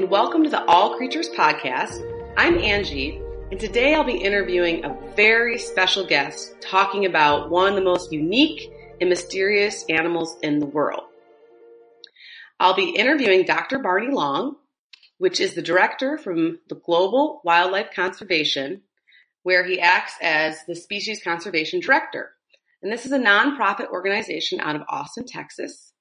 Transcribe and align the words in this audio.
And 0.00 0.08
welcome 0.08 0.42
to 0.42 0.48
the 0.48 0.64
All 0.64 0.96
Creatures 0.96 1.28
Podcast. 1.28 2.02
I'm 2.34 2.56
Angie, 2.56 3.20
and 3.50 3.60
today 3.60 3.94
I'll 3.94 4.02
be 4.02 4.16
interviewing 4.16 4.82
a 4.82 4.96
very 5.14 5.58
special 5.58 6.06
guest 6.06 6.54
talking 6.62 7.04
about 7.04 7.50
one 7.50 7.68
of 7.68 7.74
the 7.74 7.82
most 7.82 8.10
unique 8.10 8.72
and 8.98 9.10
mysterious 9.10 9.84
animals 9.90 10.38
in 10.42 10.58
the 10.58 10.64
world. 10.64 11.02
I'll 12.58 12.72
be 12.72 12.96
interviewing 12.96 13.44
Dr. 13.44 13.78
Barney 13.80 14.10
Long, 14.10 14.56
which 15.18 15.38
is 15.38 15.52
the 15.52 15.60
director 15.60 16.16
from 16.16 16.60
the 16.70 16.76
Global 16.76 17.42
Wildlife 17.44 17.90
Conservation, 17.94 18.80
where 19.42 19.64
he 19.64 19.80
acts 19.80 20.14
as 20.22 20.64
the 20.66 20.76
Species 20.76 21.22
Conservation 21.22 21.78
Director. 21.78 22.30
And 22.82 22.90
this 22.90 23.04
is 23.04 23.12
a 23.12 23.18
nonprofit 23.18 23.88
organization 23.88 24.60
out 24.60 24.76
of 24.76 24.82
Austin, 24.88 25.26
Texas. 25.26 25.92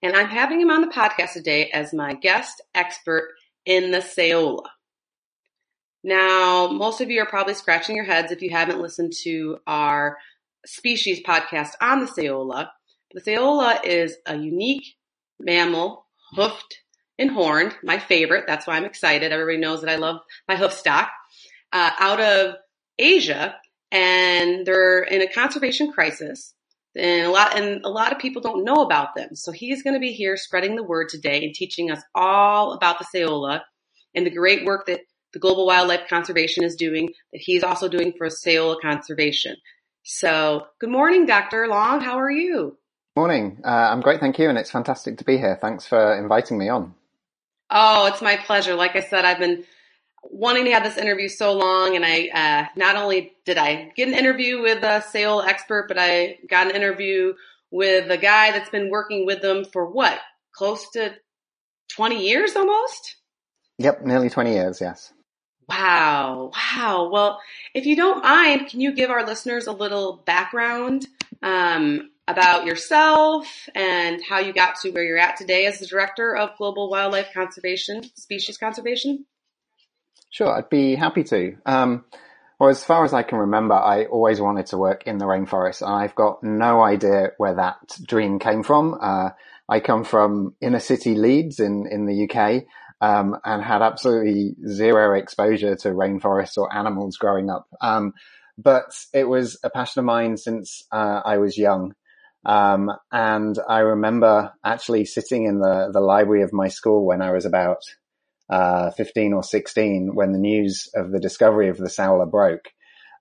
And 0.00 0.14
I'm 0.14 0.28
having 0.28 0.60
him 0.60 0.70
on 0.70 0.80
the 0.80 0.86
podcast 0.86 1.32
today 1.32 1.70
as 1.70 1.92
my 1.92 2.14
guest 2.14 2.62
expert 2.72 3.30
in 3.68 3.90
the 3.90 3.98
Saola. 3.98 4.64
Now, 6.02 6.68
most 6.68 7.02
of 7.02 7.10
you 7.10 7.20
are 7.20 7.26
probably 7.26 7.52
scratching 7.52 7.94
your 7.94 8.06
heads 8.06 8.32
if 8.32 8.40
you 8.40 8.48
haven't 8.50 8.80
listened 8.80 9.12
to 9.24 9.58
our 9.66 10.16
species 10.64 11.20
podcast 11.22 11.72
on 11.80 12.00
the 12.00 12.06
Saola. 12.06 12.70
The 13.12 13.20
Saola 13.20 13.84
is 13.84 14.16
a 14.24 14.36
unique 14.36 14.86
mammal, 15.38 16.06
hoofed 16.32 16.78
and 17.18 17.30
horned, 17.30 17.74
my 17.82 17.98
favorite. 17.98 18.44
That's 18.46 18.66
why 18.66 18.76
I'm 18.76 18.86
excited. 18.86 19.32
Everybody 19.32 19.58
knows 19.58 19.82
that 19.82 19.90
I 19.90 19.96
love 19.96 20.20
my 20.48 20.56
hoof 20.56 20.72
stock. 20.72 21.10
Uh, 21.70 21.90
out 21.98 22.20
of 22.20 22.54
Asia, 22.98 23.54
and 23.92 24.64
they're 24.64 25.02
in 25.02 25.20
a 25.20 25.28
conservation 25.28 25.92
crisis 25.92 26.54
and 26.98 27.26
a 27.26 27.30
lot 27.30 27.56
and 27.56 27.84
a 27.84 27.88
lot 27.88 28.12
of 28.12 28.18
people 28.18 28.42
don't 28.42 28.64
know 28.64 28.82
about 28.82 29.14
them. 29.14 29.34
So 29.34 29.52
he's 29.52 29.82
going 29.82 29.94
to 29.94 30.00
be 30.00 30.12
here 30.12 30.36
spreading 30.36 30.76
the 30.76 30.82
word 30.82 31.08
today 31.08 31.44
and 31.44 31.54
teaching 31.54 31.90
us 31.90 32.02
all 32.14 32.72
about 32.72 32.98
the 32.98 33.06
Saola 33.14 33.62
and 34.14 34.26
the 34.26 34.30
great 34.30 34.64
work 34.64 34.86
that 34.86 35.00
the 35.32 35.38
Global 35.38 35.66
Wildlife 35.66 36.08
Conservation 36.08 36.64
is 36.64 36.74
doing 36.74 37.10
that 37.32 37.40
he's 37.40 37.62
also 37.62 37.88
doing 37.88 38.12
for 38.16 38.28
Saola 38.28 38.80
conservation. 38.80 39.56
So, 40.02 40.66
good 40.80 40.90
morning, 40.90 41.26
Dr. 41.26 41.68
Long. 41.68 42.00
How 42.00 42.18
are 42.18 42.30
you? 42.30 42.78
Morning. 43.14 43.60
Uh, 43.64 43.68
I'm 43.68 44.00
great, 44.00 44.20
thank 44.20 44.38
you, 44.38 44.48
and 44.48 44.56
it's 44.56 44.70
fantastic 44.70 45.18
to 45.18 45.24
be 45.24 45.36
here. 45.36 45.58
Thanks 45.60 45.86
for 45.86 46.16
inviting 46.16 46.56
me 46.56 46.68
on. 46.68 46.94
Oh, 47.70 48.06
it's 48.06 48.22
my 48.22 48.36
pleasure. 48.36 48.74
Like 48.74 48.96
I 48.96 49.00
said, 49.00 49.24
I've 49.24 49.38
been 49.38 49.64
wanting 50.22 50.64
to 50.64 50.72
have 50.72 50.84
this 50.84 50.96
interview 50.96 51.28
so 51.28 51.52
long, 51.52 51.96
and 51.96 52.04
I 52.04 52.28
uh, 52.28 52.66
not 52.76 52.96
only 52.96 53.32
did 53.44 53.58
I 53.58 53.92
get 53.96 54.08
an 54.08 54.14
interview 54.14 54.60
with 54.60 54.82
a 54.82 55.02
sale 55.02 55.40
expert, 55.40 55.86
but 55.88 55.98
I 55.98 56.38
got 56.48 56.68
an 56.68 56.76
interview 56.76 57.34
with 57.70 58.10
a 58.10 58.18
guy 58.18 58.52
that's 58.52 58.70
been 58.70 58.90
working 58.90 59.26
with 59.26 59.42
them 59.42 59.64
for 59.64 59.86
what 59.86 60.18
close 60.52 60.90
to 60.92 61.14
twenty 61.88 62.26
years 62.26 62.56
almost. 62.56 63.16
Yep, 63.78 64.04
nearly 64.04 64.30
twenty 64.30 64.54
years. 64.54 64.80
Yes. 64.80 65.12
Wow, 65.68 66.50
wow. 66.54 67.10
Well, 67.12 67.40
if 67.74 67.84
you 67.84 67.94
don't 67.94 68.22
mind, 68.22 68.68
can 68.70 68.80
you 68.80 68.94
give 68.94 69.10
our 69.10 69.26
listeners 69.26 69.66
a 69.66 69.72
little 69.72 70.22
background 70.24 71.06
um, 71.42 72.10
about 72.26 72.64
yourself 72.64 73.68
and 73.74 74.22
how 74.26 74.38
you 74.38 74.54
got 74.54 74.76
to 74.80 74.90
where 74.90 75.04
you're 75.04 75.18
at 75.18 75.36
today 75.36 75.66
as 75.66 75.78
the 75.78 75.86
director 75.86 76.34
of 76.34 76.56
Global 76.56 76.88
Wildlife 76.88 77.34
Conservation, 77.34 78.02
Species 78.16 78.56
Conservation? 78.56 79.26
Sure, 80.30 80.50
I'd 80.50 80.68
be 80.68 80.94
happy 80.94 81.24
to. 81.24 81.56
Um, 81.64 82.04
well, 82.58 82.70
as 82.70 82.84
far 82.84 83.04
as 83.04 83.14
I 83.14 83.22
can 83.22 83.38
remember, 83.38 83.74
I 83.74 84.06
always 84.06 84.40
wanted 84.40 84.66
to 84.66 84.78
work 84.78 85.06
in 85.06 85.18
the 85.18 85.24
rainforest, 85.24 85.80
and 85.80 85.92
I've 85.94 86.14
got 86.14 86.42
no 86.42 86.82
idea 86.82 87.30
where 87.38 87.54
that 87.54 87.76
dream 88.06 88.38
came 88.38 88.62
from. 88.62 88.98
Uh, 89.00 89.30
I 89.68 89.80
come 89.80 90.04
from 90.04 90.54
inner 90.60 90.80
city 90.80 91.14
Leeds 91.14 91.60
in, 91.60 91.86
in 91.90 92.06
the 92.06 92.28
UK, 92.28 92.64
um, 93.00 93.36
and 93.44 93.62
had 93.62 93.80
absolutely 93.82 94.56
zero 94.66 95.16
exposure 95.16 95.76
to 95.76 95.90
rainforests 95.90 96.58
or 96.58 96.74
animals 96.74 97.16
growing 97.16 97.48
up. 97.48 97.66
Um, 97.80 98.12
but 98.56 98.90
it 99.14 99.24
was 99.24 99.58
a 99.62 99.70
passion 99.70 100.00
of 100.00 100.06
mine 100.06 100.36
since 100.36 100.82
uh, 100.90 101.22
I 101.24 101.38
was 101.38 101.56
young. 101.56 101.94
Um, 102.44 102.90
and 103.12 103.56
I 103.68 103.78
remember 103.80 104.52
actually 104.64 105.04
sitting 105.04 105.44
in 105.44 105.60
the, 105.60 105.90
the 105.92 106.00
library 106.00 106.42
of 106.42 106.52
my 106.52 106.68
school 106.68 107.06
when 107.06 107.22
I 107.22 107.30
was 107.30 107.44
about 107.44 107.82
uh, 108.50 108.90
15 108.92 109.32
or 109.32 109.42
16 109.42 110.14
when 110.14 110.32
the 110.32 110.38
news 110.38 110.88
of 110.94 111.10
the 111.10 111.20
discovery 111.20 111.68
of 111.68 111.78
the 111.78 111.88
Saola 111.88 112.30
broke. 112.30 112.68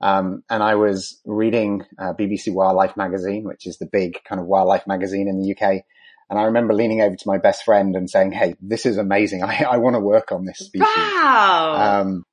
Um, 0.02 0.44
and 0.50 0.62
I 0.62 0.76
was 0.76 1.20
reading 1.26 1.84
uh, 1.98 2.14
BBC 2.14 2.54
Wildlife 2.54 2.96
magazine, 2.96 3.44
which 3.44 3.66
is 3.66 3.78
the 3.78 3.90
big 3.92 4.24
kind 4.28 4.40
of 4.40 4.48
wildlife 4.48 4.86
magazine 4.86 5.28
in 5.28 5.42
the 5.42 5.56
UK. 5.56 5.84
And 6.30 6.38
I 6.38 6.44
remember 6.44 6.74
leaning 6.74 7.02
over 7.02 7.16
to 7.16 7.28
my 7.28 7.38
best 7.38 7.64
friend 7.64 7.96
and 7.96 8.10
saying, 8.10 8.34
Hey, 8.34 8.56
this 8.62 8.86
is 8.86 8.98
amazing. 8.98 9.44
I, 9.44 9.64
I 9.64 9.78
want 9.78 9.96
to 9.96 10.00
work 10.00 10.32
on 10.32 10.46
this 10.46 10.60
species. 10.60 10.88
Wow. 10.88 12.02
Um, 12.02 12.24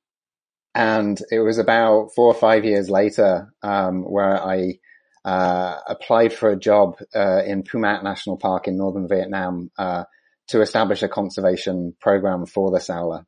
and 0.75 1.19
it 1.31 1.39
was 1.39 1.57
about 1.57 2.09
four 2.15 2.27
or 2.27 2.33
five 2.33 2.65
years 2.65 2.89
later, 2.89 3.53
um, 3.63 4.03
where 4.03 4.41
I, 4.41 4.79
uh, 5.23 5.79
applied 5.87 6.33
for 6.33 6.49
a 6.49 6.59
job, 6.59 6.97
uh, 7.15 7.41
in 7.45 7.63
Pu 7.63 7.79
Mat 7.79 8.03
National 8.03 8.37
Park 8.37 8.67
in 8.67 8.77
northern 8.77 9.07
Vietnam, 9.07 9.71
uh, 9.79 10.03
to 10.47 10.61
establish 10.61 11.03
a 11.03 11.09
conservation 11.09 11.95
program 11.99 12.45
for 12.45 12.71
the 12.71 12.79
Saola. 12.79 13.25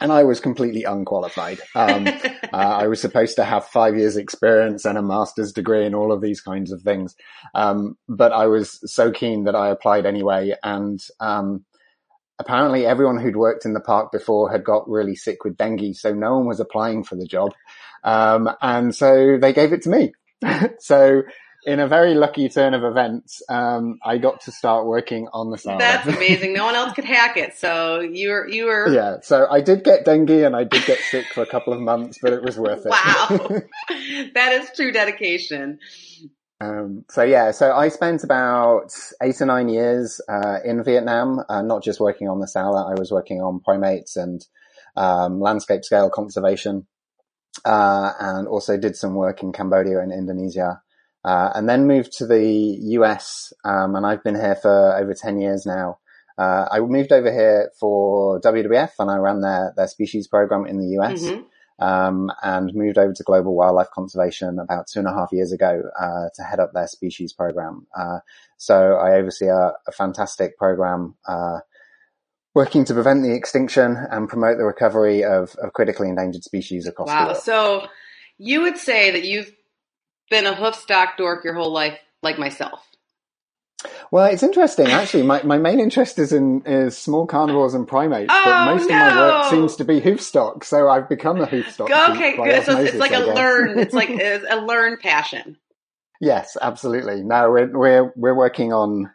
And 0.00 0.12
I 0.12 0.24
was 0.24 0.40
completely 0.40 0.84
unqualified. 0.84 1.58
Um, 1.74 2.06
uh, 2.52 2.52
I 2.52 2.86
was 2.86 3.00
supposed 3.00 3.36
to 3.36 3.44
have 3.44 3.66
five 3.66 3.96
years 3.96 4.16
experience 4.16 4.84
and 4.84 4.96
a 4.96 5.02
master's 5.02 5.52
degree 5.52 5.86
and 5.86 5.94
all 5.94 6.12
of 6.12 6.20
these 6.20 6.40
kinds 6.40 6.70
of 6.70 6.82
things. 6.82 7.16
Um, 7.54 7.96
but 8.08 8.32
I 8.32 8.46
was 8.46 8.78
so 8.92 9.10
keen 9.10 9.44
that 9.44 9.56
I 9.56 9.70
applied 9.70 10.06
anyway. 10.06 10.54
And, 10.62 11.00
um, 11.18 11.64
apparently 12.38 12.86
everyone 12.86 13.18
who'd 13.18 13.36
worked 13.36 13.64
in 13.64 13.72
the 13.72 13.80
park 13.80 14.12
before 14.12 14.50
had 14.50 14.64
got 14.64 14.88
really 14.88 15.16
sick 15.16 15.44
with 15.44 15.56
dengue. 15.56 15.96
So 15.96 16.14
no 16.14 16.36
one 16.36 16.46
was 16.46 16.60
applying 16.60 17.02
for 17.02 17.16
the 17.16 17.26
job. 17.26 17.52
Um, 18.04 18.48
and 18.62 18.94
so 18.94 19.38
they 19.40 19.52
gave 19.52 19.72
it 19.72 19.82
to 19.82 19.90
me. 19.90 20.12
so 20.78 21.22
in 21.64 21.80
a 21.80 21.88
very 21.88 22.14
lucky 22.14 22.48
turn 22.48 22.74
of 22.74 22.84
events, 22.84 23.42
um, 23.48 23.98
I 24.04 24.18
got 24.18 24.42
to 24.42 24.52
start 24.52 24.86
working 24.86 25.28
on 25.32 25.50
the 25.50 25.56
Saola. 25.56 25.78
That's 25.78 26.06
amazing. 26.16 26.52
No 26.52 26.64
one 26.64 26.74
else 26.74 26.92
could 26.92 27.04
hack 27.04 27.36
it. 27.36 27.56
So 27.56 28.00
you 28.00 28.30
were, 28.30 28.48
you 28.48 28.66
were. 28.66 28.88
Yeah. 28.88 29.16
So 29.22 29.46
I 29.50 29.60
did 29.60 29.84
get 29.84 30.04
dengue 30.04 30.30
and 30.30 30.54
I 30.54 30.64
did 30.64 30.84
get 30.86 30.98
sick 31.00 31.26
for 31.34 31.42
a 31.42 31.46
couple 31.46 31.72
of 31.72 31.80
months, 31.80 32.18
but 32.22 32.32
it 32.32 32.42
was 32.42 32.58
worth 32.58 32.86
it. 32.86 32.90
Wow. 32.90 33.28
that 34.34 34.52
is 34.52 34.70
true 34.74 34.92
dedication. 34.92 35.80
Um, 36.60 37.04
so 37.08 37.22
yeah, 37.22 37.52
so 37.52 37.72
I 37.72 37.88
spent 37.88 38.24
about 38.24 38.92
eight 39.22 39.40
or 39.40 39.46
nine 39.46 39.68
years 39.68 40.20
uh, 40.28 40.58
in 40.64 40.82
Vietnam, 40.82 41.40
uh, 41.48 41.62
not 41.62 41.84
just 41.84 42.00
working 42.00 42.28
on 42.28 42.40
the 42.40 42.46
Saola. 42.46 42.90
I 42.90 42.98
was 42.98 43.12
working 43.12 43.40
on 43.40 43.60
primates 43.60 44.16
and 44.16 44.44
um, 44.96 45.40
landscape 45.40 45.84
scale 45.84 46.10
conservation, 46.10 46.88
uh, 47.64 48.12
and 48.18 48.48
also 48.48 48.76
did 48.76 48.96
some 48.96 49.14
work 49.14 49.44
in 49.44 49.52
Cambodia 49.52 50.00
and 50.00 50.12
Indonesia 50.12 50.82
uh, 51.24 51.50
and 51.54 51.68
then 51.68 51.86
moved 51.86 52.12
to 52.18 52.26
the 52.26 52.78
US. 52.98 53.52
Um, 53.64 53.94
and 53.96 54.06
I've 54.06 54.22
been 54.22 54.34
here 54.34 54.56
for 54.56 54.96
over 54.96 55.14
10 55.14 55.40
years 55.40 55.66
now. 55.66 55.98
Uh, 56.36 56.66
I 56.70 56.80
moved 56.80 57.12
over 57.12 57.32
here 57.32 57.70
for 57.78 58.40
WWF 58.40 58.92
and 58.98 59.10
I 59.10 59.16
ran 59.16 59.40
their, 59.40 59.72
their 59.76 59.88
species 59.88 60.28
program 60.28 60.66
in 60.66 60.78
the 60.78 60.98
US. 61.00 61.22
Mm-hmm. 61.22 61.42
Um, 61.80 62.32
and 62.42 62.74
moved 62.74 62.98
over 62.98 63.12
to 63.12 63.22
global 63.22 63.54
wildlife 63.54 63.90
conservation 63.94 64.58
about 64.58 64.88
two 64.88 64.98
and 64.98 65.06
a 65.06 65.12
half 65.12 65.28
years 65.30 65.52
ago 65.52 65.80
uh, 65.96 66.28
to 66.34 66.42
head 66.42 66.58
up 66.58 66.72
their 66.72 66.88
species 66.88 67.32
program. 67.32 67.86
Uh, 67.96 68.18
so 68.56 68.94
I 68.94 69.12
oversee 69.12 69.46
a, 69.46 69.74
a 69.86 69.92
fantastic 69.92 70.58
program 70.58 71.14
uh, 71.28 71.60
working 72.52 72.84
to 72.84 72.94
prevent 72.94 73.22
the 73.22 73.32
extinction 73.32 73.96
and 74.10 74.28
promote 74.28 74.58
the 74.58 74.64
recovery 74.64 75.22
of, 75.22 75.54
of 75.62 75.72
critically 75.72 76.08
endangered 76.08 76.42
species 76.42 76.88
across 76.88 77.06
wow. 77.06 77.20
the 77.20 77.26
world. 77.26 77.42
So 77.44 77.86
you 78.38 78.62
would 78.62 78.78
say 78.78 79.12
that 79.12 79.22
you've 79.22 79.52
been 80.30 80.46
a 80.46 80.54
hoofstock 80.54 81.16
dork 81.16 81.44
your 81.44 81.54
whole 81.54 81.72
life, 81.72 81.98
like 82.22 82.38
myself. 82.38 82.84
Well, 84.10 84.26
it's 84.26 84.42
interesting 84.42 84.86
actually. 84.88 85.22
My, 85.22 85.42
my 85.42 85.58
main 85.58 85.78
interest 85.78 86.18
is 86.18 86.32
in 86.32 86.62
is 86.66 86.96
small 86.96 87.26
carnivores 87.26 87.74
and 87.74 87.86
primates, 87.86 88.32
oh, 88.32 88.42
but 88.44 88.74
most 88.74 88.88
no. 88.88 88.96
of 88.96 89.14
my 89.14 89.16
work 89.16 89.50
seems 89.50 89.76
to 89.76 89.84
be 89.84 90.00
hoofstock. 90.00 90.64
So 90.64 90.88
I've 90.88 91.08
become 91.08 91.40
a 91.40 91.46
hoofstock. 91.46 91.90
Okay, 92.10 92.36
good. 92.36 92.64
So 92.64 92.78
it's 92.80 92.96
like 92.96 93.12
a 93.12 93.20
learn. 93.20 93.78
It's 93.78 93.94
like 93.94 94.10
a 94.50 94.56
learned 94.56 95.00
passion. 95.00 95.56
Yes, 96.20 96.56
absolutely. 96.60 97.22
No, 97.22 97.50
we're 97.50 97.78
we're 97.78 98.12
we're 98.16 98.34
working 98.34 98.72
on 98.72 99.10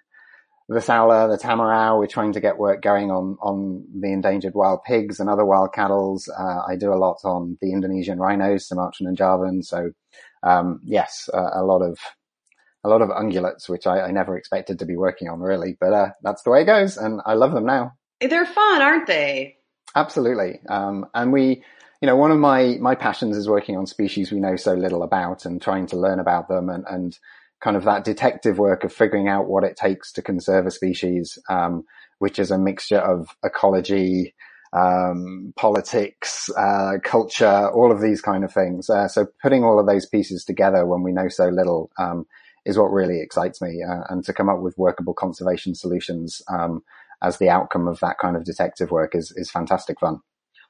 the 0.70 0.80
Saola, 0.80 1.30
the 1.30 1.38
Tamaraw. 1.38 2.00
We're 2.00 2.08
trying 2.08 2.34
to 2.34 2.40
get 2.40 2.58
work 2.58 2.82
going 2.82 3.12
on 3.12 3.38
on 3.42 3.86
the 4.00 4.14
endangered 4.14 4.54
wild 4.54 4.84
pigs 4.84 5.20
and 5.20 5.30
other 5.30 5.46
wild 5.46 5.74
cattle. 5.74 6.22
Uh, 6.38 6.62
I 6.68 6.78
do 6.78 6.94
a 6.94 6.96
lot 6.96 7.18
on 7.26 7.58
the 7.62 7.74
Indonesian 7.74 8.20
rhinos, 8.20 8.68
Sumatran 8.68 9.08
and 9.08 9.18
Javan. 9.18 9.64
So 9.64 9.92
um, 10.44 10.82
yes, 10.84 11.30
uh, 11.34 11.50
a 11.54 11.64
lot 11.64 11.82
of 11.82 11.98
a 12.84 12.90
lot 12.90 13.02
of 13.02 13.10
ungulates, 13.10 13.70
which 13.70 13.88
I, 13.88 14.02
I, 14.02 14.12
never 14.12 14.38
expected 14.38 14.80
to 14.80 14.86
be 14.86 14.98
working 14.98 15.30
on 15.30 15.40
really, 15.40 15.78
but 15.80 15.94
uh, 15.94 16.10
that's 16.22 16.44
the 16.44 16.50
way 16.50 16.62
it 16.62 16.66
goes, 16.66 16.98
and 16.98 17.22
I 17.26 17.34
love 17.34 17.54
them 17.54 17.66
now. 17.66 17.94
They're 18.20 18.46
fun, 18.46 18.82
aren't 18.82 19.08
they? 19.08 19.56
Absolutely, 19.96 20.60
um, 20.68 21.06
and 21.14 21.32
we, 21.32 21.64
you 22.02 22.08
know, 22.08 22.18
one 22.18 22.32
of 22.32 22.40
my 22.40 22.78
my 22.82 22.96
passions 22.96 23.38
is 23.38 23.48
working 23.48 23.78
on 23.78 23.86
species 23.86 24.32
we 24.32 24.40
know 24.40 24.58
so 24.58 24.74
little 24.74 25.04
about 25.04 25.46
and 25.46 25.62
trying 25.62 25.88
to 25.88 25.98
learn 25.98 26.20
about 26.20 26.50
them, 26.50 26.70
and 26.70 26.84
and 26.90 27.18
kind 27.62 27.78
of 27.78 27.86
that 27.86 28.04
detective 28.04 28.60
work 28.60 28.84
of 28.84 28.92
figuring 28.92 29.30
out 29.30 29.48
what 29.48 29.64
it 29.64 29.78
takes 29.78 30.12
to 30.12 30.22
conserve 30.22 30.66
a 30.66 30.72
species, 30.72 31.40
um, 31.50 31.86
which 32.20 32.38
is 32.38 32.52
a 32.52 32.58
mixture 32.58 33.00
of 33.00 33.30
ecology, 33.46 34.36
um, 34.74 35.54
politics, 35.56 36.50
uh, 36.58 36.94
culture, 37.04 37.70
all 37.70 37.92
of 37.92 38.02
these 38.02 38.22
kind 38.22 38.44
of 38.44 38.52
things. 38.52 38.90
Uh, 38.90 39.08
so 39.08 39.28
putting 39.42 39.64
all 39.64 39.80
of 39.80 39.86
those 39.86 40.08
pieces 40.08 40.44
together 40.44 40.86
when 40.86 41.04
we 41.04 41.12
know 41.12 41.30
so 41.30 41.48
little 41.50 41.92
um, 42.00 42.26
is 42.66 42.78
what 42.78 42.92
really 42.92 43.22
excites 43.22 43.62
me, 43.62 43.84
uh, 43.88 44.02
and 44.10 44.24
to 44.26 44.34
come 44.34 44.50
up 44.50 44.60
with 44.60 44.78
workable 44.78 45.14
conservation 45.14 45.76
solutions 45.76 46.42
um, 46.48 46.84
as 47.22 47.38
the 47.38 47.50
outcome 47.50 47.88
of 47.88 48.00
that 48.00 48.18
kind 48.20 48.36
of 48.36 48.46
detective 48.46 48.90
work 48.90 49.16
is 49.16 49.32
is 49.36 49.52
fantastic 49.52 50.00
fun. 50.00 50.20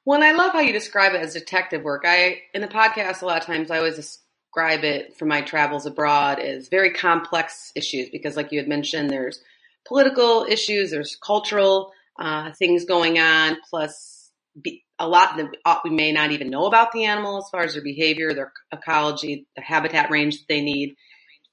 Well, 0.05 0.21
and 0.21 0.25
I 0.25 0.33
love 0.33 0.51
how 0.51 0.59
you 0.59 0.73
describe 0.73 1.13
it 1.13 1.21
as 1.21 1.33
detective 1.33 1.83
work. 1.83 2.03
I 2.05 2.41
in 2.53 2.61
the 2.61 2.67
podcast 2.67 3.21
a 3.21 3.25
lot 3.25 3.39
of 3.39 3.45
times 3.45 3.71
I 3.71 3.77
always 3.77 3.95
describe 3.95 4.83
it 4.83 5.15
from 5.15 5.29
my 5.29 5.41
travels 5.41 5.85
abroad 5.85 6.39
as 6.39 6.67
very 6.67 6.91
complex 6.91 7.71
issues 7.73 8.09
because, 8.09 8.35
like 8.35 8.51
you 8.51 8.59
had 8.59 8.67
mentioned, 8.67 9.09
there's 9.09 9.39
political 9.87 10.45
issues, 10.49 10.91
there's 10.91 11.15
cultural 11.15 11.91
uh, 12.19 12.51
things 12.53 12.85
going 12.85 13.19
on, 13.19 13.57
plus 13.69 14.31
be, 14.59 14.83
a 14.99 15.07
lot 15.07 15.37
that 15.37 15.49
uh, 15.65 15.79
we 15.83 15.89
may 15.89 16.11
not 16.11 16.31
even 16.31 16.49
know 16.49 16.65
about 16.65 16.91
the 16.91 17.05
animal 17.05 17.37
as 17.37 17.49
far 17.51 17.61
as 17.61 17.73
their 17.73 17.83
behavior, 17.83 18.33
their 18.33 18.51
ecology, 18.71 19.47
the 19.55 19.61
habitat 19.61 20.11
range 20.11 20.37
that 20.37 20.45
they 20.47 20.61
need. 20.61 20.95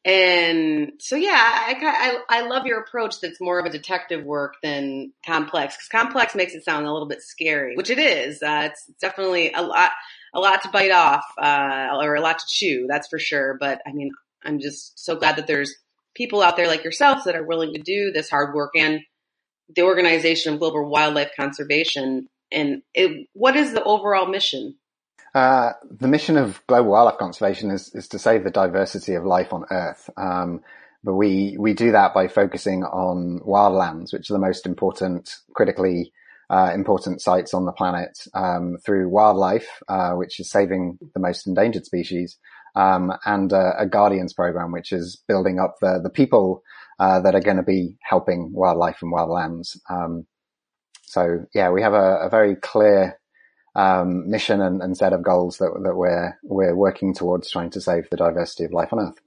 And 0.05 0.93
so, 0.99 1.17
yeah, 1.17 1.37
I, 1.37 2.23
I, 2.31 2.39
I 2.39 2.47
love 2.47 2.65
your 2.65 2.81
approach 2.81 3.21
that's 3.21 3.41
more 3.41 3.59
of 3.59 3.67
a 3.67 3.71
detective 3.71 4.25
work 4.25 4.55
than 4.62 5.12
complex 5.27 5.77
because 5.77 5.89
complex 5.89 6.35
makes 6.35 6.55
it 6.55 6.65
sound 6.65 6.87
a 6.87 6.93
little 6.93 7.09
bit 7.09 7.21
scary, 7.21 7.77
which 7.77 7.91
it 7.91 7.99
is. 7.99 8.43
Uh, 8.43 8.71
it's 8.71 8.87
definitely 9.01 9.53
a 9.53 9.62
lot, 9.62 9.91
a 10.35 10.41
lot 10.41 10.62
to 10.62 10.71
bite 10.71 10.91
off, 10.91 11.25
uh, 11.37 11.89
or 12.01 12.15
a 12.15 12.21
lot 12.21 12.39
to 12.39 12.45
chew. 12.49 12.87
That's 12.89 13.09
for 13.09 13.19
sure. 13.19 13.59
But 13.61 13.83
I 13.87 13.93
mean, 13.93 14.11
I'm 14.43 14.59
just 14.59 14.99
so 14.99 15.17
glad 15.17 15.37
that 15.37 15.47
there's 15.47 15.75
people 16.15 16.41
out 16.41 16.57
there 16.57 16.67
like 16.67 16.83
yourselves 16.83 17.25
that 17.25 17.37
are 17.37 17.45
willing 17.45 17.75
to 17.75 17.83
do 17.83 18.11
this 18.11 18.31
hard 18.31 18.55
work 18.55 18.71
and 18.77 19.01
the 19.75 19.82
Organization 19.82 20.55
of 20.55 20.61
Global 20.61 20.88
Wildlife 20.88 21.31
Conservation. 21.37 22.28
And 22.52 22.82
it, 22.94 23.28
what 23.32 23.56
is 23.56 23.72
the 23.72 23.82
overall 23.82 24.26
mission? 24.26 24.76
Uh, 25.34 25.72
the 25.88 26.08
mission 26.08 26.37
of 26.37 26.61
global 26.67 26.90
wildlife 26.90 27.19
conservation 27.19 27.70
is, 27.70 27.94
is 27.94 28.08
to 28.08 28.19
save 28.19 28.43
the 28.43 28.50
diversity 28.50 29.14
of 29.14 29.25
life 29.25 29.52
on 29.52 29.64
Earth. 29.70 30.11
Um, 30.17 30.61
but 31.05 31.14
we, 31.14 31.56
we 31.58 31.72
do 31.72 31.93
that 31.93 32.12
by 32.12 32.28
focusing 32.28 32.82
on 32.84 33.40
wildlands, 33.46 34.12
which 34.12 34.28
are 34.28 34.34
the 34.34 34.40
most 34.40 34.67
important, 34.67 35.37
critically 35.55 36.12
uh, 36.50 36.73
important 36.75 37.23
sites 37.23 37.55
on 37.55 37.64
the 37.64 37.73
planet 37.73 38.26
um, 38.34 38.76
through 38.84 39.08
wildlife, 39.08 39.82
uh, 39.88 40.12
which 40.12 40.40
is 40.40 40.50
saving 40.50 40.99
the 41.14 41.20
most 41.20 41.46
endangered 41.46 41.87
species, 41.87 42.37
um, 42.75 43.12
and 43.25 43.52
a 43.52 43.87
guardians 43.88 44.32
program, 44.32 44.73
which 44.73 44.93
is 44.93 45.23
building 45.28 45.58
up 45.61 45.76
the 45.81 46.00
the 46.02 46.11
people 46.11 46.62
uh, 47.00 47.19
that 47.20 47.35
are 47.35 47.41
going 47.41 47.56
to 47.56 47.62
be 47.62 47.97
helping 48.02 48.52
wildlife 48.52 48.99
and 49.00 49.11
wildlands. 49.11 49.79
Um, 49.88 50.26
so 51.02 51.47
yeah, 51.55 51.70
we 51.70 51.81
have 51.81 51.94
a, 51.94 52.26
a 52.26 52.29
very 52.29 52.55
clear 52.55 53.19
um, 53.75 54.29
mission 54.29 54.61
and, 54.61 54.82
and, 54.82 54.97
set 54.97 55.14
of 55.14 55.23
goals 55.23 55.58
that, 55.58 55.73
that 55.85 55.97
we're 55.97 56.38
we're 56.43 56.76
working 56.76 57.14
towards 57.14 57.50
trying 57.50 57.70
to 57.70 57.81
save 57.81 58.11
the 58.11 58.17
diversity 58.17 58.64
of 58.64 58.73
life 58.73 58.93
on 58.93 58.99
Earth. 58.99 59.19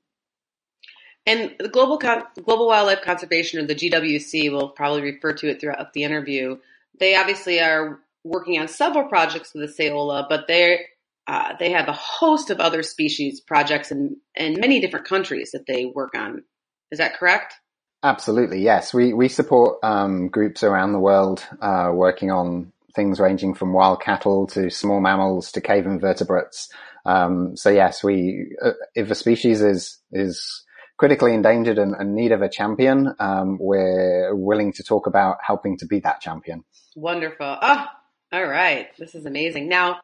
And 1.26 1.56
the 1.60 1.70
global 1.70 1.98
Con- 1.98 2.26
global 2.44 2.68
wildlife 2.68 3.02
conservation, 3.02 3.60
or 3.60 3.66
the 3.66 3.74
GWC, 3.74 4.52
will 4.52 4.70
probably 4.70 5.02
refer 5.02 5.34
to 5.34 5.50
it 5.50 5.60
throughout 5.60 5.94
the 5.94 6.04
interview. 6.04 6.58
They 7.00 7.16
obviously 7.16 7.60
are 7.60 8.02
working 8.24 8.60
on 8.60 8.68
several 8.68 9.08
projects 9.08 9.54
with 9.54 9.76
the 9.76 9.84
Saola, 9.84 10.28
but 10.30 10.48
they 10.48 10.82
uh, 11.26 11.54
they 11.58 11.72
have 11.72 11.88
a 11.88 11.94
host 11.94 12.50
of 12.50 12.60
other 12.60 12.84
species 12.84 13.40
projects 13.40 13.92
in 13.92 14.18
in 14.36 14.60
many 14.60 14.80
different 14.80 15.08
countries 15.08 15.52
that 15.52 15.66
they 15.66 15.86
work 15.86 16.14
on. 16.16 16.44
Is 16.92 17.00
that 17.00 17.18
correct? 17.18 17.56
Absolutely, 18.04 18.62
yes. 18.62 18.94
We 18.94 19.14
we 19.14 19.30
support 19.30 19.80
um, 19.82 20.28
groups 20.28 20.62
around 20.62 20.92
the 20.92 21.00
world 21.00 21.42
uh, 21.62 21.90
working 21.94 22.32
on 22.32 22.74
things 22.94 23.20
ranging 23.20 23.54
from 23.54 23.74
wild 23.74 24.02
cattle 24.02 24.46
to 24.48 24.70
small 24.70 25.00
mammals 25.00 25.54
to 25.54 25.62
cave 25.62 25.86
invertebrates. 25.86 26.70
Um, 27.06 27.56
so 27.56 27.70
yes, 27.70 28.04
we 28.04 28.56
uh, 28.62 28.72
if 28.94 29.10
a 29.10 29.16
species 29.16 29.62
is 29.62 30.00
is 30.12 30.64
critically 30.98 31.34
endangered 31.34 31.80
and 31.80 31.96
in 32.00 32.14
need 32.14 32.34
of 32.34 32.42
a 32.42 32.50
champion, 32.50 33.16
um, 33.20 33.58
we're 33.60 34.36
willing 34.36 34.74
to 34.74 34.84
talk 34.84 35.08
about 35.08 35.38
helping 35.42 35.78
to 35.78 35.86
be 35.86 36.02
that 36.02 36.20
champion. 36.20 36.66
Wonderful. 36.96 37.58
Oh, 37.62 37.86
all 38.34 38.46
right. 38.46 38.90
This 38.98 39.16
is 39.16 39.26
amazing. 39.26 39.70
Now, 39.70 40.02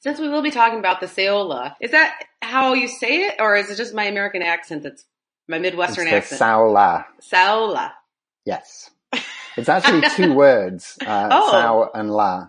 since 0.00 0.18
we 0.18 0.28
will 0.28 0.42
be 0.42 0.50
talking 0.50 0.78
about 0.78 1.00
the 1.00 1.08
Seola, 1.08 1.76
is 1.80 1.90
that 1.90 2.18
how 2.40 2.72
you 2.72 2.88
say 2.88 3.26
it, 3.26 3.34
or 3.38 3.54
is 3.54 3.70
it 3.70 3.76
just 3.76 3.94
my 3.94 4.04
American 4.04 4.42
accent 4.42 4.82
that's 4.82 5.04
my 5.48 5.58
Midwestern 5.58 6.06
it's 6.08 6.32
accent? 6.32 6.40
Saola. 6.40 7.04
Saola. 7.20 7.92
Yes. 8.44 8.90
It's 9.56 9.70
actually 9.70 10.02
two 10.10 10.34
words, 10.34 10.98
uh, 11.00 11.28
oh. 11.32 11.50
Sao 11.50 11.90
and 11.94 12.10
La. 12.10 12.48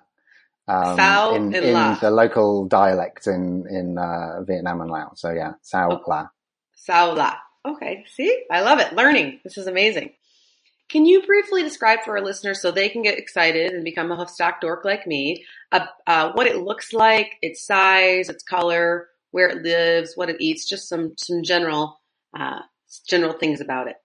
Um, 0.68 0.98
Sao 0.98 1.36
in, 1.36 1.52
La. 1.72 1.96
the 1.96 2.12
local 2.12 2.68
dialect 2.68 3.28
in, 3.28 3.66
in, 3.70 3.98
uh, 3.98 4.42
Vietnam 4.46 4.82
and 4.82 4.92
Laos. 4.92 5.22
So 5.22 5.32
yeah, 5.32 5.54
Sao 5.62 5.90
oh. 5.90 6.04
La. 6.06 6.28
Sao 6.76 7.14
La. 7.14 7.34
Okay. 7.66 8.04
See? 8.14 8.44
I 8.52 8.60
love 8.60 8.80
it. 8.80 8.94
Learning. 8.94 9.40
This 9.46 9.58
is 9.58 9.68
amazing. 9.68 10.12
Can 10.90 11.06
you 11.06 11.22
briefly 11.22 11.64
describe 11.64 12.00
for 12.04 12.18
our 12.18 12.24
listeners 12.24 12.62
so 12.62 12.72
they 12.72 12.88
can 12.88 13.02
get 13.02 13.18
excited 13.18 13.74
and 13.74 13.84
become 13.84 14.12
a 14.12 14.28
stock 14.28 14.62
dork 14.62 14.86
like 14.86 15.06
me, 15.06 15.46
uh, 15.72 15.86
uh, 16.06 16.32
what 16.34 16.48
it 16.48 16.58
looks 16.58 16.94
like, 16.94 17.34
its 17.42 17.66
size, 17.66 18.30
its 18.30 18.44
color, 18.44 19.08
where 19.32 19.50
it 19.50 19.64
lives, 19.64 20.14
what 20.16 20.30
it 20.30 20.38
eats, 20.40 20.68
just 20.68 20.88
some, 20.88 21.14
some 21.18 21.44
general, 21.44 22.00
uh, 22.38 22.60
general 23.08 23.34
things 23.34 23.62
about 23.62 23.88
it? 23.88 23.96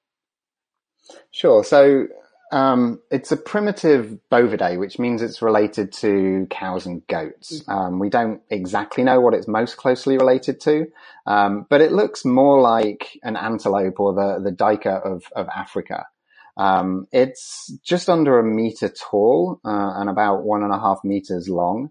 Sure. 1.31 1.65
So 1.65 2.07
um, 2.53 3.01
it's 3.11 3.33
a 3.33 3.37
primitive 3.37 4.19
bovidae, 4.31 4.79
which 4.79 4.99
means 4.99 5.23
it's 5.23 5.41
related 5.41 5.93
to 5.95 6.47
cows 6.51 6.87
and 6.87 7.07
goats. 7.07 7.61
Mm-hmm. 7.61 7.71
Um, 7.71 7.99
we 7.99 8.11
don't 8.11 8.43
exactly 8.51 9.05
know 9.05 9.21
what 9.21 9.35
it's 9.35 9.49
most 9.49 9.77
closely 9.77 10.19
related 10.19 10.61
to, 10.62 10.87
um, 11.27 11.67
but 11.71 11.81
it 11.81 11.93
looks 11.93 12.25
more 12.25 12.61
like 12.61 13.19
an 13.23 13.37
antelope 13.37 13.99
or 13.99 14.12
the, 14.15 14.51
the 14.51 14.55
duiker 14.55 15.05
of, 15.05 15.25
of 15.35 15.49
Africa. 15.49 16.07
Um, 16.59 17.07
it's 17.11 17.73
just 17.83 18.11
under 18.11 18.39
a 18.39 18.45
meter 18.45 18.91
tall 18.91 19.59
uh, 19.65 19.93
and 19.97 20.11
about 20.11 20.45
one 20.45 20.62
and 20.62 20.73
a 20.73 20.79
half 20.79 21.01
meters 21.05 21.49
long. 21.49 21.91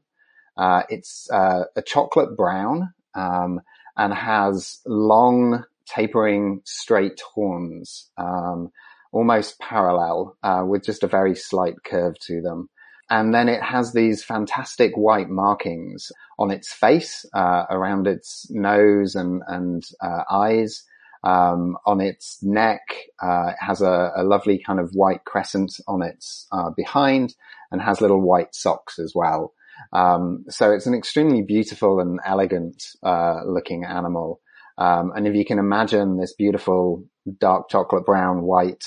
Uh, 0.55 0.83
it's 0.89 1.27
uh, 1.31 1.63
a 1.75 1.81
chocolate 1.81 2.37
brown 2.37 2.93
um, 3.15 3.61
and 3.97 4.13
has 4.13 4.79
long, 4.85 5.63
tapering, 5.85 6.61
straight 6.65 7.21
horns. 7.33 8.09
Um, 8.17 8.71
almost 9.11 9.59
parallel, 9.59 10.37
uh, 10.41 10.63
with 10.65 10.85
just 10.85 11.03
a 11.03 11.07
very 11.07 11.35
slight 11.35 11.75
curve 11.83 12.15
to 12.27 12.41
them. 12.41 12.69
And 13.09 13.33
then 13.33 13.49
it 13.49 13.61
has 13.61 13.91
these 13.91 14.23
fantastic 14.23 14.95
white 14.95 15.29
markings 15.29 16.13
on 16.39 16.49
its 16.49 16.71
face, 16.71 17.25
uh, 17.33 17.65
around 17.69 18.07
its 18.07 18.47
nose 18.49 19.15
and, 19.15 19.41
and 19.47 19.83
uh, 20.01 20.23
eyes, 20.31 20.85
Um, 21.23 21.77
on 21.85 22.01
its 22.01 22.41
neck, 22.41 22.81
uh, 23.21 23.49
it 23.49 23.57
has 23.59 23.81
a, 23.81 24.11
a, 24.15 24.23
lovely 24.23 24.57
kind 24.57 24.79
of 24.79 24.89
white 24.93 25.23
crescent 25.23 25.73
on 25.87 26.01
its 26.01 26.47
uh, 26.51 26.71
behind 26.75 27.35
and 27.71 27.79
has 27.79 28.01
little 28.01 28.21
white 28.21 28.55
socks 28.55 28.97
as 28.97 29.13
well. 29.13 29.53
Um, 29.93 30.45
so 30.49 30.71
it's 30.71 30.87
an 30.87 30.95
extremely 30.95 31.43
beautiful 31.43 31.99
and 31.99 32.19
elegant 32.25 32.83
uh, 33.03 33.41
looking 33.45 33.85
animal. 33.85 34.39
Um, 34.77 35.11
and 35.15 35.27
if 35.27 35.35
you 35.35 35.45
can 35.45 35.59
imagine 35.59 36.17
this 36.17 36.33
beautiful 36.33 37.05
dark 37.39 37.69
chocolate 37.69 38.05
brown 38.05 38.41
white 38.43 38.85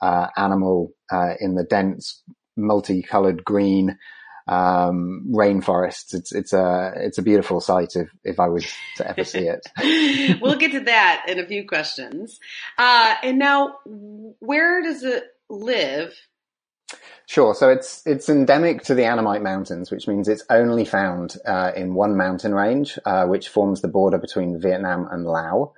uh, 0.00 0.28
animal 0.36 0.92
uh, 1.12 1.34
in 1.40 1.54
the 1.54 1.64
dense 1.64 2.22
multicolored 2.56 3.44
green 3.44 3.98
um, 4.46 5.26
rainforests. 5.30 6.14
It's 6.14 6.32
it's 6.32 6.52
a 6.52 6.92
it's 6.96 7.18
a 7.18 7.22
beautiful 7.22 7.60
sight 7.60 7.96
if 7.96 8.10
if 8.24 8.38
I 8.38 8.48
was 8.48 8.66
to 8.96 9.08
ever 9.08 9.24
see 9.24 9.48
it. 9.48 10.40
we'll 10.42 10.58
get 10.58 10.72
to 10.72 10.80
that 10.80 11.24
in 11.28 11.38
a 11.38 11.46
few 11.46 11.66
questions. 11.66 12.38
Uh, 12.76 13.14
and 13.22 13.38
now, 13.38 13.76
where 13.84 14.82
does 14.82 15.02
it 15.02 15.24
live? 15.48 16.12
Sure. 17.26 17.54
So 17.54 17.70
it's 17.70 18.02
it's 18.06 18.28
endemic 18.28 18.82
to 18.84 18.94
the 18.94 19.04
Annamite 19.04 19.42
Mountains, 19.42 19.90
which 19.90 20.06
means 20.06 20.28
it's 20.28 20.44
only 20.50 20.84
found 20.84 21.36
uh, 21.46 21.72
in 21.74 21.94
one 21.94 22.16
mountain 22.16 22.54
range, 22.54 22.98
uh, 23.06 23.24
which 23.26 23.48
forms 23.48 23.80
the 23.80 23.88
border 23.88 24.18
between 24.18 24.60
Vietnam 24.60 25.08
and 25.10 25.24
Laos. 25.24 25.70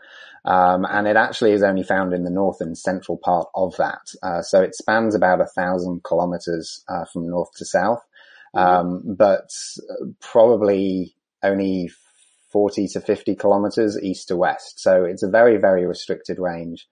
Um, 0.45 0.85
and 0.89 1.09
it 1.09 1.17
actually 1.17 1.53
is 1.53 1.63
only 1.65 1.83
found 1.83 2.13
in 2.13 2.23
the 2.23 2.31
north 2.31 2.61
and 2.61 2.79
central 2.79 3.19
part 3.19 3.49
of 3.55 3.77
that. 3.79 4.13
Uh, 4.23 4.43
so 4.43 4.63
it 4.63 4.77
spans 4.77 5.15
about 5.15 5.41
a 5.41 5.47
thousand 5.47 6.05
kilometers 6.05 6.85
uh, 6.89 7.05
from 7.05 7.29
north 7.29 7.51
to 7.57 7.65
south, 7.65 8.05
mm-hmm. 8.55 8.59
um, 8.65 9.17
but 9.17 9.51
probably 10.21 11.17
only 11.43 11.91
40 12.53 12.87
to 12.89 13.01
50 13.01 13.35
kilometers 13.35 14.01
east 14.01 14.29
to 14.29 14.37
west. 14.37 14.81
So 14.81 15.05
it's 15.05 15.25
a 15.25 15.29
very, 15.29 15.57
very 15.57 15.85
restricted 15.85 16.39
range. 16.39 16.87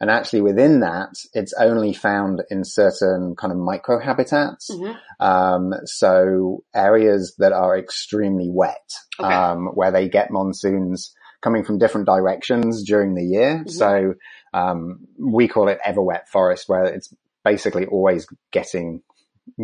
And 0.00 0.10
actually 0.10 0.42
within 0.42 0.80
that, 0.80 1.14
it's 1.32 1.52
only 1.54 1.92
found 1.92 2.42
in 2.50 2.64
certain 2.64 3.34
kind 3.36 3.52
of 3.52 3.58
microhabitats. 3.58 4.70
Mm-hmm. 4.70 4.92
Um, 5.24 5.74
so 5.84 6.62
areas 6.74 7.34
that 7.38 7.52
are 7.52 7.76
extremely 7.76 8.48
wet, 8.48 8.92
okay. 9.18 9.34
um, 9.34 9.66
where 9.74 9.90
they 9.90 10.08
get 10.08 10.30
monsoons 10.30 11.14
coming 11.40 11.64
from 11.64 11.78
different 11.78 12.06
directions 12.06 12.84
during 12.84 13.14
the 13.14 13.24
year. 13.24 13.58
Mm-hmm. 13.58 13.70
So, 13.70 14.14
um, 14.54 15.06
we 15.18 15.48
call 15.48 15.68
it 15.68 15.78
ever 15.84 16.02
wet 16.02 16.28
forest 16.28 16.68
where 16.68 16.84
it's 16.84 17.12
basically 17.44 17.86
always 17.86 18.26
getting 18.52 19.02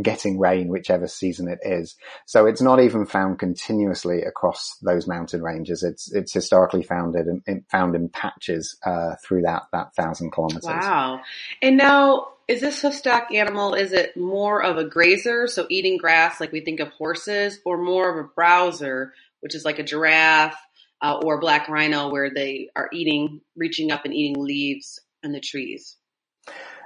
getting 0.03 0.39
rain 0.39 0.69
whichever 0.69 1.09
season 1.09 1.49
it 1.49 1.59
is. 1.63 1.97
So 2.27 2.47
it's 2.47 2.63
not 2.63 2.81
even 2.81 3.07
found 3.07 3.39
continuously 3.39 4.23
across 4.23 4.77
those 4.83 5.07
mountain 5.07 5.43
ranges. 5.43 5.83
It's 5.83 6.13
it's 6.13 6.33
historically 6.33 6.83
founded 6.83 7.27
and 7.27 7.65
found 7.71 7.95
in 7.95 8.09
patches 8.09 8.77
uh, 8.85 9.15
through 9.25 9.43
that 9.43 9.65
that 9.73 9.95
thousand 9.95 10.33
kilometers. 10.33 10.65
Wow! 10.65 11.21
And 11.63 11.77
now. 11.77 12.29
Is 12.47 12.61
this 12.61 12.83
hoofstock 12.83 13.33
animal, 13.33 13.73
is 13.73 13.93
it 13.93 14.19
more 14.19 14.63
of 14.63 14.77
a 14.77 14.85
grazer, 14.85 15.47
so 15.47 15.67
eating 15.71 15.97
grass 15.97 16.41
like 16.41 16.53
we 16.53 16.61
think 16.61 16.79
of 16.79 16.89
horses, 16.89 17.59
or 17.65 17.79
more 17.79 18.11
of 18.11 18.23
a 18.23 18.29
browser, 18.29 19.15
which 19.41 19.55
is 19.55 19.65
like 19.65 19.79
a 19.79 19.83
giraffe, 19.83 20.55
uh, 21.01 21.21
or 21.25 21.41
black 21.41 21.71
rhino 21.71 22.11
where 22.11 22.29
they 22.29 22.69
are 22.77 22.91
eating, 22.93 23.41
reaching 23.57 23.91
up 23.91 24.05
and 24.05 24.13
eating 24.13 24.45
leaves 24.45 25.01
in 25.23 25.33
the 25.33 25.41
trees? 25.41 25.97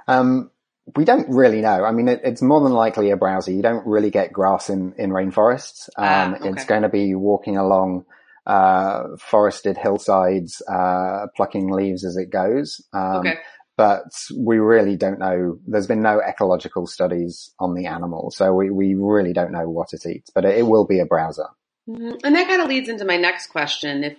Um, 0.07 0.49
we 0.95 1.05
don't 1.05 1.29
really 1.29 1.61
know. 1.61 1.83
I 1.83 1.91
mean, 1.91 2.07
it, 2.07 2.21
it's 2.23 2.41
more 2.41 2.61
than 2.61 2.73
likely 2.73 3.11
a 3.11 3.17
browser. 3.17 3.51
You 3.51 3.61
don't 3.61 3.85
really 3.85 4.09
get 4.09 4.33
grass 4.33 4.69
in, 4.69 4.93
in 4.97 5.11
rainforests. 5.11 5.89
Ah, 5.97 6.25
um, 6.25 6.33
ah, 6.33 6.37
okay. 6.37 6.49
It's 6.49 6.65
going 6.65 6.83
to 6.83 6.89
be 6.89 7.15
walking 7.15 7.57
along 7.57 8.05
uh, 8.45 9.15
forested 9.19 9.77
hillsides, 9.77 10.61
uh, 10.67 11.27
plucking 11.35 11.69
leaves 11.69 12.05
as 12.05 12.17
it 12.17 12.29
goes. 12.29 12.81
Um, 12.93 13.17
okay. 13.17 13.37
But 13.77 14.11
we 14.37 14.57
really 14.57 14.97
don't 14.97 15.19
know. 15.19 15.59
There's 15.65 15.87
been 15.87 16.01
no 16.01 16.19
ecological 16.19 16.85
studies 16.85 17.51
on 17.59 17.75
the 17.75 17.85
animal, 17.85 18.29
so 18.31 18.53
we, 18.53 18.69
we 18.69 18.93
really 18.95 19.31
don't 19.31 19.53
know 19.53 19.69
what 19.69 19.93
it 19.93 20.05
eats. 20.05 20.31
But 20.33 20.43
it, 20.43 20.57
it 20.57 20.63
will 20.63 20.85
be 20.85 20.99
a 20.99 21.05
browser. 21.05 21.47
Mm-hmm. 21.87 22.17
And 22.23 22.35
that 22.35 22.47
kind 22.47 22.61
of 22.61 22.67
leads 22.67 22.89
into 22.89 23.05
my 23.05 23.15
next 23.15 23.47
question. 23.47 24.03
If 24.03 24.17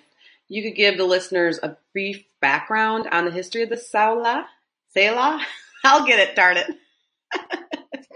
you 0.48 0.62
could 0.62 0.76
give 0.76 0.96
the 0.96 1.04
listeners 1.04 1.58
a 1.62 1.76
brief 1.92 2.24
background 2.40 3.06
on 3.12 3.26
the 3.26 3.30
history 3.30 3.62
of 3.62 3.68
the 3.68 3.76
Saola, 3.76 4.46
Saola, 4.96 5.40
I'll 5.84 6.06
get 6.06 6.18
it, 6.18 6.36
darn 6.36 6.56
it. 6.56 6.66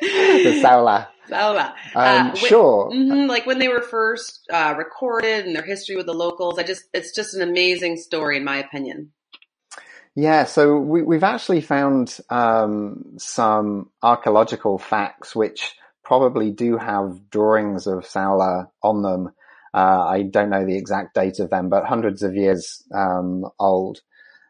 the 0.00 0.60
Saula. 0.62 1.08
Saola. 1.28 1.72
Um, 1.94 2.30
uh, 2.30 2.34
sure. 2.34 2.90
Mm-hmm, 2.90 3.28
like 3.28 3.46
when 3.46 3.58
they 3.58 3.68
were 3.68 3.80
first 3.80 4.46
uh, 4.52 4.74
recorded 4.76 5.46
and 5.46 5.56
their 5.56 5.64
history 5.64 5.96
with 5.96 6.06
the 6.06 6.14
locals, 6.14 6.58
I 6.58 6.64
just, 6.64 6.84
it's 6.92 7.14
just 7.14 7.34
an 7.34 7.42
amazing 7.42 7.96
story 7.96 8.36
in 8.36 8.44
my 8.44 8.58
opinion. 8.58 9.12
Yeah, 10.16 10.44
so 10.44 10.78
we, 10.78 11.16
have 11.16 11.24
actually 11.24 11.60
found 11.60 12.18
um, 12.30 13.14
some 13.18 13.90
archaeological 14.02 14.78
facts 14.78 15.34
which 15.34 15.74
probably 16.04 16.50
do 16.50 16.76
have 16.76 17.30
drawings 17.30 17.86
of 17.86 18.04
Saola 18.04 18.68
on 18.82 19.02
them 19.02 19.32
uh, 19.74 20.06
I 20.06 20.22
don't 20.22 20.50
know 20.50 20.64
the 20.64 20.76
exact 20.76 21.14
date 21.14 21.40
of 21.40 21.50
them, 21.50 21.68
but 21.68 21.84
hundreds 21.84 22.22
of 22.22 22.36
years 22.36 22.84
um, 22.94 23.44
old. 23.58 23.98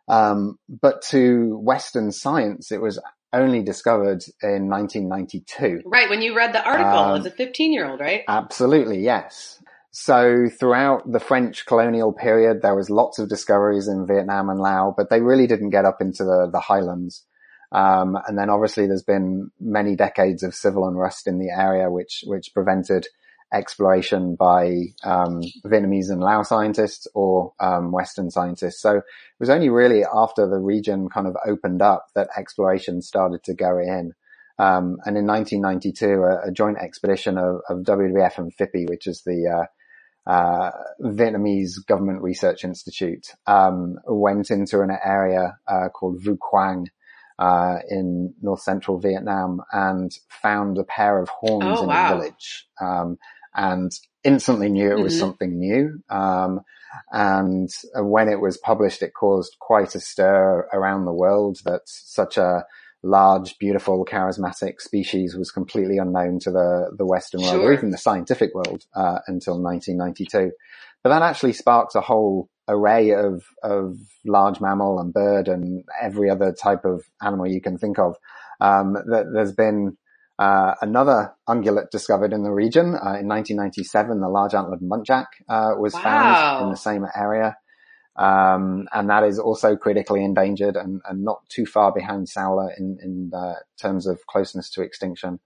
Um, 0.09 0.59
but 0.69 1.03
to 1.11 1.57
Western 1.59 2.13
science, 2.13 2.71
it 2.71 2.81
was 2.81 3.01
only 3.33 3.63
discovered 3.63 4.23
in 4.43 4.69
1992. 4.69 5.83
Right, 5.87 6.09
when 6.09 6.23
you 6.23 6.37
read 6.37 6.53
the 6.53 6.65
article 6.65 6.99
um, 6.99 7.21
as 7.21 7.27
a 7.27 7.31
15 7.31 7.73
year 7.73 7.89
old, 7.89 8.01
right? 8.01 8.23
Absolutely, 8.29 9.01
yes. 9.01 9.61
So 9.91 10.49
throughout 10.49 11.11
the 11.11 11.21
French 11.21 11.67
colonial 11.67 12.13
period, 12.13 12.63
there 12.63 12.75
was 12.75 12.91
lots 12.91 13.19
of 13.19 13.29
discoveries 13.29 13.89
in 13.89 14.07
Vietnam 14.07 14.51
and 14.51 14.61
Laos, 14.61 14.95
but 14.97 15.09
they 15.09 15.21
really 15.21 15.47
didn't 15.47 15.71
get 15.71 15.85
up 15.85 16.01
into 16.01 16.25
the, 16.25 16.49
the 16.53 16.61
highlands. 16.61 17.25
Um, 17.71 18.17
and 18.27 18.39
then 18.39 18.51
obviously 18.51 18.87
there's 18.87 19.05
been 19.05 19.51
many 19.61 19.97
decades 19.97 20.43
of 20.43 20.55
civil 20.55 20.87
unrest 20.89 21.27
in 21.27 21.39
the 21.39 21.51
area, 21.51 21.91
which, 21.91 22.25
which 22.27 22.53
prevented 22.55 23.07
exploration 23.55 24.35
by 24.35 24.73
um, 25.05 25.41
Vietnamese 25.65 26.11
and 26.11 26.21
Lao 26.21 26.43
scientists 26.43 27.07
or 27.15 27.53
um, 27.61 27.93
Western 27.93 28.31
scientists. 28.31 28.83
So 28.83 28.97
it 28.97 29.05
was 29.41 29.49
only 29.49 29.69
really 29.69 30.05
after 30.05 30.49
the 30.49 30.59
region 30.59 31.09
kind 31.09 31.27
of 31.27 31.37
opened 31.47 31.81
up 31.81 32.09
that 32.15 32.29
exploration 32.37 33.01
started 33.01 33.45
to 33.45 33.55
go 33.55 33.79
in. 33.79 34.13
Um, 34.59 34.99
and 35.05 35.17
in 35.17 35.27
1992, 35.27 36.23
a, 36.23 36.49
a 36.49 36.53
joint 36.53 36.79
expedition 36.79 37.39
of, 37.39 37.61
of, 37.69 37.79
WWF 37.79 38.39
and 38.39 38.57
FIPI, 38.57 38.89
which 38.89 39.09
is 39.09 39.23
the 39.23 39.67
uh, 40.29 40.31
uh, 40.31 40.71
Vietnamese 41.03 41.85
Government 41.87 42.23
Research 42.23 42.65
Institute, 42.65 43.33
um, 43.49 43.97
went 44.07 44.51
into 44.51 44.81
an 44.81 44.97
area 45.05 45.59
uh, 45.67 45.89
called 45.89 46.23
Vu 46.23 46.37
Quang, 46.41 46.87
uh, 47.39 47.79
in 47.89 48.33
north 48.43 48.61
central 48.61 48.99
Vietnam 48.99 49.61
and 49.73 50.13
found 50.29 50.79
a 50.79 50.85
pair 50.85 51.21
of 51.21 51.29
horns 51.29 51.79
oh, 51.79 51.83
in 51.83 51.89
wow. 51.89 52.13
a 52.13 52.17
village. 52.17 52.67
Um, 52.81 53.19
and 53.55 53.93
instantly 54.23 54.69
knew 54.69 54.91
it 54.91 55.03
was 55.03 55.15
mm-hmm. 55.15 55.21
something 55.21 55.59
new. 55.59 56.03
Um, 56.09 56.61
and 57.13 57.71
when 57.97 58.29
it 58.29 58.41
was 58.41 58.57
published, 58.57 59.03
it 59.03 59.15
caused 59.15 59.57
quite 59.59 59.95
a 59.95 60.01
stir 60.01 60.69
around 60.73 61.05
the 61.05 61.13
world 61.13 61.59
that 61.65 61.83
such 61.87 62.37
a 62.37 62.65
large, 63.03 63.59
beautiful, 63.59 64.05
charismatic 64.05 64.81
species 64.81 65.37
was 65.37 65.51
completely 65.51 65.99
unknown 65.99 66.39
to 66.41 66.51
the, 66.51 66.91
the 66.97 67.07
Western 67.07 67.43
world 67.43 67.61
or 67.61 67.73
even 67.73 67.91
the 67.91 67.99
scientific 67.99 68.55
world, 68.55 68.85
uh, 68.95 69.19
until 69.27 69.61
1992. 69.61 70.53
But 71.03 71.11
that 71.11 71.23
actually 71.23 71.53
sparks 71.53 71.95
a 71.95 72.01
whole 72.01 72.49
array 72.67 73.11
of, 73.11 73.45
of 73.63 73.99
large 74.25 74.61
mammal 74.61 74.99
and 74.99 75.13
bird 75.13 75.49
and 75.49 75.85
every 76.01 76.31
other 76.31 76.53
type 76.53 76.87
of 76.87 77.05
animal 77.21 77.47
you 77.47 77.61
can 77.61 77.77
think 77.77 77.99
of. 77.99 78.17
Um, 78.61 78.95
that 78.95 79.27
there's 79.35 79.53
been 79.53 79.99
uh, 80.39 80.75
another 80.81 81.35
ungulate 81.49 81.91
discovered 81.91 82.33
in 82.33 82.43
the 82.43 82.51
region 82.51 82.95
uh, 82.95 83.19
in 83.21 83.29
1997, 83.29 84.21
the 84.21 84.29
large 84.29 84.55
antlered 84.55 84.81
muntjac 84.81 85.27
uh, 85.49 85.73
was 85.79 85.95
wow. 85.95 86.01
found 86.01 86.65
in 86.65 86.71
the 86.71 86.77
same 86.77 87.07
area, 87.15 87.57
um, 88.17 88.89
and 88.93 89.11
that 89.11 89.25
is 89.25 89.39
also 89.39 89.77
critically 89.77 90.25
endangered 90.25 90.77
and, 90.77 91.01
and 91.09 91.25
not 91.25 91.49
too 91.49 91.67
far 91.67 91.93
behind 91.93 92.29
Saola 92.29 92.71
in, 92.79 92.99
in 93.03 93.33
terms 93.81 94.07
of 94.07 94.27
closeness 94.27 94.71
to 94.71 94.83
extinction. 94.83 95.41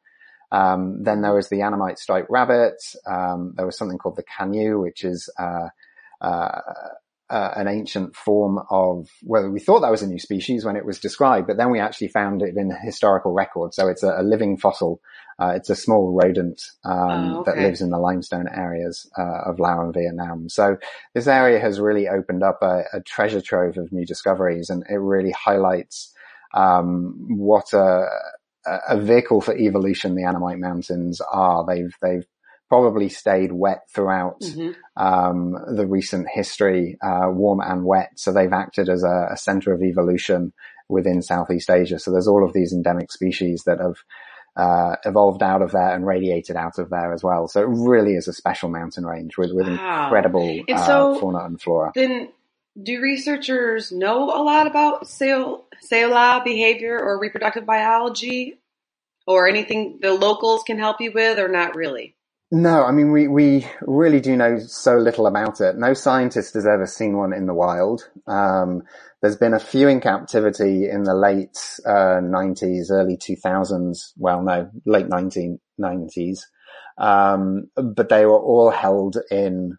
Um, 0.50 1.02
then 1.02 1.20
there 1.20 1.34
was 1.34 1.48
the 1.48 1.62
Annamite 1.62 1.98
striped 1.98 2.30
rabbit. 2.30 2.82
Um, 3.06 3.54
there 3.56 3.66
was 3.66 3.76
something 3.76 3.98
called 3.98 4.16
the 4.16 4.22
kha-nyou, 4.22 4.80
which 4.80 5.04
is 5.04 5.28
uh, 5.38 5.68
uh, 6.20 6.60
uh, 7.30 7.52
an 7.56 7.68
ancient 7.68 8.16
form 8.16 8.58
of, 8.70 9.08
well, 9.22 9.50
we 9.50 9.60
thought 9.60 9.80
that 9.80 9.90
was 9.90 10.02
a 10.02 10.06
new 10.06 10.18
species 10.18 10.64
when 10.64 10.76
it 10.76 10.86
was 10.86 10.98
described, 10.98 11.46
but 11.46 11.56
then 11.56 11.70
we 11.70 11.78
actually 11.78 12.08
found 12.08 12.42
it 12.42 12.56
in 12.56 12.70
historical 12.82 13.32
record. 13.32 13.74
So 13.74 13.88
it's 13.88 14.02
a, 14.02 14.16
a 14.18 14.22
living 14.22 14.56
fossil. 14.56 15.00
Uh, 15.38 15.52
it's 15.54 15.70
a 15.70 15.76
small 15.76 16.12
rodent 16.12 16.62
um, 16.84 17.34
oh, 17.34 17.40
okay. 17.40 17.50
that 17.50 17.62
lives 17.62 17.80
in 17.80 17.90
the 17.90 17.98
limestone 17.98 18.48
areas 18.48 19.08
uh, 19.16 19.42
of 19.46 19.60
Laos 19.60 19.84
and 19.84 19.94
Vietnam. 19.94 20.48
So 20.48 20.78
this 21.14 21.26
area 21.26 21.60
has 21.60 21.78
really 21.78 22.08
opened 22.08 22.42
up 22.42 22.58
a, 22.62 22.84
a 22.92 23.00
treasure 23.02 23.42
trove 23.42 23.76
of 23.76 23.92
new 23.92 24.06
discoveries, 24.06 24.70
and 24.70 24.82
it 24.88 24.96
really 24.96 25.30
highlights 25.30 26.14
um, 26.54 27.14
what 27.28 27.72
a, 27.72 28.08
a 28.88 28.98
vehicle 28.98 29.40
for 29.40 29.56
evolution 29.56 30.14
the 30.14 30.24
Annamite 30.24 30.58
Mountains 30.58 31.20
are. 31.20 31.64
They've 31.66 31.94
they've 32.00 32.26
probably 32.68 33.08
stayed 33.08 33.52
wet 33.52 33.82
throughout 33.94 34.40
Mhm. 34.40 34.74
um, 34.96 35.56
the 35.76 35.86
recent 35.86 36.26
history, 36.28 36.98
uh, 37.02 37.28
warm 37.30 37.60
and 37.60 37.84
wet. 37.84 38.10
So 38.16 38.32
they've 38.32 38.52
acted 38.52 38.88
as 38.88 39.04
a, 39.04 39.28
a 39.32 39.36
center 39.36 39.72
of 39.72 39.82
evolution 39.82 40.52
within 40.88 41.22
Southeast 41.22 41.70
Asia. 41.70 41.98
So 41.98 42.10
there's 42.10 42.28
all 42.28 42.44
of 42.44 42.52
these 42.52 42.72
endemic 42.72 43.12
species 43.12 43.62
that 43.64 43.78
have 43.80 43.96
uh, 44.56 44.96
evolved 45.04 45.42
out 45.42 45.62
of 45.62 45.70
there 45.70 45.94
and 45.94 46.04
radiated 46.04 46.56
out 46.56 46.78
of 46.78 46.90
there 46.90 47.12
as 47.12 47.22
well. 47.22 47.46
So 47.46 47.62
it 47.62 47.68
really 47.68 48.14
is 48.14 48.26
a 48.26 48.32
special 48.32 48.68
mountain 48.70 49.06
range 49.06 49.36
with, 49.38 49.52
with 49.52 49.68
Wow. 49.68 50.04
incredible 50.04 50.64
And 50.68 50.78
uh, 50.78 51.14
fauna 51.18 51.44
and 51.44 51.60
flora. 51.60 51.92
Then, 51.94 52.30
do 52.80 53.00
researchers 53.00 53.92
know 53.92 54.24
a 54.24 54.42
lot 54.42 54.66
about 54.66 55.06
Seola 55.06 56.42
behavior 56.44 56.98
or 56.98 57.18
reproductive 57.20 57.66
biology, 57.66 58.58
or 59.26 59.48
anything 59.48 59.98
the 60.00 60.12
locals 60.12 60.62
can 60.64 60.78
help 60.78 61.00
you 61.00 61.12
with, 61.12 61.38
or 61.38 61.48
not 61.48 61.76
really? 61.76 62.14
No, 62.50 62.82
I 62.84 62.92
mean, 62.92 63.12
we, 63.12 63.28
we 63.28 63.66
really 63.82 64.20
do 64.20 64.34
know 64.34 64.58
so 64.58 64.96
little 64.96 65.26
about 65.26 65.60
it. 65.60 65.76
No 65.76 65.92
scientist 65.92 66.54
has 66.54 66.66
ever 66.66 66.86
seen 66.86 67.16
one 67.16 67.34
in 67.34 67.46
the 67.46 67.52
wild. 67.52 68.08
Um, 68.26 68.82
there's 69.20 69.36
been 69.36 69.52
a 69.52 69.58
few 69.60 69.86
in 69.88 70.00
captivity 70.00 70.88
in 70.88 71.02
the 71.02 71.14
late 71.14 71.58
uh, 71.84 72.20
90s, 72.22 72.90
early 72.90 73.18
2000s. 73.18 74.12
Well, 74.16 74.42
no, 74.42 74.70
late 74.86 75.08
1990s. 75.08 76.38
Um, 76.96 77.70
but 77.76 78.08
they 78.08 78.24
were 78.24 78.40
all 78.40 78.70
held 78.70 79.18
in 79.30 79.76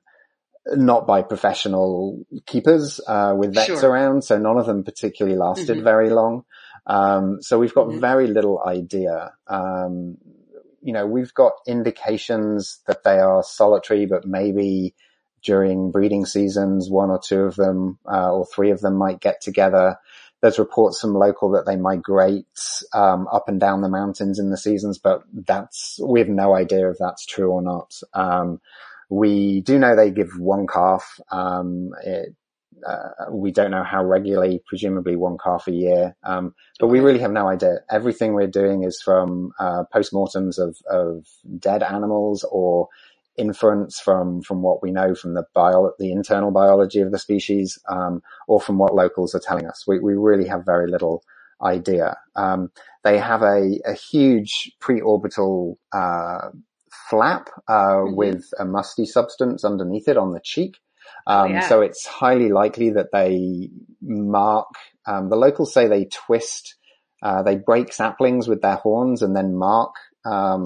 not 0.67 1.07
by 1.07 1.23
professional 1.23 2.23
keepers 2.45 3.01
uh, 3.07 3.33
with 3.35 3.55
vets 3.55 3.65
Sure. 3.67 3.89
around, 3.89 4.23
so 4.23 4.37
none 4.37 4.57
of 4.59 4.67
them 4.67 4.83
particularly 4.83 5.37
lasted 5.37 5.79
Mhm. 5.79 5.83
very 5.83 6.09
long. 6.11 6.43
Um, 6.85 7.41
so 7.41 7.57
we've 7.57 7.73
got 7.73 7.87
Mhm. 7.87 7.99
very 7.99 8.27
little 8.27 8.61
idea. 8.63 9.31
Um, 9.47 10.17
you 10.81 10.93
know, 10.93 11.05
we've 11.05 11.33
got 11.33 11.53
indications 11.67 12.79
that 12.87 13.03
they 13.03 13.19
are 13.19 13.43
solitary, 13.43 14.05
but 14.05 14.25
maybe 14.25 14.95
during 15.43 15.91
breeding 15.91 16.25
seasons, 16.25 16.89
one 16.89 17.09
or 17.09 17.19
two 17.19 17.41
of 17.41 17.55
them 17.55 17.97
uh, 18.11 18.31
or 18.31 18.45
three 18.45 18.71
of 18.71 18.81
them 18.81 18.95
might 18.95 19.19
get 19.19 19.41
together. 19.41 19.97
There's 20.41 20.59
reports 20.59 21.01
from 21.01 21.13
local 21.13 21.51
that 21.51 21.65
they 21.65 21.75
migrate 21.75 22.45
um, 22.93 23.27
up 23.31 23.49
and 23.49 23.59
down 23.59 23.81
the 23.81 23.89
mountains 23.89 24.39
in 24.39 24.49
the 24.49 24.57
seasons, 24.57 24.97
but 24.97 25.23
that's 25.33 25.99
we 26.01 26.19
have 26.19 26.29
no 26.29 26.55
idea 26.55 26.89
if 26.89 26.97
that's 26.97 27.25
true 27.25 27.51
or 27.51 27.61
not. 27.61 27.93
Um, 28.13 28.61
we 29.09 29.61
do 29.61 29.79
know 29.79 29.95
they 29.95 30.11
give 30.11 30.39
one 30.39 30.67
calf. 30.67 31.19
Um, 31.31 31.91
it, 32.03 32.35
uh, 32.87 33.31
we 33.31 33.51
don't 33.51 33.71
know 33.71 33.83
how 33.83 34.03
regularly, 34.03 34.61
presumably 34.67 35.15
one 35.15 35.37
calf 35.43 35.67
a 35.67 35.71
year. 35.73 36.15
Um, 36.23 36.53
but 36.79 36.87
we 36.87 36.99
really 36.99 37.19
have 37.19 37.31
no 37.31 37.47
idea. 37.47 37.79
Everything 37.91 38.33
we're 38.33 38.47
doing 38.47 38.83
is 38.83 39.01
from 39.01 39.51
uh, 39.59 39.83
postmortems 39.93 40.59
of, 40.59 40.77
of 40.89 41.25
dead 41.59 41.83
animals 41.83 42.45
or 42.51 42.87
inference 43.37 43.99
from 43.99 44.41
from 44.41 44.61
what 44.61 44.83
we 44.83 44.91
know 44.91 45.15
from 45.15 45.33
the 45.33 45.45
bio 45.55 45.91
the 45.99 46.11
internal 46.11 46.51
biology 46.51 46.99
of 47.01 47.11
the 47.11 47.19
species, 47.19 47.79
um, 47.89 48.21
or 48.47 48.59
from 48.61 48.77
what 48.77 48.95
locals 48.95 49.33
are 49.35 49.39
telling 49.39 49.67
us. 49.67 49.85
We 49.87 49.99
we 49.99 50.15
really 50.15 50.47
have 50.49 50.65
very 50.65 50.89
little 50.89 51.23
idea. 51.63 52.17
Um, 52.35 52.71
they 53.03 53.17
have 53.17 53.41
a, 53.41 53.79
a 53.85 53.93
huge 53.93 54.71
preorbital 54.81 55.75
uh, 55.93 56.49
flap 57.09 57.49
uh, 57.67 58.03
Mhm. 58.05 58.15
with 58.15 58.45
a 58.59 58.65
musty 58.65 59.05
substance 59.05 59.63
underneath 59.65 60.07
it 60.07 60.17
on 60.17 60.33
the 60.33 60.41
cheek. 60.43 60.77
Um, 61.29 61.51
Oh, 61.51 61.53
yeah. 61.53 61.67
So 61.69 61.81
it's 61.81 62.05
highly 62.05 62.49
likely 62.49 62.89
that 62.91 63.11
they 63.13 63.69
mark. 64.01 64.67
Um, 65.05 65.29
the 65.29 65.35
locals 65.35 65.73
say 65.73 65.87
they 65.87 66.05
twist, 66.05 66.75
uh, 67.23 67.43
they 67.43 67.55
break 67.57 67.93
saplings 67.93 68.47
with 68.47 68.61
their 68.61 68.75
horns 68.77 69.21
and 69.21 69.35
then 69.35 69.55
mark 69.55 69.93
um, 70.25 70.63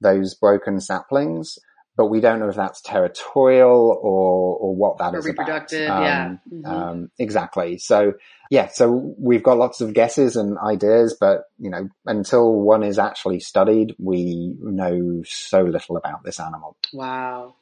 those 0.00 0.34
broken 0.34 0.80
saplings. 0.80 1.58
But 1.96 2.06
we 2.08 2.20
don't 2.20 2.40
know 2.40 2.50
if 2.50 2.56
that's 2.56 2.82
territorial 2.82 3.98
or 4.02 4.56
or 4.58 4.74
what 4.76 4.98
that 4.98 5.14
Or 5.14 5.18
is 5.18 5.24
reproductive, 5.24 5.86
about. 5.88 6.02
yeah. 6.02 6.24
Um, 6.26 6.40
Mhm. 6.52 6.66
um, 6.90 7.10
exactly. 7.18 7.78
So 7.78 8.12
yeah, 8.50 8.68
so 8.68 9.14
we've 9.18 9.42
got 9.42 9.56
lots 9.56 9.80
of 9.80 9.94
guesses 9.94 10.36
and 10.36 10.58
ideas, 10.58 11.16
but 11.18 11.44
you 11.58 11.70
know, 11.70 11.88
until 12.04 12.52
one 12.52 12.82
is 12.82 12.98
actually 12.98 13.40
studied, 13.40 13.94
we 13.98 14.54
know 14.60 15.22
so 15.24 15.62
little 15.62 15.96
about 15.96 16.22
this 16.22 16.38
animal. 16.38 16.76
Wow. 16.92 17.54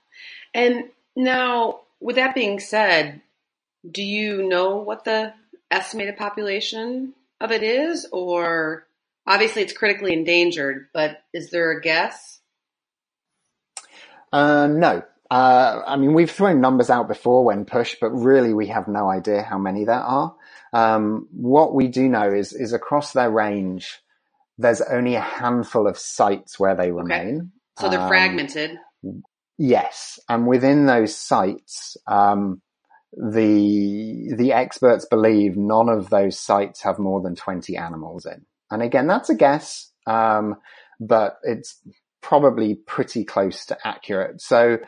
And 0.52 0.90
now, 1.14 1.80
with 2.04 2.16
that 2.16 2.34
being 2.34 2.60
said, 2.60 3.22
do 3.90 4.02
you 4.02 4.46
know 4.46 4.76
what 4.76 5.04
the 5.04 5.32
estimated 5.70 6.18
population 6.18 7.14
of 7.40 7.50
it 7.50 7.62
is? 7.62 8.06
Or 8.12 8.86
obviously 9.26 9.62
it's 9.62 9.72
critically 9.72 10.12
endangered, 10.12 10.88
but 10.92 11.22
is 11.32 11.50
there 11.50 11.70
a 11.70 11.80
guess? 11.80 12.40
Uh, 14.30 14.66
no. 14.66 15.02
Uh, 15.30 15.82
I 15.86 15.96
mean, 15.96 16.12
we've 16.12 16.30
thrown 16.30 16.60
numbers 16.60 16.90
out 16.90 17.08
before 17.08 17.42
when 17.42 17.64
pushed, 17.64 18.00
but 18.00 18.10
really 18.10 18.52
we 18.52 18.66
have 18.66 18.86
no 18.86 19.08
idea 19.08 19.42
how 19.42 19.56
many 19.56 19.86
there 19.86 19.94
are. 19.94 20.36
Um, 20.74 21.26
what 21.32 21.74
we 21.74 21.88
do 21.88 22.06
know 22.06 22.30
is, 22.30 22.52
is 22.52 22.74
across 22.74 23.14
their 23.14 23.30
range, 23.30 23.98
there's 24.58 24.82
only 24.82 25.14
a 25.14 25.22
handful 25.22 25.86
of 25.88 25.96
sites 25.96 26.60
where 26.60 26.74
they 26.76 26.92
remain. 26.92 27.52
So 27.78 27.88
they're 27.88 28.00
Um, 28.00 28.08
fragmented. 28.08 28.78
Yes, 29.58 30.18
and 30.28 30.46
within 30.48 30.86
those 30.86 31.16
sites, 31.16 31.96
um, 32.08 32.60
the 33.12 34.34
the 34.36 34.52
experts 34.52 35.06
believe 35.08 35.56
none 35.56 35.88
of 35.88 36.10
those 36.10 36.38
sites 36.38 36.82
have 36.82 36.98
more 36.98 37.20
than 37.22 37.36
twenty 37.36 37.76
animals 37.76 38.26
in. 38.26 38.44
And 38.70 38.82
again, 38.82 39.06
that's 39.06 39.30
a 39.30 39.34
guess, 39.36 39.92
um, 40.08 40.56
but 40.98 41.38
it's 41.44 41.80
probably 42.20 42.74
pretty 42.74 43.24
close 43.24 43.66
to 43.66 43.78
accurate. 43.86 44.40
So 44.40 44.78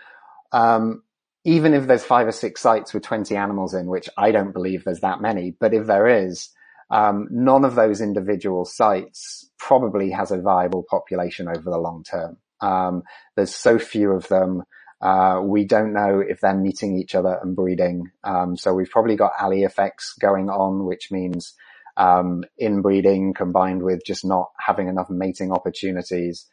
um, 0.52 1.02
even 1.44 1.74
if 1.74 1.86
there's 1.86 2.04
five 2.04 2.26
or 2.26 2.32
six 2.32 2.60
sites 2.60 2.92
with 2.92 3.04
twenty 3.04 3.36
animals 3.36 3.74
in, 3.74 3.86
which 3.86 4.08
I 4.18 4.32
don't 4.32 4.52
believe 4.52 4.84
there's 4.84 5.00
that 5.00 5.20
many, 5.20 5.56
but 5.60 5.74
if 5.74 5.86
there 5.86 6.08
is, 6.08 6.50
um, 6.90 7.28
none 7.30 7.64
of 7.64 7.76
those 7.76 8.00
individual 8.00 8.64
sites 8.64 9.48
probably 9.58 10.10
has 10.10 10.32
a 10.32 10.40
viable 10.40 10.84
population 10.90 11.48
over 11.48 11.70
the 11.70 11.78
long 11.78 12.02
term. 12.02 12.38
Um, 12.60 13.02
there's 13.36 13.54
so 13.54 13.78
few 13.78 14.12
of 14.12 14.28
them. 14.28 14.62
Uh, 15.00 15.40
we 15.42 15.64
don't 15.64 15.92
know 15.92 16.20
if 16.26 16.40
they're 16.40 16.56
meeting 16.56 16.96
each 16.98 17.14
other 17.14 17.38
and 17.42 17.54
breeding. 17.54 18.10
Um, 18.24 18.56
so 18.56 18.72
we've 18.72 18.90
probably 18.90 19.16
got 19.16 19.32
Allee 19.38 19.64
effects 19.64 20.14
going 20.18 20.48
on, 20.48 20.86
which 20.86 21.10
means 21.10 21.54
um, 21.96 22.44
inbreeding 22.58 23.34
combined 23.34 23.82
with 23.82 24.00
just 24.04 24.24
not 24.24 24.50
having 24.58 24.88
enough 24.88 25.10
mating 25.10 25.52
opportunities. 25.52 26.46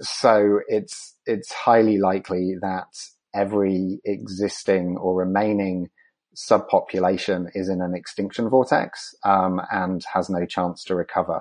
So 0.00 0.60
it's 0.68 1.16
it's 1.26 1.52
highly 1.52 1.98
likely 1.98 2.54
that 2.60 2.86
every 3.34 4.00
existing 4.04 4.96
or 4.96 5.16
remaining 5.16 5.88
subpopulation 6.34 7.46
is 7.54 7.68
in 7.68 7.80
an 7.80 7.94
extinction 7.94 8.48
vortex 8.48 9.14
um, 9.24 9.60
and 9.70 10.02
has 10.14 10.30
no 10.30 10.46
chance 10.46 10.84
to 10.84 10.94
recover. 10.94 11.40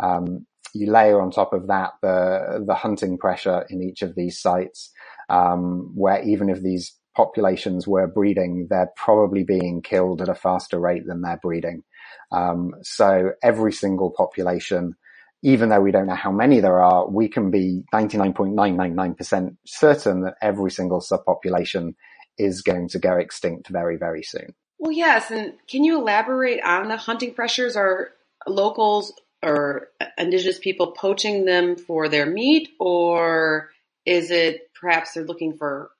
Um, 0.00 0.46
you 0.74 0.90
layer 0.90 1.20
on 1.20 1.30
top 1.30 1.52
of 1.52 1.68
that 1.68 1.92
the 2.02 2.64
the 2.66 2.74
hunting 2.74 3.18
pressure 3.18 3.64
in 3.70 3.82
each 3.82 4.02
of 4.02 4.14
these 4.14 4.40
sites, 4.40 4.92
um, 5.28 5.92
where 5.94 6.22
even 6.22 6.48
if 6.48 6.62
these 6.62 6.94
populations 7.16 7.88
were 7.88 8.06
breeding, 8.06 8.66
they're 8.68 8.92
probably 8.94 9.42
being 9.42 9.80
killed 9.80 10.20
at 10.20 10.28
a 10.28 10.34
faster 10.34 10.78
rate 10.78 11.06
than 11.06 11.22
they're 11.22 11.40
breeding. 11.42 11.82
Um, 12.30 12.74
so 12.82 13.32
every 13.42 13.72
single 13.72 14.10
population, 14.10 14.94
even 15.42 15.70
though 15.70 15.80
we 15.80 15.92
don't 15.92 16.06
know 16.06 16.14
how 16.14 16.30
many 16.30 16.60
there 16.60 16.82
are, 16.82 17.08
we 17.08 17.28
can 17.28 17.50
be 17.50 17.84
99.999% 17.94 19.56
certain 19.66 20.22
that 20.22 20.34
every 20.42 20.70
single 20.70 21.00
subpopulation 21.00 21.94
is 22.38 22.60
going 22.60 22.88
to 22.90 22.98
go 22.98 23.16
extinct 23.16 23.68
very, 23.68 23.96
very 23.96 24.22
soon. 24.22 24.54
Well, 24.78 24.92
yes. 24.92 25.30
And 25.30 25.54
can 25.68 25.84
you 25.84 25.98
elaborate 25.98 26.62
on 26.62 26.88
the 26.88 26.98
hunting 26.98 27.32
pressures? 27.32 27.76
Are 27.76 28.10
locals 28.46 29.12
or 29.46 29.88
indigenous 30.18 30.58
people 30.58 30.92
poaching 30.92 31.44
them 31.44 31.76
for 31.76 32.08
their 32.08 32.26
meat, 32.26 32.70
or 32.80 33.70
is 34.04 34.30
it 34.30 34.70
perhaps 34.78 35.12
they're 35.12 35.24
looking 35.24 35.56
for 35.56 35.90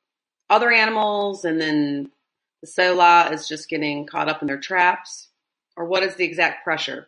other 0.51 0.71
animals 0.71 1.45
and 1.45 1.61
then 1.61 2.11
the 2.63 2.67
Seola 2.69 3.31
is 3.33 3.49
just 3.49 3.69
getting 3.69 4.07
caught 4.07 4.29
up 4.29 4.43
in 4.43 4.49
their 4.49 4.59
traps? 4.59 5.29
Or 5.77 5.85
what 5.85 6.03
is 6.03 6.17
the 6.17 6.25
exact 6.25 6.65
pressure? 6.65 7.07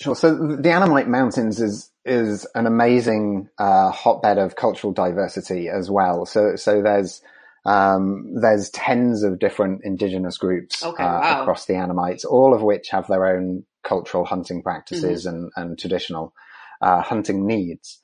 Sure. 0.00 0.16
So 0.16 0.56
the 0.56 0.72
Annamite 0.72 1.08
Mountains 1.08 1.60
is 1.60 1.90
is 2.04 2.46
an 2.54 2.66
amazing 2.66 3.48
uh, 3.58 3.90
hotbed 3.90 4.38
of 4.38 4.56
cultural 4.56 4.92
diversity 4.92 5.68
as 5.68 5.90
well. 5.90 6.26
So 6.26 6.56
so 6.56 6.82
there's 6.82 7.20
um, 7.64 8.34
there's 8.40 8.70
tens 8.70 9.22
of 9.22 9.38
different 9.38 9.82
indigenous 9.84 10.38
groups 10.38 10.82
Okay, 10.82 11.04
uh, 11.04 11.20
wow. 11.20 11.42
across 11.42 11.66
the 11.66 11.74
Annamites, 11.74 12.24
all 12.24 12.54
of 12.54 12.62
which 12.62 12.88
have 12.88 13.06
their 13.06 13.36
own 13.36 13.64
cultural 13.82 14.24
hunting 14.24 14.62
practices 14.62 15.26
and, 15.26 15.50
and 15.56 15.78
traditional 15.78 16.34
uh, 16.80 17.02
hunting 17.02 17.46
needs. 17.46 17.98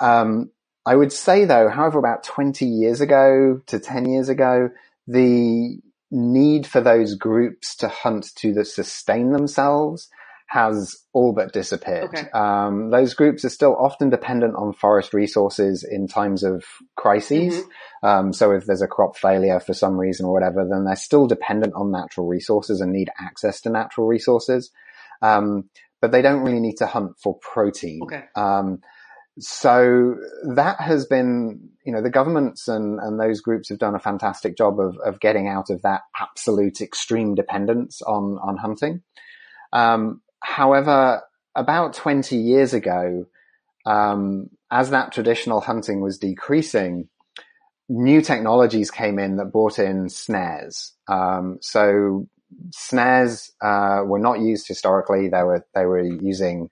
Um, 0.00 0.50
I 0.84 0.96
would 0.96 1.12
say 1.12 1.44
though, 1.44 1.68
however, 1.68 1.98
about 1.98 2.24
20 2.24 2.66
years 2.66 3.00
ago 3.00 3.60
to 3.66 3.78
10 3.78 4.06
years 4.06 4.28
ago, 4.28 4.70
the 5.06 5.78
need 6.10 6.66
for 6.66 6.80
those 6.80 7.14
groups 7.14 7.76
to 7.76 7.88
hunt 7.88 8.34
to 8.36 8.52
the 8.52 8.64
sustain 8.64 9.32
themselves 9.32 10.08
has 10.52 10.98
all 11.14 11.32
but 11.32 11.54
disappeared. 11.54 12.10
Okay. 12.14 12.28
Um, 12.32 12.90
those 12.90 13.14
groups 13.14 13.42
are 13.42 13.48
still 13.48 13.74
often 13.74 14.10
dependent 14.10 14.54
on 14.54 14.74
forest 14.74 15.14
resources 15.14 15.82
in 15.82 16.06
times 16.06 16.42
of 16.42 16.62
crises. 16.94 17.54
Mm-hmm. 17.54 18.06
Um, 18.06 18.32
so 18.34 18.50
if 18.50 18.66
there's 18.66 18.82
a 18.82 18.86
crop 18.86 19.16
failure 19.16 19.60
for 19.60 19.72
some 19.72 19.98
reason 19.98 20.26
or 20.26 20.32
whatever, 20.34 20.68
then 20.68 20.84
they're 20.84 20.94
still 20.94 21.26
dependent 21.26 21.72
on 21.74 21.90
natural 21.90 22.26
resources 22.26 22.82
and 22.82 22.92
need 22.92 23.08
access 23.18 23.62
to 23.62 23.70
natural 23.70 24.06
resources. 24.06 24.70
Um, 25.22 25.70
but 26.00 26.10
they 26.10 26.20
don't 26.20 26.42
really 26.42 26.60
need 26.60 26.78
to 26.78 26.86
hunt 26.86 27.12
for 27.22 27.38
protein. 27.38 28.00
Okay. 28.02 28.24
Um, 28.34 28.80
so 29.38 30.16
that 30.54 30.80
has 30.80 31.06
been, 31.06 31.70
you 31.86 31.92
know, 31.92 32.02
the 32.02 32.10
governments 32.10 32.68
and, 32.68 32.98
and 33.00 33.18
those 33.18 33.40
groups 33.40 33.70
have 33.70 33.78
done 33.78 33.94
a 33.94 34.00
fantastic 34.00 34.56
job 34.56 34.78
of, 34.78 34.98
of 34.98 35.20
getting 35.20 35.48
out 35.48 35.70
of 35.70 35.80
that 35.82 36.02
absolute 36.20 36.80
extreme 36.80 37.34
dependence 37.34 38.02
on, 38.02 38.38
on 38.42 38.58
hunting. 38.58 39.02
Um, 39.72 40.20
however, 40.40 41.22
about 41.54 41.94
20 41.94 42.36
years 42.36 42.74
ago, 42.74 43.26
um, 43.86 44.50
as 44.70 44.90
that 44.90 45.12
traditional 45.12 45.60
hunting 45.60 46.00
was 46.00 46.18
decreasing, 46.18 47.08
new 47.88 48.20
technologies 48.20 48.90
came 48.90 49.18
in 49.18 49.36
that 49.36 49.52
brought 49.52 49.78
in 49.78 50.08
snares. 50.08 50.92
Um, 51.08 51.58
so 51.60 52.28
snares 52.70 53.50
uh, 53.62 54.02
were 54.04 54.18
not 54.18 54.40
used 54.40 54.68
historically. 54.68 55.28
They 55.28 55.42
were 55.42 55.66
they 55.74 55.86
were 55.86 56.02
using 56.02 56.68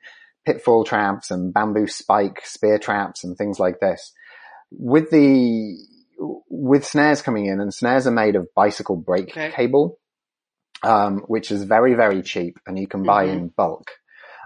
pitfall 0.47 0.85
traps 0.85 1.31
and 1.31 1.53
bamboo 1.53 1.87
spike 1.87 2.41
spear 2.45 2.79
traps 2.79 3.25
and 3.25 3.37
things 3.37 3.59
like 3.61 3.81
this. 3.81 4.13
With 4.71 5.11
the 5.11 5.77
with 6.49 6.85
snares 6.85 7.23
coming 7.23 7.47
in, 7.47 7.61
and 7.61 7.73
snares 7.73 8.07
are 8.07 8.13
made 8.13 8.37
of 8.37 8.49
bicycle 8.55 8.97
brake 8.97 9.31
Okay. 9.31 9.51
cable, 9.53 9.99
um, 10.83 11.21
which 11.27 11.51
is 11.51 11.65
very 11.65 11.95
very 11.95 12.23
cheap, 12.23 12.59
and 12.67 12.79
you 12.79 12.87
can 12.87 13.05
buy 13.05 13.25
Mhm. 13.25 13.33
in 13.33 13.49
bulk. 13.49 13.91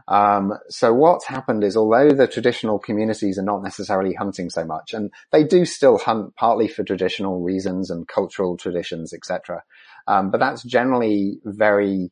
Um, 0.06 0.52
so 0.68 0.92
what's 0.92 1.24
happened 1.24 1.64
is, 1.64 1.76
although 1.76 2.10
the 2.10 2.26
traditional 2.26 2.78
communities 2.78 3.38
are 3.38 3.42
not 3.44 3.62
necessarily 3.62 4.12
hunting 4.14 4.50
so 4.50 4.64
much, 4.64 4.92
and 4.92 5.10
they 5.32 5.44
do 5.44 5.64
still 5.64 5.96
hunt 5.98 6.36
partly 6.36 6.68
for 6.68 6.84
traditional 6.84 7.40
reasons 7.40 7.90
and 7.90 8.06
cultural 8.06 8.56
traditions, 8.56 9.14
etc. 9.14 9.62
Um, 10.06 10.30
but 10.30 10.40
that's 10.40 10.62
generally 10.62 11.38
very 11.44 12.10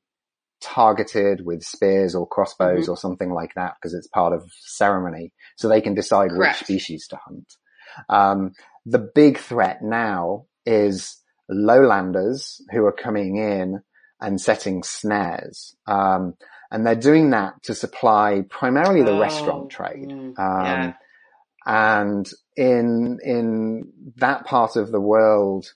targeted 0.60 1.44
with 1.44 1.62
spears 1.62 2.14
or 2.14 2.26
crossbows 2.26 2.84
Mm-hmm. 2.84 2.90
or 2.92 2.96
something 2.96 3.30
like 3.32 3.52
that 3.56 3.74
because 3.80 3.94
it's 3.94 4.06
part 4.08 4.32
of 4.32 4.50
ceremony. 4.60 5.32
So 5.56 5.68
they 5.68 5.80
can 5.80 5.94
decide 5.94 6.30
Correct. 6.30 6.60
which 6.60 6.66
species 6.66 7.08
to 7.08 7.16
hunt. 7.16 7.52
Um, 8.08 8.52
the 8.86 8.98
big 9.14 9.38
threat 9.38 9.82
now 9.82 10.46
is 10.64 11.18
lowlanders 11.48 12.60
who 12.70 12.84
are 12.86 12.92
coming 12.92 13.36
in 13.36 13.82
and 14.20 14.40
setting 14.40 14.82
snares. 14.82 15.74
Um, 15.86 16.34
and 16.70 16.86
they're 16.86 16.94
doing 16.94 17.30
that 17.30 17.62
to 17.64 17.74
supply 17.74 18.42
primarily 18.48 19.02
the 19.02 19.12
Oh, 19.12 19.20
restaurant 19.20 19.70
trade. 19.70 20.08
mm, 20.08 20.38
Um, 20.38 20.66
yeah. 20.66 20.92
and 21.66 22.30
in, 22.56 23.18
in 23.22 23.92
that 24.16 24.46
part 24.46 24.76
of 24.76 24.90
the 24.92 25.00
world, 25.00 25.66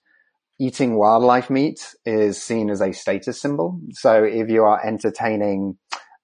eating 0.58 0.96
wildlife 0.96 1.50
meat 1.50 1.94
is 2.04 2.42
seen 2.42 2.70
as 2.70 2.80
a 2.80 2.92
status 2.92 3.40
symbol. 3.40 3.80
So 3.92 4.24
if 4.24 4.48
you 4.48 4.64
are 4.64 4.84
entertaining 4.84 5.76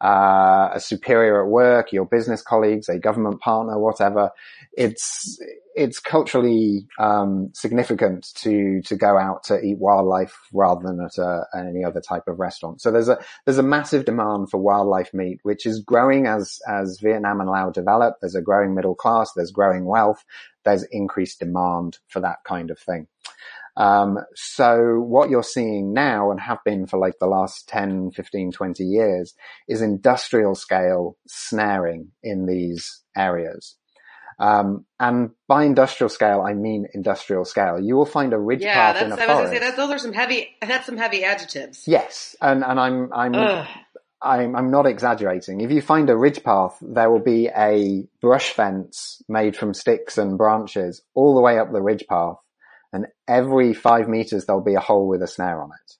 uh, 0.02 0.70
a 0.74 0.80
superior 0.80 1.44
at 1.44 1.48
work, 1.48 1.92
your 1.92 2.04
business 2.06 2.42
colleagues, 2.42 2.88
a 2.88 2.98
government 2.98 3.40
partner, 3.40 3.78
whatever, 3.78 4.30
it's 4.76 5.38
it's 5.74 6.00
culturally 6.00 6.86
um, 6.98 7.50
significant 7.54 8.26
to 8.34 8.82
to 8.82 8.96
go 8.96 9.16
out 9.16 9.44
to 9.44 9.60
eat 9.60 9.78
wildlife 9.78 10.36
rather 10.52 10.82
than 10.82 11.00
at 11.00 11.16
a, 11.18 11.44
any 11.56 11.84
other 11.84 12.00
type 12.00 12.24
of 12.26 12.40
restaurant. 12.40 12.80
So 12.80 12.90
there's 12.90 13.08
a 13.08 13.18
there's 13.44 13.58
a 13.58 13.62
massive 13.62 14.04
demand 14.04 14.50
for 14.50 14.58
wildlife 14.58 15.14
meat, 15.14 15.38
which 15.44 15.66
is 15.66 15.80
growing 15.80 16.26
as 16.26 16.58
as 16.68 16.98
Vietnam 17.00 17.40
and 17.40 17.48
Laos 17.48 17.74
develop. 17.74 18.16
There's 18.20 18.34
a 18.34 18.42
growing 18.42 18.74
middle 18.74 18.96
class. 18.96 19.32
There's 19.34 19.52
growing 19.52 19.84
wealth. 19.84 20.24
There's 20.64 20.84
increased 20.90 21.38
demand 21.38 21.98
for 22.08 22.20
that 22.20 22.38
kind 22.44 22.70
of 22.70 22.78
thing. 22.78 23.06
Um, 23.76 24.18
so 24.34 25.00
what 25.00 25.30
you're 25.30 25.42
seeing 25.42 25.92
now 25.94 26.30
and 26.30 26.40
have 26.40 26.58
been 26.64 26.86
for 26.86 26.98
like 26.98 27.14
the 27.18 27.26
last 27.26 27.68
10, 27.68 28.10
15, 28.12 28.52
20 28.52 28.84
years 28.84 29.34
is 29.68 29.80
industrial 29.80 30.54
scale 30.54 31.16
snaring 31.26 32.08
in 32.22 32.46
these 32.46 33.02
areas. 33.16 33.76
Um, 34.38 34.86
and 34.98 35.30
by 35.46 35.64
industrial 35.64 36.08
scale, 36.08 36.40
I 36.42 36.54
mean 36.54 36.86
industrial 36.94 37.44
scale. 37.44 37.78
You 37.80 37.96
will 37.96 38.06
find 38.06 38.32
a 38.32 38.38
ridge 38.38 38.62
Yeah, 38.62 38.92
path 38.92 39.02
in 39.02 39.10
that's 39.10 39.20
a 39.20 39.24
I 39.24 39.26
forest. 39.26 39.52
say 39.52 39.58
that 39.60 39.76
those 39.76 39.90
are 39.90 39.98
some 39.98 40.12
heavy 40.12 40.48
that's 40.60 40.86
some 40.86 40.96
heavy 40.96 41.24
adjectives. 41.24 41.84
Yes, 41.86 42.34
and 42.40 42.64
and 42.64 42.80
I'm 42.80 43.12
I'm 43.12 43.34
Ugh. 43.34 43.66
I'm, 44.20 44.54
I'm 44.56 44.70
not 44.70 44.86
exaggerating. 44.86 45.60
If 45.60 45.70
you 45.72 45.82
find 45.82 46.08
a 46.08 46.16
ridge 46.16 46.42
path, 46.44 46.76
there 46.80 47.10
will 47.10 47.22
be 47.22 47.48
a 47.56 48.04
brush 48.20 48.50
fence 48.52 49.20
made 49.28 49.56
from 49.56 49.74
sticks 49.74 50.16
and 50.16 50.38
branches 50.38 51.02
all 51.14 51.34
the 51.34 51.40
way 51.40 51.58
up 51.58 51.72
the 51.72 51.82
ridge 51.82 52.04
path. 52.08 52.36
And 52.92 53.06
every 53.28 53.72
five 53.74 54.08
meters, 54.08 54.46
there'll 54.46 54.62
be 54.62 54.74
a 54.74 54.80
hole 54.80 55.08
with 55.08 55.22
a 55.22 55.26
snare 55.26 55.62
on 55.62 55.70
it. 55.70 55.94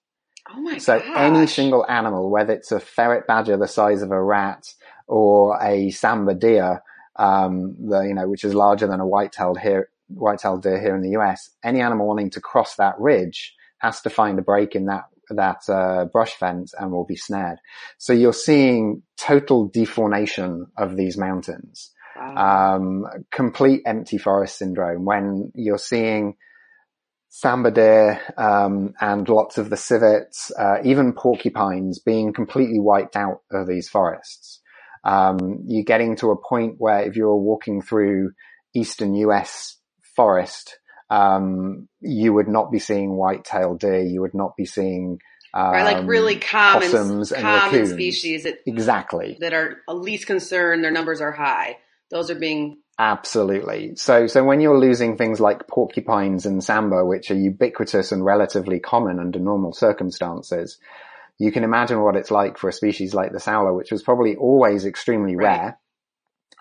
Oh 0.49 0.61
my 0.61 0.77
So 0.79 0.99
gosh. 0.99 1.17
any 1.17 1.47
single 1.47 1.85
animal, 1.89 2.29
whether 2.29 2.53
it's 2.53 2.71
a 2.71 2.79
ferret 2.79 3.27
badger 3.27 3.57
the 3.57 3.67
size 3.67 4.01
of 4.01 4.11
a 4.11 4.21
rat 4.21 4.65
or 5.07 5.57
a 5.61 5.89
sambar 5.91 6.39
deer, 6.39 6.83
um, 7.17 7.75
the, 7.79 8.01
you 8.01 8.13
know, 8.13 8.27
which 8.27 8.43
is 8.43 8.53
larger 8.53 8.87
than 8.87 8.99
a 8.99 9.07
white-tailed 9.07 9.59
here, 9.59 9.89
white-tailed 10.09 10.61
deer 10.63 10.79
here 10.79 10.95
in 10.95 11.01
the 11.01 11.17
US, 11.19 11.49
any 11.63 11.81
animal 11.81 12.07
wanting 12.07 12.29
to 12.31 12.41
cross 12.41 12.75
that 12.75 12.99
ridge 12.99 13.55
has 13.79 14.01
to 14.01 14.09
find 14.09 14.37
a 14.39 14.43
break 14.43 14.75
in 14.75 14.85
that, 14.85 15.05
that, 15.29 15.67
uh, 15.69 16.05
brush 16.05 16.33
fence 16.35 16.73
and 16.77 16.91
will 16.91 17.05
be 17.05 17.15
snared. 17.15 17.59
So 17.97 18.13
you're 18.13 18.33
seeing 18.33 19.03
total 19.17 19.69
defaunation 19.69 20.65
of 20.77 20.97
these 20.97 21.17
mountains 21.17 21.91
Wow. 22.15 22.75
um, 22.75 23.05
complete 23.31 23.81
empty 23.85 24.17
forest 24.17 24.57
syndrome 24.57 25.05
when 25.05 25.51
you're 25.55 25.77
seeing 25.79 26.35
sambar 27.33 27.73
deer 27.73 28.21
um, 28.37 28.93
and 29.01 29.27
lots 29.27 29.57
of 29.57 29.69
the 29.69 29.77
civets, 29.77 30.51
uh, 30.57 30.77
even 30.83 31.13
porcupines 31.13 31.99
being 31.99 32.31
completely 32.31 32.79
wiped 32.79 33.15
out 33.15 33.41
of 33.51 33.67
these 33.67 33.89
forests. 33.89 34.61
Um, 35.03 35.63
you're 35.67 35.83
getting 35.83 36.15
to 36.17 36.31
a 36.31 36.37
point 36.37 36.75
where 36.77 37.01
if 37.01 37.15
you're 37.15 37.35
walking 37.35 37.81
through 37.81 38.31
eastern 38.75 39.15
US 39.15 39.77
forest, 40.15 40.77
um, 41.09 41.87
you 41.99 42.33
would 42.33 42.47
not 42.47 42.71
be 42.71 42.79
seeing 42.79 43.15
white-tailed 43.15 43.79
deer. 43.79 44.01
You 44.01 44.21
would 44.21 44.33
not 44.33 44.55
be 44.55 44.65
seeing 44.65 45.19
um, 45.53 45.71
right, 45.71 45.83
like 45.83 46.07
really 46.07 46.37
common 46.37 46.89
possums 46.89 47.31
and 47.31 47.41
common 47.41 47.71
raccoons. 47.71 47.91
species 47.91 48.43
that 48.43 48.59
Exactly. 48.65 49.37
that 49.39 49.53
are 49.53 49.77
least 49.87 50.25
concerned. 50.25 50.83
Their 50.83 50.91
numbers 50.91 51.21
are 51.21 51.31
high. 51.31 51.77
Those 52.09 52.31
are 52.31 52.35
being 52.35 52.77
Absolutely. 52.99 53.95
So, 53.95 54.27
so 54.27 54.43
when 54.43 54.61
you're 54.61 54.77
losing 54.77 55.17
things 55.17 55.39
like 55.39 55.67
porcupines 55.67 56.45
and 56.45 56.61
sambar, 56.61 57.07
which 57.07 57.31
are 57.31 57.35
ubiquitous 57.35 58.11
and 58.11 58.23
relatively 58.23 58.79
common 58.79 59.19
under 59.19 59.39
normal 59.39 59.73
circumstances, 59.73 60.77
you 61.39 61.51
can 61.51 61.63
imagine 61.63 62.01
what 62.01 62.15
it's 62.15 62.29
like 62.29 62.57
for 62.57 62.69
a 62.69 62.73
species 62.73 63.13
like 63.13 63.31
the 63.31 63.39
Saola, 63.39 63.75
which 63.75 63.91
was 63.91 64.03
probably 64.03 64.35
always 64.35 64.85
extremely 64.85 65.35
Right. 65.35 65.57
rare, 65.57 65.79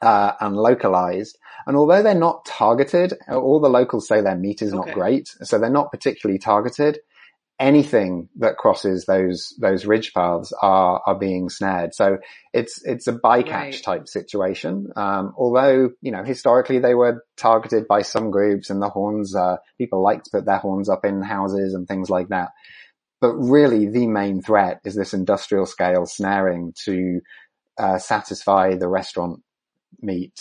uh, 0.00 0.32
and 0.40 0.56
localized. 0.56 1.38
And 1.66 1.76
although 1.76 2.02
they're 2.02 2.14
not 2.14 2.44
targeted, 2.44 3.18
all 3.28 3.60
the 3.60 3.68
locals 3.68 4.08
say 4.08 4.20
their 4.20 4.36
meat 4.36 4.62
is 4.62 4.72
not 4.72 4.92
great. 4.92 5.28
So 5.42 5.58
they're 5.58 5.70
not 5.70 5.92
particularly 5.92 6.38
targeted. 6.38 7.00
Anything 7.62 8.28
that 8.40 8.56
crosses 8.56 9.04
those, 9.06 9.54
those 9.60 9.86
ridge 9.86 10.12
paths 10.12 10.52
are, 10.60 11.00
are 11.06 11.14
being 11.18 11.48
snared. 11.48 11.94
So 11.94 12.18
it's, 12.52 12.82
it's 12.84 13.06
a 13.06 13.12
bycatch 13.12 13.46
Right. 13.52 13.82
type 13.82 14.08
situation. 14.08 14.88
Um, 14.96 15.32
although, 15.38 15.90
you 16.00 16.10
know, 16.10 16.24
historically 16.24 16.80
they 16.80 16.94
were 16.94 17.24
targeted 17.36 17.86
by 17.86 18.02
some 18.02 18.32
groups 18.32 18.68
and 18.68 18.82
the 18.82 18.88
horns, 18.88 19.36
uh, 19.36 19.58
people 19.78 20.02
like 20.02 20.24
to 20.24 20.30
put 20.32 20.44
their 20.44 20.58
horns 20.58 20.88
up 20.88 21.04
in 21.04 21.22
houses 21.22 21.74
and 21.74 21.86
things 21.86 22.10
like 22.10 22.28
that. 22.30 22.50
But 23.20 23.34
really 23.34 23.86
the 23.86 24.08
main 24.08 24.42
threat 24.42 24.80
is 24.84 24.96
this 24.96 25.14
industrial 25.14 25.66
scale 25.66 26.04
snaring 26.04 26.74
to, 26.84 27.20
uh, 27.78 27.98
satisfy 27.98 28.74
the 28.74 28.88
restaurant 28.88 29.40
meat, 30.00 30.34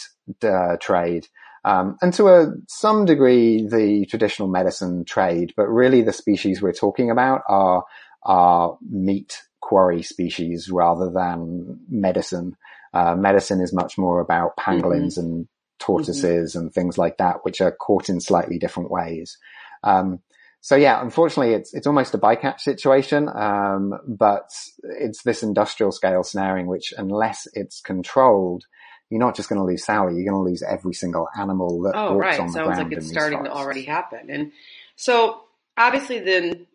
uh, 0.43 0.77
trade. 0.81 1.27
Um, 1.63 1.97
and 2.01 2.13
to 2.15 2.27
a 2.29 2.47
some 2.67 3.05
degree, 3.05 3.67
the 3.67 4.05
traditional 4.07 4.47
medicine 4.47 5.05
trade, 5.05 5.53
but 5.55 5.67
really 5.67 6.01
the 6.01 6.13
species 6.13 6.61
we're 6.61 6.73
talking 6.73 7.11
about 7.11 7.41
are, 7.47 7.83
are 8.23 8.77
meat 8.89 9.41
quarry 9.61 10.01
species 10.01 10.69
rather 10.69 11.11
than 11.11 11.79
medicine. 11.89 12.57
Uh, 12.93 13.15
medicine 13.15 13.61
is 13.61 13.73
much 13.73 13.97
more 13.97 14.19
about 14.19 14.57
pangolins 14.57 15.17
and 15.17 15.47
tortoises 15.79 16.55
and 16.55 16.73
things 16.73 16.97
like 16.97 17.17
that, 17.17 17.43
which 17.43 17.61
are 17.61 17.71
caught 17.71 18.09
in 18.09 18.19
slightly 18.19 18.57
different 18.57 18.91
ways. 18.91 19.37
Um, 19.83 20.19
so 20.61 20.75
yeah, 20.75 21.01
unfortunately, 21.01 21.55
it's 21.55 21.73
it's 21.73 21.87
almost 21.87 22.13
a 22.13 22.19
bycatch 22.19 22.59
situation, 22.59 23.27
um, 23.29 23.93
but 24.07 24.49
it's 24.83 25.23
this 25.23 25.41
industrial 25.41 25.91
scale 25.91 26.23
snaring, 26.23 26.67
which 26.67 26.93
unless 26.97 27.47
it's 27.53 27.81
controlled, 27.81 28.65
you're 29.11 29.19
not 29.19 29.35
just 29.35 29.49
going 29.49 29.59
to 29.59 29.65
lose 29.65 29.85
Saola, 29.85 30.15
you're 30.15 30.31
going 30.31 30.43
to 30.43 30.49
lose 30.49 30.63
every 30.63 30.93
single 30.93 31.27
animal 31.37 31.81
that 31.81 31.93
oh 31.95 32.13
walks 32.13 32.23
right. 32.23 32.39
on 32.39 32.47
the 32.47 32.53
Sounds 32.53 32.67
ground 32.67 32.89
like 32.89 32.97
it's 32.97 33.09
starting 33.09 33.43
to 33.43 33.51
already 33.51 33.83
happen. 33.83 34.29
And 34.29 34.53
so 34.95 35.41
obviously 35.77 36.19
then 36.19 36.65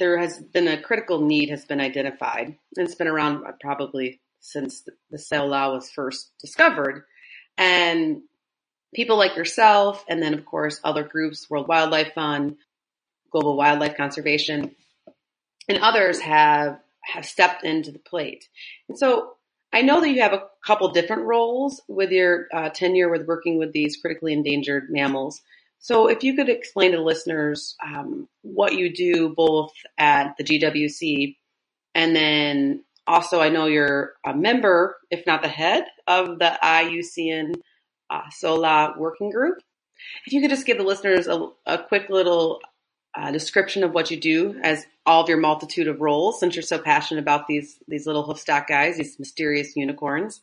there 0.00 0.18
has 0.18 0.36
been 0.40 0.66
a 0.66 0.82
critical 0.82 1.20
need 1.20 1.50
has 1.50 1.64
been 1.64 1.80
identified. 1.80 2.48
And 2.76 2.86
it's 2.86 2.96
been 2.96 3.06
around 3.06 3.46
uh, 3.46 3.52
probably 3.60 4.20
since 4.40 4.82
the 5.10 5.16
Saola 5.16 5.72
was 5.72 5.90
first 5.90 6.32
discovered. 6.40 7.04
And 7.56 8.22
people 8.92 9.16
like 9.16 9.36
yourself, 9.36 10.04
and 10.08 10.20
then 10.20 10.34
of 10.34 10.44
course 10.44 10.80
other 10.82 11.04
groups, 11.04 11.48
World 11.48 11.68
Wildlife 11.68 12.14
Fund, 12.14 12.56
Global 13.30 13.56
Wildlife 13.56 13.96
Conservation, 13.96 14.74
and 15.68 15.78
others 15.78 16.20
have 16.20 16.80
have 17.02 17.24
stepped 17.24 17.62
into 17.62 17.92
the 17.92 17.98
plate. 18.00 18.48
And 18.88 18.98
so 18.98 19.36
I 19.74 19.82
know 19.82 20.00
that 20.00 20.08
you 20.08 20.22
have 20.22 20.32
a 20.32 20.44
couple 20.64 20.88
different 20.90 21.24
roles 21.24 21.82
with 21.88 22.12
your 22.12 22.46
uh, 22.54 22.68
tenure 22.68 23.10
with 23.10 23.26
working 23.26 23.58
with 23.58 23.72
these 23.72 23.96
critically 23.96 24.32
endangered 24.32 24.88
mammals. 24.88 25.42
So 25.80 26.06
if 26.06 26.22
you 26.22 26.36
could 26.36 26.48
explain 26.48 26.92
to 26.92 27.02
listeners 27.02 27.74
um, 27.84 28.28
what 28.42 28.74
you 28.74 28.94
do 28.94 29.34
both 29.34 29.72
at 29.98 30.36
the 30.38 30.44
GWC 30.44 31.36
and 31.94 32.14
then 32.14 32.84
also 33.06 33.40
I 33.40 33.48
know 33.48 33.66
you're 33.66 34.14
a 34.24 34.32
member, 34.32 34.96
if 35.10 35.26
not 35.26 35.42
the 35.42 35.48
head, 35.48 35.86
of 36.06 36.38
the 36.38 36.56
IUCN 36.62 37.56
uh, 38.10 38.22
Saola 38.30 38.96
working 38.96 39.30
group. 39.30 39.58
If 40.24 40.32
you 40.32 40.40
could 40.40 40.50
just 40.50 40.66
give 40.66 40.78
the 40.78 40.84
listeners 40.84 41.26
a, 41.26 41.48
a 41.66 41.78
quick 41.78 42.08
little 42.10 42.60
uh, 43.16 43.30
description 43.30 43.84
of 43.84 43.92
what 43.92 44.10
you 44.10 44.18
do 44.18 44.58
as 44.62 44.86
all 45.06 45.22
of 45.22 45.28
your 45.28 45.38
multitude 45.38 45.88
of 45.88 46.00
roles, 46.00 46.40
since 46.40 46.56
you're 46.56 46.62
so 46.62 46.78
passionate 46.78 47.20
about 47.20 47.46
these 47.46 47.78
these 47.88 48.06
little 48.06 48.26
hoofstock 48.26 48.66
guys, 48.66 48.96
these 48.96 49.18
mysterious 49.18 49.76
unicorns, 49.76 50.40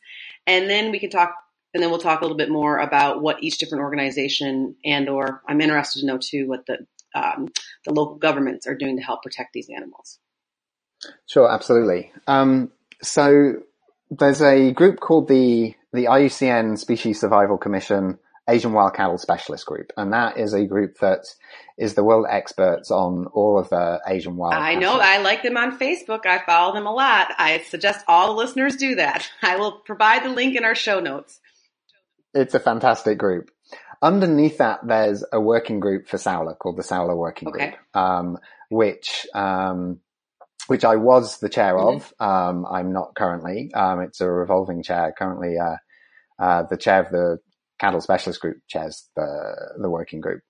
and 0.47 0.69
then 0.69 0.91
we 0.91 0.99
can 0.99 1.09
talk, 1.09 1.35
and 1.73 1.83
then 1.83 1.89
we'll 1.89 1.99
talk 1.99 2.21
a 2.21 2.23
little 2.23 2.37
bit 2.37 2.49
more 2.49 2.77
about 2.77 3.21
what 3.21 3.43
each 3.43 3.57
different 3.57 3.83
organization 3.83 4.75
and 4.85 5.09
or 5.09 5.41
I'm 5.47 5.61
interested 5.61 6.01
to 6.01 6.05
know 6.05 6.17
too 6.17 6.47
what 6.47 6.65
the 6.65 6.85
um, 7.13 7.49
the 7.85 7.93
local 7.93 8.15
governments 8.15 8.67
are 8.67 8.75
doing 8.75 8.97
to 8.97 9.03
help 9.03 9.23
protect 9.23 9.53
these 9.53 9.69
animals. 9.69 10.19
Sure, 11.25 11.51
absolutely. 11.51 12.11
Um, 12.27 12.71
so 13.01 13.63
there's 14.09 14.41
a 14.41 14.71
group 14.71 14.99
called 14.99 15.27
the 15.27 15.75
the 15.93 16.05
IUCN 16.05 16.77
Species 16.77 17.19
Survival 17.19 17.57
Commission 17.57 18.17
Asian 18.49 18.73
Wild 18.73 18.93
Cattle 18.95 19.17
Specialist 19.17 19.65
Group, 19.65 19.91
and 19.97 20.11
that 20.13 20.37
is 20.37 20.53
a 20.53 20.65
group 20.65 20.97
that 20.99 21.21
is 21.77 21.93
the 21.93 22.03
world 22.03 22.25
experts 22.29 22.91
on 22.91 23.27
all 23.33 23.57
of 23.59 23.69
the 23.69 24.01
Asian 24.07 24.35
wild. 24.35 24.53
I 24.55 24.75
know. 24.75 24.99
I 24.99 25.19
like 25.21 25.43
them 25.43 25.57
on 25.57 25.77
Facebook. 25.77 26.25
I 26.25 26.39
follow 26.45 26.73
them 26.73 26.87
a 26.87 26.91
lot. 26.93 27.33
I 27.37 27.59
suggest 27.59 28.03
all 28.07 28.27
the 28.27 28.33
listeners 28.33 28.75
do 28.75 28.95
that. 28.95 29.29
I 29.41 29.57
will 29.57 29.73
provide 29.73 30.23
the 30.23 30.29
link 30.29 30.55
in 30.55 30.65
our 30.65 30.75
show 30.75 30.99
notes. 30.99 31.39
It's 32.33 32.53
a 32.53 32.59
fantastic 32.59 33.17
group. 33.17 33.51
Underneath 34.01 34.57
that, 34.57 34.79
there's 34.85 35.23
a 35.31 35.39
working 35.39 35.79
group 35.79 36.07
for 36.07 36.17
Saola 36.17 36.57
called 36.57 36.77
the 36.77 36.81
Saola 36.83 37.15
Working 37.15 37.49
Okay. 37.49 37.69
Group, 37.69 37.79
um, 37.95 38.37
which 38.69 39.27
um, 39.35 39.99
which 40.67 40.83
I 40.83 40.95
was 40.95 41.37
the 41.39 41.49
chair 41.49 41.75
Mm-hmm. 41.75 41.97
of. 41.97 42.13
Um, 42.19 42.65
I'm 42.65 42.91
not 42.93 43.13
currently. 43.15 43.71
Um, 43.73 44.01
it's 44.01 44.19
a 44.21 44.29
revolving 44.29 44.81
chair. 44.81 45.13
Currently, 45.17 45.57
uh, 45.59 45.75
uh, 46.39 46.63
the 46.63 46.77
chair 46.77 47.01
of 47.01 47.11
the 47.11 47.37
cattle 47.81 47.99
specialist 47.99 48.39
group 48.39 48.57
chairs 48.67 49.09
the 49.15 49.55
the 49.81 49.89
working 49.89 50.21
group. 50.21 50.41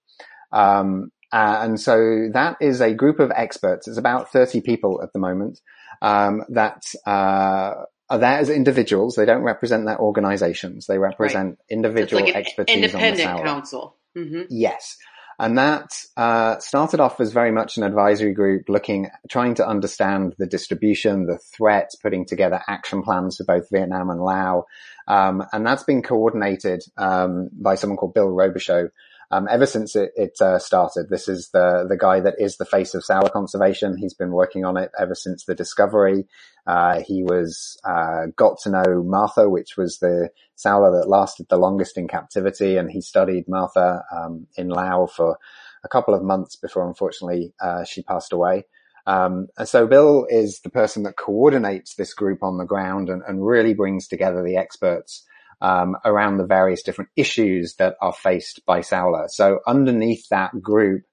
Um, 0.52 1.12
uh, 1.32 1.60
and 1.62 1.80
so 1.80 2.28
that 2.34 2.58
is 2.60 2.82
a 2.82 2.94
group 2.94 3.20
of 3.20 3.32
experts. 3.34 3.88
It's 3.88 3.98
about 3.98 4.32
30 4.34 4.60
people 4.62 5.02
at 5.02 5.13
the 5.13 5.20
moment 5.20 5.62
um, 6.02 6.44
that 6.50 6.84
uh, 7.08 7.86
are 8.10 8.17
there 8.20 8.38
as 8.38 8.50
individuals. 8.50 9.15
They 9.15 9.24
don't 9.26 9.44
represent 9.44 9.86
their 9.86 9.98
organizations. 9.98 10.88
They 10.88 10.98
represent 10.98 11.54
It's 11.54 11.72
individual 11.72 12.26
like 12.26 12.36
expertise 12.36 12.94
on 12.94 13.02
the 13.02 13.08
independent 13.08 13.46
council. 13.46 13.96
hmm 14.13 14.41
Yes. 14.50 14.98
And 15.41 15.58
that 15.58 16.06
uh, 16.15 16.60
started 16.60 16.99
off 16.99 17.19
as 17.19 17.34
very 17.34 17.51
much 17.51 17.75
an 17.75 17.82
advisory 17.82 18.32
group 18.32 18.69
looking, 18.69 19.10
trying 19.27 19.56
to 19.56 19.67
understand 19.67 20.36
the 20.38 20.45
distribution, 20.45 21.25
the 21.25 21.39
threats, 21.39 21.95
putting 21.95 22.27
together 22.27 22.62
action 22.67 23.01
plans 23.01 23.38
for 23.38 23.45
both 23.45 23.67
Vietnam 23.71 24.12
and 24.12 24.21
Laos. 24.21 24.65
Um, 25.08 25.43
and 25.51 25.65
that's 25.65 25.82
been 25.82 26.04
coordinated 26.04 26.84
um, 26.95 27.49
by 27.54 27.73
someone 27.73 27.97
called 27.97 28.13
Bill 28.13 28.27
Robichaud 28.27 28.89
um, 29.32 29.48
ever 29.50 29.65
since 29.65 29.96
it, 29.96 30.12
it 30.15 30.39
uh, 30.41 30.60
started. 30.60 31.10
This 31.10 31.28
is 31.28 31.50
the 31.50 31.86
the 31.88 31.98
guy 31.98 32.20
that 32.20 32.36
is 32.39 32.58
the 32.58 32.65
face 32.65 32.94
of 32.94 33.04
Saola 33.04 33.32
conservation. 33.32 33.98
He's 33.98 34.13
been 34.13 34.32
working 34.32 34.65
on 34.65 34.78
it 34.78 34.91
ever 35.00 35.15
since 35.15 35.46
the 35.46 35.56
discovery. 35.56 36.26
Uh, 36.67 37.02
he 37.02 37.24
was 37.24 37.80
uh, 37.84 38.28
got 38.36 38.60
to 38.60 38.70
know 38.70 39.04
Martha, 39.04 39.50
which 39.50 39.78
was 39.78 40.00
the 40.00 40.30
Saola 40.58 41.00
that 41.00 41.10
lasted 41.10 41.48
the 41.50 41.58
longest 41.58 41.98
in 41.98 42.08
captivity, 42.08 42.78
and 42.78 42.91
he 42.91 43.02
studied 43.02 43.48
Martha 43.48 44.04
um, 44.12 44.48
in 44.58 44.70
Laos 44.70 45.13
for 45.13 45.38
a 45.84 45.88
couple 45.88 46.13
of 46.13 46.24
months 46.24 46.56
before, 46.56 46.88
unfortunately, 46.88 47.54
uh, 47.60 47.84
she 47.84 48.04
passed 48.04 48.34
away. 48.34 48.65
Um, 49.08 49.48
and 49.58 49.67
so 49.67 49.88
Bill 49.88 50.28
is 50.30 50.60
the 50.60 50.70
person 50.70 51.04
that 51.04 51.17
coordinates 51.17 51.96
this 51.96 52.13
group 52.13 52.44
on 52.44 52.58
the 52.58 52.65
ground 52.65 53.10
and, 53.10 53.24
and 53.28 53.46
really 53.46 53.74
brings 53.74 54.08
together 54.08 54.44
the 54.44 54.58
experts 54.58 55.26
um, 55.62 55.95
around 56.04 56.38
the 56.38 56.45
various 56.45 56.84
different 56.84 57.12
issues 57.15 57.76
that 57.76 57.95
are 58.02 58.13
faced 58.13 58.65
by 58.65 58.80
Saola. 58.80 59.30
So 59.30 59.60
underneath 59.67 60.28
that 60.30 60.60
group, 60.62 61.04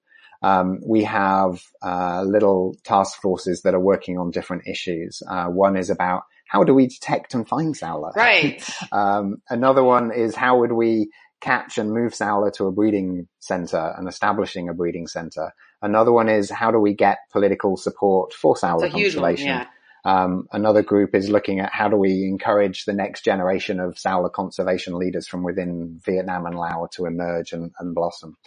um, 0.41 0.79
we 0.85 1.03
have 1.03 1.61
uh, 1.83 2.23
little 2.23 2.75
task 2.83 3.21
forces 3.21 3.61
that 3.63 3.73
are 3.73 3.79
working 3.79 4.17
on 4.17 4.31
different 4.31 4.67
issues. 4.67 5.21
Uh, 5.29 5.45
one 5.45 5.75
is 5.75 5.89
about 5.89 6.23
how 6.47 6.63
do 6.63 6.73
we 6.73 6.87
detect 6.87 7.33
and 7.35 7.47
find 7.47 7.75
Saola? 7.75 8.11
Right. 8.15 8.67
Um, 8.91 9.37
another 9.49 9.83
one 9.83 10.11
is 10.11 10.35
how 10.35 10.59
would 10.59 10.71
we 10.71 11.11
catch 11.41 11.77
and 11.77 11.91
move 11.91 12.13
Saola 12.13 12.51
to 12.53 12.65
a 12.67 12.71
breeding 12.71 13.27
center 13.39 13.93
and 13.97 14.07
establishing 14.07 14.67
a 14.69 14.73
breeding 14.73 15.07
center. 15.07 15.51
Another 15.81 16.11
one 16.11 16.27
is 16.27 16.49
how 16.49 16.71
do 16.71 16.79
we 16.79 16.93
get 16.93 17.19
political 17.31 17.77
support 17.77 18.33
for 18.33 18.55
Saola 18.55 18.85
It's 18.85 18.95
huge 18.95 19.15
one. 19.15 19.23
conservation? 19.23 19.47
Yeah. 19.47 19.65
Um, 20.05 20.47
another 20.51 20.81
group 20.81 21.13
is 21.13 21.29
looking 21.29 21.59
at 21.59 21.73
how 21.73 21.89
do 21.89 21.97
we 21.97 22.23
encourage 22.23 22.85
the 22.85 22.93
next 22.93 23.23
generation 23.23 23.79
of 23.79 23.95
Saola 23.95 24.31
conservation 24.31 24.97
leaders 24.97 25.27
from 25.27 25.43
within 25.43 25.99
Vietnam 26.05 26.45
and 26.45 26.55
Laos 26.55 26.89
to 26.93 27.05
emerge 27.05 27.51
and, 27.51 27.71
and 27.79 27.93
blossom. 27.93 28.37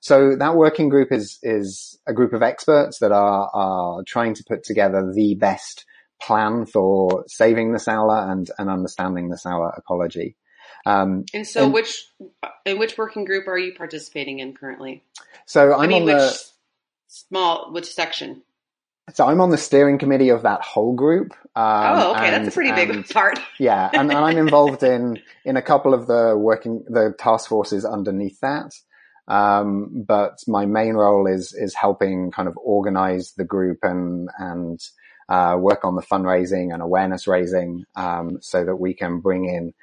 So 0.00 0.36
that 0.36 0.54
working 0.54 0.88
group 0.88 1.10
is 1.12 1.38
is 1.42 1.98
a 2.06 2.12
group 2.12 2.32
of 2.32 2.42
experts 2.42 2.98
that 2.98 3.12
are 3.12 3.50
are 3.52 4.02
trying 4.06 4.34
to 4.34 4.44
put 4.46 4.64
together 4.64 5.12
the 5.14 5.34
best 5.34 5.86
plan 6.20 6.66
for 6.66 7.24
saving 7.26 7.72
the 7.72 7.78
Saola 7.78 8.30
and 8.30 8.50
and 8.58 8.68
understanding 8.68 9.28
the 9.30 9.36
Saola 9.36 9.76
ecology. 9.78 10.36
Um, 10.86 11.24
And 11.34 11.46
so, 11.46 11.64
And- 11.64 11.74
which 11.74 12.06
in 12.64 12.78
which 12.78 12.96
working 12.98 13.24
group 13.24 13.48
are 13.48 13.58
you 13.58 13.74
participating 13.74 14.38
in 14.40 14.54
currently? 14.54 15.02
so 15.46 15.72
I'm 15.74 15.80
I 15.80 15.86
mean, 15.86 16.02
on 16.02 16.06
which 16.06 16.16
the 16.16 16.44
small, 17.08 17.72
which 17.72 17.92
section? 17.92 18.42
So 19.14 19.26
I'm 19.26 19.40
on 19.40 19.50
the 19.50 19.58
steering 19.58 19.98
committee 19.98 20.28
of 20.30 20.42
that 20.42 20.62
whole 20.62 20.94
group. 20.94 21.32
Um, 21.56 21.98
oh, 21.98 22.14
okay, 22.14 22.30
that's 22.30 22.48
a 22.48 22.50
pretty 22.50 22.72
big 22.72 22.90
and- 22.90 23.08
part. 23.08 23.38
yeah, 23.58 23.90
and, 23.92 24.10
and 24.10 24.18
I'm 24.18 24.38
involved 24.38 24.82
in 24.82 25.20
in 25.44 25.56
a 25.56 25.62
couple 25.62 25.94
of 25.94 26.06
the 26.06 26.36
working 26.36 26.84
the 26.88 27.14
task 27.18 27.48
forces 27.48 27.84
underneath 27.84 28.40
that. 28.40 28.72
Um, 29.26 30.04
but 30.06 30.38
my 30.46 30.66
main 30.66 30.94
role 30.94 31.26
is 31.26 31.52
is 31.52 31.74
helping 31.74 32.30
kind 32.30 32.48
of 32.48 32.56
organize 32.56 33.32
the 33.36 33.44
group 33.44 33.78
and 33.82 34.28
and 34.38 34.80
uh, 35.28 35.56
work 35.58 35.84
on 35.84 35.94
the 35.94 36.02
fundraising 36.02 36.72
and 36.72 36.82
awareness 36.82 37.26
raising, 37.26 37.84
um, 37.96 38.38
so 38.40 38.64
that 38.64 38.76
we 38.76 38.94
can 38.94 39.20
bring 39.20 39.44
in 39.44 39.74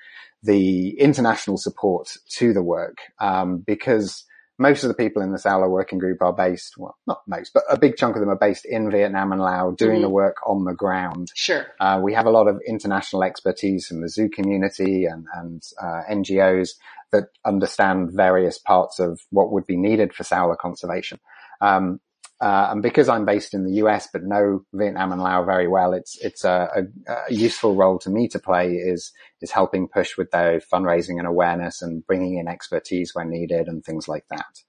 the 0.41 0.99
international 0.99 1.57
support 1.57 2.17
to 2.29 2.53
the 2.53 2.63
work. 2.63 2.97
Um, 3.19 3.59
because 3.59 4.23
most 4.57 4.83
of 4.83 4.87
the 4.87 4.93
people 4.93 5.21
in 5.21 5.31
the 5.31 5.37
Saola 5.37 5.69
working 5.69 5.99
group 5.99 6.21
are 6.21 6.31
based, 6.33 6.75
well, 6.77 6.95
not 7.07 7.21
most, 7.27 7.51
but 7.53 7.63
a 7.69 7.77
big 7.77 7.97
chunk 7.97 8.15
of 8.15 8.21
them 8.21 8.29
are 8.29 8.37
based 8.37 8.65
in 8.65 8.89
Vietnam 8.89 9.31
and 9.31 9.41
Laos, 9.41 9.75
doing 9.77 9.99
Mhm. 9.99 10.03
the 10.03 10.09
work 10.09 10.37
on 10.47 10.63
the 10.63 10.73
ground. 10.73 11.29
Sure. 11.35 11.65
Uh, 11.79 11.99
we 12.01 12.13
have 12.13 12.25
a 12.25 12.31
lot 12.31 12.47
of 12.47 12.61
international 12.67 13.23
expertise 13.23 13.87
from 13.87 14.01
the 14.01 14.09
zoo 14.09 14.29
community 14.29 15.05
and, 15.05 15.25
and 15.35 15.61
uh, 15.81 16.01
NGOs 16.09 16.75
that 17.11 17.25
understand 17.45 18.11
various 18.13 18.57
parts 18.57 18.99
of 18.99 19.19
what 19.29 19.51
would 19.51 19.65
be 19.67 19.77
needed 19.77 20.13
for 20.13 20.23
Saola 20.23 20.57
conservation. 20.57 21.19
Um, 21.61 21.99
uh, 22.41 22.67
and 22.71 22.81
because 22.81 23.07
I'm 23.07 23.25
based 23.25 23.53
in 23.53 23.65
the 23.65 23.75
US 23.83 24.09
but 24.11 24.23
know 24.23 24.65
Vietnam 24.73 25.11
and 25.13 25.21
Laos 25.21 25.45
very 25.45 25.67
well, 25.67 25.93
it's 25.93 26.17
it's 26.19 26.43
a, 26.43 26.69
a, 27.07 27.13
a 27.13 27.33
useful 27.33 27.75
role 27.75 27.97
to 27.99 28.09
me 28.09 28.27
to 28.29 28.39
play 28.39 28.73
is 28.73 29.13
is 29.41 29.51
helping 29.51 29.87
push 29.87 30.17
with 30.17 30.31
their 30.31 30.59
fundraising 30.59 31.17
and 31.17 31.27
awareness 31.27 31.81
and 31.81 32.05
bringing 32.05 32.37
in 32.37 32.47
expertise 32.47 33.15
when 33.15 33.29
needed 33.29 33.67
and 33.67 33.83
things 33.83 34.07
like 34.07 34.25
that. 34.29 34.63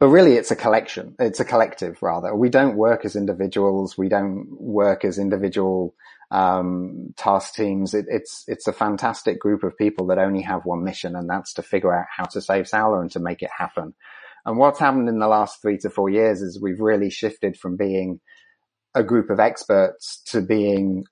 But 0.00 0.08
really, 0.08 0.34
it's 0.34 0.52
a 0.52 0.56
collection. 0.56 1.16
It's 1.18 1.40
a 1.40 1.44
collective, 1.44 2.00
rather. 2.02 2.34
We 2.34 2.50
don't 2.50 2.76
work 2.76 3.04
as 3.04 3.16
individuals. 3.16 3.98
We 3.98 4.08
don't 4.08 4.46
work 4.60 5.04
as 5.04 5.18
individual 5.18 5.94
um, 6.30 7.14
task 7.16 7.54
teams. 7.54 7.94
It, 7.94 8.06
it's 8.08 8.44
it's 8.46 8.68
a 8.68 8.72
fantastic 8.72 9.40
group 9.40 9.64
of 9.64 9.76
people 9.76 10.06
that 10.08 10.18
only 10.18 10.42
have 10.42 10.64
one 10.64 10.84
mission, 10.84 11.16
and 11.16 11.28
that's 11.28 11.54
to 11.54 11.62
figure 11.62 11.92
out 11.92 12.06
how 12.14 12.24
to 12.26 12.40
save 12.40 12.66
Saola 12.66 13.00
and 13.00 13.10
to 13.12 13.20
make 13.20 13.42
it 13.42 13.50
happen. 13.56 13.94
And 14.48 14.58
what's 14.58 14.80
happened 14.80 15.10
in 15.10 15.20
the 15.20 15.28
last 15.28 15.62
three 15.62 15.78
to 15.80 15.90
four 15.90 16.10
years 16.10 16.42
is 16.42 16.60
we've 16.60 16.80
really 16.80 17.10
shifted 17.10 17.58
from 17.58 17.76
being 17.76 18.20
a 18.94 19.04
group 19.04 19.30
of 19.30 19.40
experts 19.40 20.22
to 20.28 20.42
being 20.42 21.04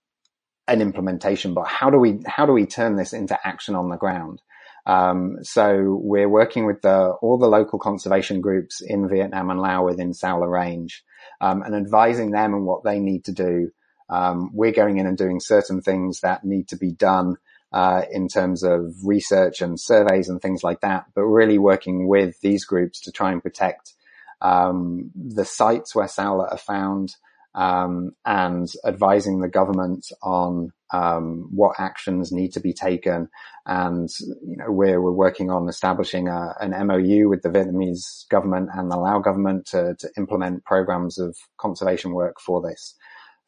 an 0.68 0.83
implementation. 0.83 1.55
But 1.55 1.68
how 1.68 1.90
do 1.90 1.99
we 1.99 2.20
how 2.27 2.46
do 2.46 2.53
we 2.55 2.66
turn 2.66 2.96
this 2.96 3.14
into 3.14 3.38
action 3.46 3.77
on 3.77 3.90
the 3.90 3.99
ground? 3.99 4.42
Um, 4.87 5.38
so 5.42 6.01
we're 6.03 6.29
working 6.31 6.66
with 6.66 6.83
the, 6.83 7.11
all 7.22 7.38
the 7.38 7.49
local 7.49 7.79
conservation 7.79 8.40
groups 8.40 8.83
in 8.83 9.09
Vietnam 9.09 9.51
and 9.51 9.61
Laos 9.61 9.87
within 9.90 10.12
Saola 10.12 10.49
Range, 10.51 11.05
um, 11.40 11.62
and 11.62 11.77
advising 11.77 12.33
them 12.33 12.55
on 12.55 12.64
what 12.66 12.85
they 12.85 13.01
need 13.01 13.27
to 13.27 13.33
do 13.33 13.70
Um, 14.09 14.51
we're 14.55 14.72
going 14.72 14.99
in 14.99 15.07
and 15.07 15.18
doing 15.18 15.40
certain 15.40 15.83
things 15.83 16.20
that 16.20 16.44
need 16.44 16.68
to 16.68 16.77
be 16.77 16.92
done 16.92 17.37
uh, 17.72 18.02
in 18.11 18.29
terms 18.29 18.62
of 18.62 18.94
research 19.05 19.61
and 19.61 19.79
surveys 19.79 20.29
and 20.29 20.40
things 20.40 20.62
like 20.62 20.81
that, 20.81 21.07
but 21.14 21.22
really 21.22 21.59
working 21.59 22.09
with 22.09 22.40
these 22.40 22.64
groups 22.64 23.00
to 23.02 23.12
try 23.12 23.33
and 23.33 23.42
protect 23.42 23.94
um, 24.40 25.11
the 25.14 25.44
sites 25.44 25.94
where 25.94 26.07
Saola 26.07 26.50
are 26.52 26.59
found, 26.59 27.16
um, 27.55 28.12
and 28.24 28.68
advising 28.85 29.40
the 29.40 29.48
government 29.48 30.07
on 30.22 30.72
um, 30.92 31.48
what 31.50 31.81
actions 31.81 32.31
need 32.31 32.52
to 32.52 32.61
be 32.61 32.72
taken. 32.72 33.29
And 33.64 34.09
you 34.20 34.57
know, 34.59 34.70
we're 34.70 35.00
we're 35.00 35.11
working 35.11 35.50
on 35.50 35.68
establishing 35.68 36.29
a, 36.29 36.55
an 36.61 36.70
MOU 36.87 37.29
with 37.29 37.42
the 37.42 37.48
Vietnamese 37.48 38.29
government 38.29 38.68
and 38.72 38.90
the 38.90 38.96
Lao 38.96 39.18
government 39.18 39.66
to 39.68 39.96
to 39.98 40.11
implement 40.16 40.64
programs 40.64 41.18
of 41.18 41.37
conservation 41.59 42.12
work 42.12 42.37
for 42.40 42.61
this 42.61 42.94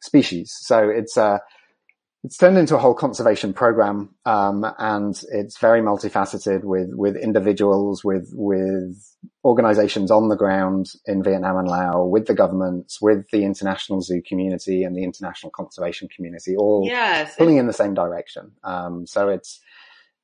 species. 0.01 0.55
So 0.59 0.89
it's 0.89 1.17
a 1.17 1.41
it's 2.23 2.37
turned 2.37 2.57
into 2.57 2.75
a 2.75 2.79
whole 2.79 2.93
conservation 2.93 3.53
program, 3.53 4.13
um, 4.25 4.65
and 4.77 5.21
it's 5.31 5.57
very 5.57 5.81
multifaceted 5.81 6.63
with 6.63 6.89
with 6.91 7.15
individuals, 7.15 8.03
with 8.03 8.29
with 8.33 8.97
organizations 9.45 10.11
on 10.11 10.27
the 10.27 10.35
ground 10.35 10.91
in 11.05 11.23
Vietnam 11.23 11.57
and 11.57 11.67
Laos, 11.67 12.09
with 12.11 12.27
the 12.27 12.33
governments, 12.33 13.01
with 13.01 13.29
the 13.31 13.43
international 13.45 14.01
zoo 14.01 14.21
community 14.27 14.83
and 14.83 14.95
the 14.95 15.03
international 15.03 15.51
conservation 15.51 16.09
community, 16.13 16.57
all 16.57 16.83
yes. 16.85 17.35
pulling 17.37 17.57
in 17.57 17.67
the 17.67 17.73
same 17.73 17.93
direction. 17.93 18.51
Um, 18.65 19.07
so 19.07 19.29
it's 19.29 19.61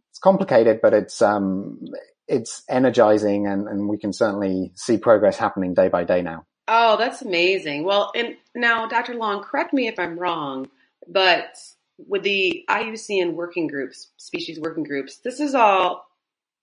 it's 0.10 0.20
complicated, 0.20 0.80
but 0.82 0.94
it's 0.94 1.22
um, 1.22 1.80
it's 2.28 2.64
energizing, 2.70 3.48
and, 3.48 3.70
and 3.70 3.88
we 3.88 3.98
can 3.98 4.12
certainly 4.12 4.74
see 4.76 4.98
progress 4.98 5.38
happening 5.38 5.74
day 5.74 5.88
by 5.88 6.04
day 6.04 6.22
now. 6.22 6.46
Oh, 6.68 6.98
that's 6.98 7.22
amazing. 7.22 7.86
Well, 7.86 8.12
and 8.16 8.36
now, 8.54 8.88
Dr. 8.88 9.14
Long, 9.14 9.44
correct 9.44 9.72
me 9.72 9.88
if 9.88 10.00
I'm 10.00 10.18
wrong, 10.18 10.68
but 11.08 11.56
with 11.98 12.24
the 12.24 12.66
IUCN 12.70 13.34
working 13.34 13.68
groups, 13.68 14.12
species 14.18 14.60
working 14.60 14.84
groups, 14.84 15.18
this 15.18 15.40
is 15.40 15.56
all 15.56 16.08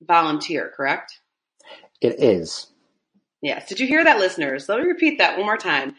volunteer, 0.02 0.72
correct? 0.76 1.20
It 2.00 2.20
is. 2.20 2.66
Yes. 3.40 3.68
Did 3.68 3.80
you 3.80 3.86
hear 3.86 4.04
that, 4.04 4.18
listeners? 4.18 4.68
Let 4.68 4.80
me 4.80 4.86
repeat 4.86 5.18
that 5.18 5.36
one 5.36 5.46
more 5.46 5.56
time. 5.56 5.94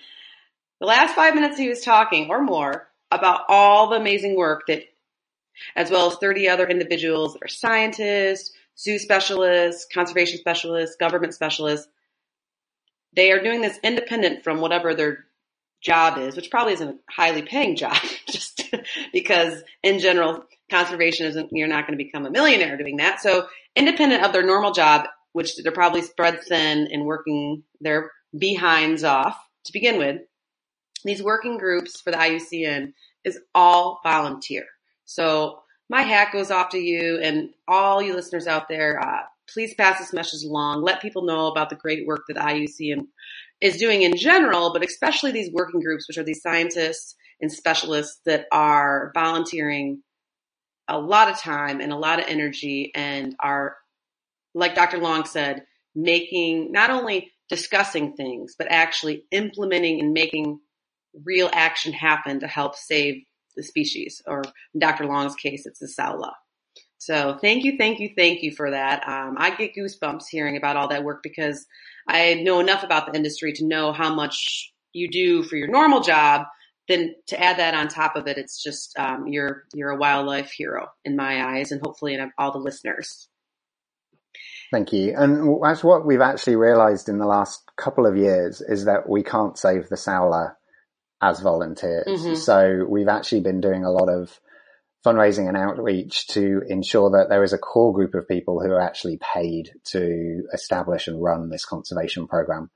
The 0.79 0.87
last 0.87 1.15
five 1.15 1.35
minutes 1.35 1.57
he 1.57 1.69
was 1.69 1.81
talking 1.81 2.29
or 2.29 2.41
more 2.41 2.89
about 3.11 3.41
all 3.47 3.89
the 3.89 3.97
amazing 3.97 4.35
work 4.35 4.63
that, 4.67 4.83
as 5.75 5.91
well 5.91 6.07
as 6.09 6.17
30 6.17 6.49
other 6.49 6.67
individuals 6.67 7.33
that 7.33 7.43
are 7.43 7.47
scientists, 7.47 8.51
zoo 8.77 8.97
specialists, 8.97 9.87
conservation 9.93 10.39
specialists, 10.39 10.95
government 10.95 11.33
specialists. 11.33 11.87
They 13.15 13.31
are 13.31 13.43
doing 13.43 13.61
this 13.61 13.79
independent 13.83 14.43
from 14.43 14.59
whatever 14.59 14.95
their 14.95 15.25
job 15.83 16.17
is, 16.17 16.35
which 16.35 16.49
probably 16.49 16.73
isn't 16.73 16.89
a 16.89 17.11
highly 17.11 17.41
paying 17.41 17.75
job, 17.75 17.97
just 18.27 18.63
because 19.11 19.61
in 19.83 19.99
general, 19.99 20.45
conservation 20.69 21.27
isn't, 21.27 21.49
you're 21.51 21.67
not 21.67 21.85
going 21.85 21.97
to 21.97 22.03
become 22.03 22.25
a 22.25 22.31
millionaire 22.31 22.77
doing 22.77 22.97
that. 22.97 23.21
So 23.21 23.47
independent 23.75 24.23
of 24.23 24.33
their 24.33 24.45
normal 24.45 24.71
job, 24.71 25.07
which 25.33 25.57
they're 25.57 25.71
probably 25.71 26.01
spread 26.01 26.41
thin 26.43 26.87
and 26.91 27.05
working 27.05 27.63
their 27.81 28.11
behinds 28.37 29.03
off 29.03 29.37
to 29.65 29.73
begin 29.73 29.97
with, 29.97 30.21
these 31.03 31.21
working 31.21 31.57
groups 31.57 31.99
for 31.99 32.11
the 32.11 32.17
IUCN 32.17 32.93
is 33.23 33.39
all 33.53 33.99
volunteer. 34.03 34.65
So 35.05 35.59
my 35.89 36.01
hat 36.01 36.31
goes 36.31 36.49
off 36.49 36.69
to 36.69 36.79
you 36.79 37.19
and 37.21 37.49
all 37.67 38.01
you 38.01 38.15
listeners 38.15 38.47
out 38.47 38.67
there. 38.69 38.99
Uh, 38.99 39.23
please 39.49 39.73
pass 39.75 39.99
this 39.99 40.13
message 40.13 40.43
along. 40.43 40.81
Let 40.81 41.01
people 41.01 41.23
know 41.23 41.47
about 41.47 41.69
the 41.69 41.75
great 41.75 42.07
work 42.07 42.21
that 42.27 42.37
IUCN 42.37 43.07
is 43.63 43.77
doing 43.77 44.01
in 44.01 44.17
general, 44.17 44.73
but 44.73 44.83
especially 44.83 45.31
these 45.31 45.49
working 45.53 45.79
groups, 45.79 46.05
which 46.07 46.17
are 46.17 46.23
these 46.23 46.41
scientists 46.41 47.15
and 47.39 47.49
specialists 47.49 48.19
that 48.25 48.45
are 48.51 49.11
volunteering 49.15 50.03
a 50.89 50.99
lot 50.99 51.29
of 51.29 51.39
time 51.39 51.79
and 51.79 51.93
a 51.93 51.97
lot 51.97 52.19
of 52.19 52.25
energy 52.27 52.91
and 52.93 53.35
are, 53.39 53.77
like 54.53 54.75
Dr. 54.75 54.97
Long 54.97 55.23
said, 55.23 55.63
making 55.95 56.73
not 56.73 56.89
only 56.89 57.31
discussing 57.47 58.13
things, 58.15 58.55
but 58.57 58.67
actually 58.69 59.23
implementing 59.31 60.01
and 60.01 60.11
making 60.11 60.59
real 61.23 61.49
action 61.53 61.93
happen 61.93 62.41
to 62.41 62.47
help 62.47 62.75
save 62.75 63.23
the 63.55 63.63
species, 63.63 64.21
or 64.27 64.41
in 64.73 64.79
Dr. 64.79 65.05
Long's 65.05 65.35
case, 65.35 65.65
it's 65.65 65.79
the 65.79 65.87
Saola. 65.87 66.33
So 66.97 67.37
thank 67.39 67.63
you, 67.63 67.77
thank 67.77 67.99
you, 67.99 68.09
thank 68.17 68.41
you 68.41 68.51
for 68.51 68.71
that. 68.71 69.07
Um, 69.07 69.35
I 69.37 69.55
get 69.55 69.75
goosebumps 69.75 70.23
hearing 70.29 70.57
about 70.57 70.75
all 70.75 70.87
that 70.89 71.03
work 71.03 71.21
because 71.23 71.65
I 72.07 72.35
know 72.35 72.59
enough 72.59 72.83
about 72.83 73.05
the 73.05 73.15
industry 73.15 73.53
to 73.53 73.65
know 73.65 73.91
how 73.93 74.13
much 74.13 74.71
you 74.91 75.09
do 75.09 75.43
for 75.43 75.55
your 75.55 75.67
normal 75.67 76.01
job. 76.01 76.45
Then 76.87 77.15
to 77.27 77.41
add 77.41 77.59
that 77.59 77.73
on 77.73 77.87
top 77.87 78.15
of 78.15 78.27
it, 78.27 78.37
it's 78.37 78.61
just 78.61 78.97
um, 78.99 79.27
you're 79.27 79.63
you're 79.73 79.91
a 79.91 79.97
wildlife 79.97 80.51
hero 80.51 80.87
in 81.05 81.15
my 81.15 81.57
eyes, 81.57 81.71
and 81.71 81.81
hopefully 81.83 82.13
in 82.13 82.31
all 82.37 82.51
the 82.51 82.59
listeners. 82.59 83.29
Thank 84.73 84.91
you. 84.91 85.13
And 85.15 85.61
that's 85.63 85.83
what 85.83 86.05
we've 86.05 86.19
actually 86.19 86.55
realized 86.55 87.07
in 87.07 87.19
the 87.19 87.27
last 87.27 87.61
couple 87.77 88.07
of 88.07 88.17
years 88.17 88.59
is 88.59 88.85
that 88.85 89.07
we 89.07 89.21
can't 89.21 89.57
save 89.57 89.87
the 89.87 89.95
Saola 89.95 90.55
as 91.21 91.39
volunteers. 91.41 92.07
Mm-hmm. 92.07 92.35
So 92.35 92.85
we've 92.89 93.07
actually 93.07 93.41
been 93.41 93.61
doing 93.61 93.85
a 93.85 93.91
lot 93.91 94.09
of 94.09 94.39
fundraising 95.05 95.47
and 95.47 95.57
outreach 95.57 96.27
to 96.27 96.61
ensure 96.67 97.11
that 97.11 97.27
there 97.29 97.43
is 97.43 97.53
a 97.53 97.57
core 97.57 97.93
group 97.93 98.15
of 98.15 98.27
people 98.27 98.61
who 98.61 98.71
are 98.71 98.81
actually 98.81 99.19
paid 99.33 99.71
to 99.83 100.43
establish 100.53 101.07
and 101.07 101.21
run 101.21 101.49
this 101.49 101.65
conservation 101.65 102.27
program. 102.27 102.69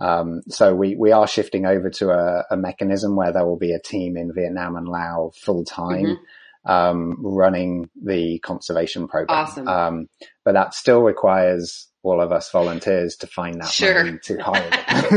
Um, 0.00 0.42
so 0.48 0.74
we, 0.74 0.96
we 0.96 1.12
are 1.12 1.26
shifting 1.26 1.66
over 1.66 1.90
to 1.90 2.10
a, 2.10 2.44
a, 2.50 2.56
mechanism 2.56 3.14
where 3.14 3.32
there 3.32 3.46
will 3.46 3.58
be 3.58 3.72
a 3.72 3.78
team 3.78 4.16
in 4.16 4.32
Vietnam 4.34 4.74
and 4.76 4.88
Laos 4.88 5.36
full 5.38 5.64
time. 5.64 6.04
Mm-hmm. 6.04 6.22
Um, 6.66 7.18
running 7.20 7.90
the 8.02 8.38
conservation 8.38 9.06
program. 9.06 9.38
Awesome. 9.38 9.68
Um, 9.68 10.08
but 10.46 10.52
that 10.52 10.72
still 10.72 11.02
requires 11.02 11.88
all 12.02 12.22
of 12.22 12.32
us 12.32 12.50
volunteers 12.50 13.16
to 13.16 13.26
find 13.26 13.60
that 13.60 13.68
sure. 13.68 14.02
money 14.02 14.18
to 14.22 14.38
hire 14.42 14.70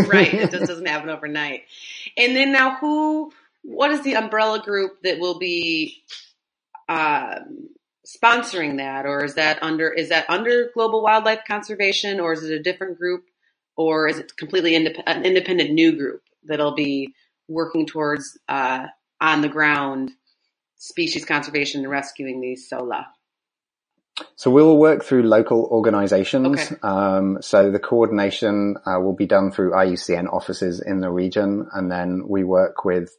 right. 0.08 0.34
It 0.34 0.52
just 0.52 0.66
doesn't 0.68 0.86
happen 0.86 1.10
overnight. 1.10 1.64
And 2.18 2.36
then 2.36 2.52
now 2.52 2.76
who, 2.76 3.32
what 3.62 3.92
is 3.92 4.02
the 4.02 4.16
umbrella 4.16 4.62
group 4.62 5.02
that 5.04 5.20
will 5.20 5.40
be 5.40 6.04
um, 6.88 7.70
sponsoring 8.06 8.78
that, 8.78 9.06
or 9.06 9.24
is 9.24 9.36
that 9.36 9.62
under 9.62 9.92
is 9.92 10.10
that 10.10 10.30
under 10.30 10.70
Global 10.74 11.02
Wildlife 11.02 11.42
Conservation, 11.48 12.20
or 12.20 12.34
is 12.34 12.44
it 12.44 12.54
a 12.54 12.64
different 12.64 12.98
group, 12.98 13.26
or 13.76 14.08
is 14.08 14.18
it 14.20 14.36
completely 14.38 14.72
indep- 14.72 15.04
an 15.06 15.26
independent 15.26 15.72
new 15.72 15.98
group 15.98 16.22
that'll 16.44 16.76
be 16.76 17.14
working 17.48 17.86
towards 17.86 18.38
uh, 18.48 18.88
on 19.20 19.42
the 19.42 19.50
ground 19.50 20.12
species 20.78 21.26
conservation 21.26 21.82
and 21.82 21.90
rescuing 21.90 22.40
these 22.42 22.70
Saola? 22.72 23.06
So 24.36 24.50
we'll 24.50 24.78
work 24.78 25.04
through 25.04 25.24
local 25.24 25.68
organizations. 25.72 26.72
Okay. 26.72 26.76
Um, 26.82 27.38
so 27.42 27.70
the 27.70 27.80
coordination 27.80 28.76
uh, 28.86 29.00
will 29.00 29.14
be 29.16 29.28
done 29.28 29.52
through 29.52 29.72
IUCN 29.72 30.32
offices 30.32 30.82
in 30.82 31.02
the 31.02 31.12
region, 31.12 31.68
and 31.72 31.92
then 31.92 32.24
we 32.28 32.44
work 32.44 32.84
with 32.84 33.16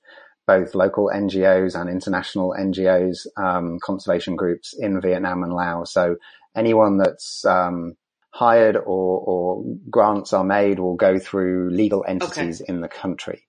both 0.49 0.75
local 0.75 1.11
NGOs 1.15 1.79
and 1.79 1.91
international 1.91 2.57
NGOs, 2.59 3.27
um, 3.37 3.79
conservation 3.81 4.35
groups 4.35 4.75
in 4.77 5.01
Vietnam 5.01 5.45
and 5.45 5.53
Laos. 5.53 5.93
So 5.93 6.17
anyone 6.57 6.97
that's 6.97 7.45
um, 7.45 7.97
hired 8.31 8.77
or, 8.77 8.83
or, 8.83 9.65
grants 9.91 10.33
are 10.33 10.45
made 10.45 10.79
will 10.81 10.97
go 10.97 11.19
through 11.19 11.71
legal 11.71 12.03
entities 12.09 12.63
okay. 12.63 12.73
in 12.73 12.81
the 12.81 12.89
country. 12.89 13.45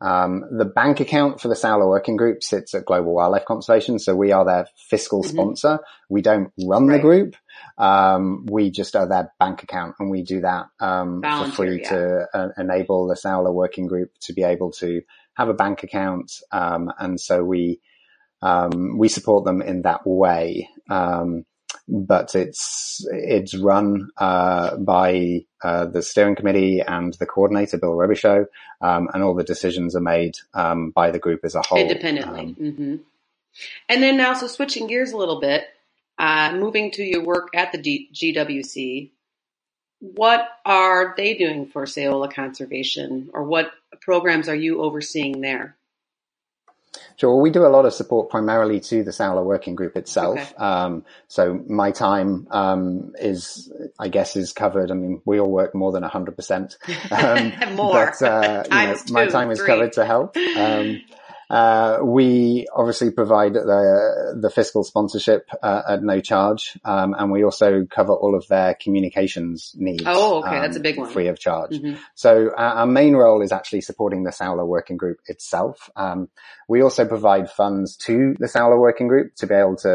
Um, 0.00 0.44
the 0.50 0.64
bank 0.64 1.00
account 1.00 1.40
for 1.40 1.48
the 1.48 1.54
Saola 1.54 1.88
Working 1.88 2.16
Group 2.16 2.42
sits 2.42 2.74
at 2.74 2.84
Global 2.84 3.14
Wildlife 3.14 3.46
Conservation, 3.46 3.98
so 3.98 4.14
we 4.14 4.32
are 4.32 4.44
their 4.44 4.68
fiscal 4.88 5.22
mm-hmm. 5.22 5.30
sponsor. 5.30 5.78
We 6.08 6.20
don't 6.22 6.52
run 6.62 6.86
right. 6.86 6.96
the 6.96 7.02
group. 7.02 7.36
Um, 7.78 8.46
we 8.50 8.70
just 8.70 8.94
are 8.96 9.08
their 9.08 9.32
bank 9.40 9.62
account, 9.62 9.94
and 9.98 10.10
we 10.10 10.22
do 10.22 10.42
that 10.42 10.66
um, 10.78 11.22
for 11.22 11.50
free 11.50 11.80
yeah. 11.82 11.90
to 11.90 12.26
uh, 12.34 12.48
enable 12.58 13.08
the 13.08 13.14
Saola 13.14 13.52
Working 13.52 13.86
Group 13.86 14.10
to 14.22 14.32
be 14.32 14.42
able 14.42 14.72
to 14.72 15.02
have 15.36 15.48
a 15.48 15.54
bank 15.54 15.82
account, 15.82 16.32
um, 16.52 16.92
and 16.98 17.20
so 17.20 17.44
we 17.44 17.80
um, 18.42 18.98
we 18.98 19.08
support 19.08 19.44
them 19.44 19.62
in 19.62 19.82
that 19.82 20.06
way. 20.06 20.68
Um, 20.90 21.44
but 21.86 22.34
it's 22.34 23.06
it's 23.10 23.54
run 23.54 24.08
uh, 24.16 24.76
by 24.76 25.44
uh, 25.62 25.86
the 25.86 26.02
steering 26.02 26.34
committee 26.34 26.80
and 26.80 27.14
the 27.14 27.26
coordinator, 27.26 27.78
Bill 27.78 27.90
Robichaud, 27.90 28.46
um, 28.80 29.08
and 29.12 29.22
all 29.22 29.34
the 29.34 29.44
decisions 29.44 29.94
are 29.94 30.00
made 30.00 30.36
um, 30.54 30.90
by 30.90 31.10
the 31.10 31.18
group 31.18 31.40
as 31.44 31.54
a 31.54 31.62
whole, 31.62 31.78
independently. 31.78 32.54
Mm-hmm. 32.58 32.96
And 33.88 34.02
then 34.02 34.16
now, 34.16 34.34
so 34.34 34.46
switching 34.46 34.86
gears 34.86 35.12
a 35.12 35.16
little 35.16 35.40
bit, 35.40 35.64
uh, 36.18 36.52
moving 36.54 36.90
to 36.92 37.02
your 37.02 37.22
work 37.22 37.48
at 37.54 37.72
the 37.72 37.78
D- 37.78 38.08
GWC, 38.12 39.10
what 40.12 40.46
are 40.66 41.14
they 41.16 41.34
doing 41.34 41.66
for 41.66 41.84
Saola 41.84 42.32
conservation, 42.32 43.30
or 43.32 43.44
what 43.44 43.72
programs 44.02 44.48
are 44.48 44.54
you 44.54 44.82
overseeing 44.82 45.40
there? 45.40 45.76
Sure. 47.16 47.30
Well, 47.30 47.40
we 47.40 47.50
do 47.50 47.64
a 47.64 47.68
lot 47.68 47.86
of 47.86 47.94
support 47.94 48.28
primarily 48.28 48.80
to 48.80 49.02
the 49.02 49.12
Saola 49.12 49.44
Working 49.44 49.74
Group 49.74 49.96
itself. 49.96 50.38
Okay. 50.38 50.54
Um, 50.56 51.04
so 51.28 51.62
my 51.68 51.90
time 51.90 52.46
um, 52.50 53.14
is, 53.18 53.72
I 53.98 54.08
guess, 54.08 54.36
is 54.36 54.52
covered. 54.52 54.90
I 54.90 54.94
mean, 54.94 55.22
we 55.24 55.40
all 55.40 55.50
work 55.50 55.74
more 55.74 55.92
than 55.92 56.02
hundred 56.02 56.36
percent. 56.36 56.76
Um, 57.10 57.52
more. 57.76 58.12
But, 58.18 58.22
uh, 58.22 58.64
know, 58.68 58.96
my 59.10 59.26
time 59.26 59.50
is 59.50 59.62
covered 59.62 59.92
to 59.94 60.04
help. 60.04 60.36
Um, 61.54 61.74
Uh, 61.74 61.98
we 62.02 62.66
obviously 62.74 63.10
provide 63.10 63.54
the 63.54 64.38
the 64.40 64.50
fiscal 64.50 64.84
sponsorship 64.84 65.48
uh, 65.62 65.82
at 65.88 66.02
no 66.02 66.20
charge, 66.20 66.78
um, 66.84 67.14
and 67.18 67.30
we 67.30 67.44
also 67.44 67.86
cover 67.90 68.12
all 68.12 68.34
of 68.34 68.46
their 68.48 68.74
communications 68.74 69.74
needs. 69.76 70.02
Oh, 70.06 70.38
okay, 70.40 70.60
that's 70.60 70.76
a 70.76 70.80
um, 70.80 70.82
big 70.82 70.98
one. 70.98 71.10
free 71.10 71.28
of 71.28 71.38
charge. 71.38 71.72
Mhm. 71.72 71.98
So 72.14 72.50
our, 72.56 72.72
our 72.80 72.86
main 72.86 73.14
role 73.14 73.42
is 73.42 73.52
actually 73.52 73.82
supporting 73.82 74.24
the 74.24 74.30
Saola 74.30 74.66
Working 74.66 74.96
Group 74.96 75.18
itself. 75.26 75.90
Um, 75.96 76.28
we 76.68 76.82
also 76.82 77.06
provide 77.06 77.50
funds 77.50 77.96
to 78.06 78.34
the 78.38 78.48
Saola 78.48 78.78
Working 78.78 79.08
Group 79.08 79.34
to 79.36 79.46
be 79.46 79.54
able 79.54 79.76
to 79.76 79.94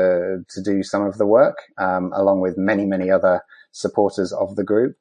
to 0.53 0.61
do 0.61 0.83
some 0.83 1.03
of 1.05 1.17
the 1.17 1.25
work, 1.25 1.57
um, 1.77 2.11
along 2.13 2.41
with 2.41 2.57
many 2.57 2.85
many 2.85 3.11
other 3.11 3.41
supporters 3.71 4.31
of 4.33 4.55
the 4.55 4.63
group. 4.63 4.95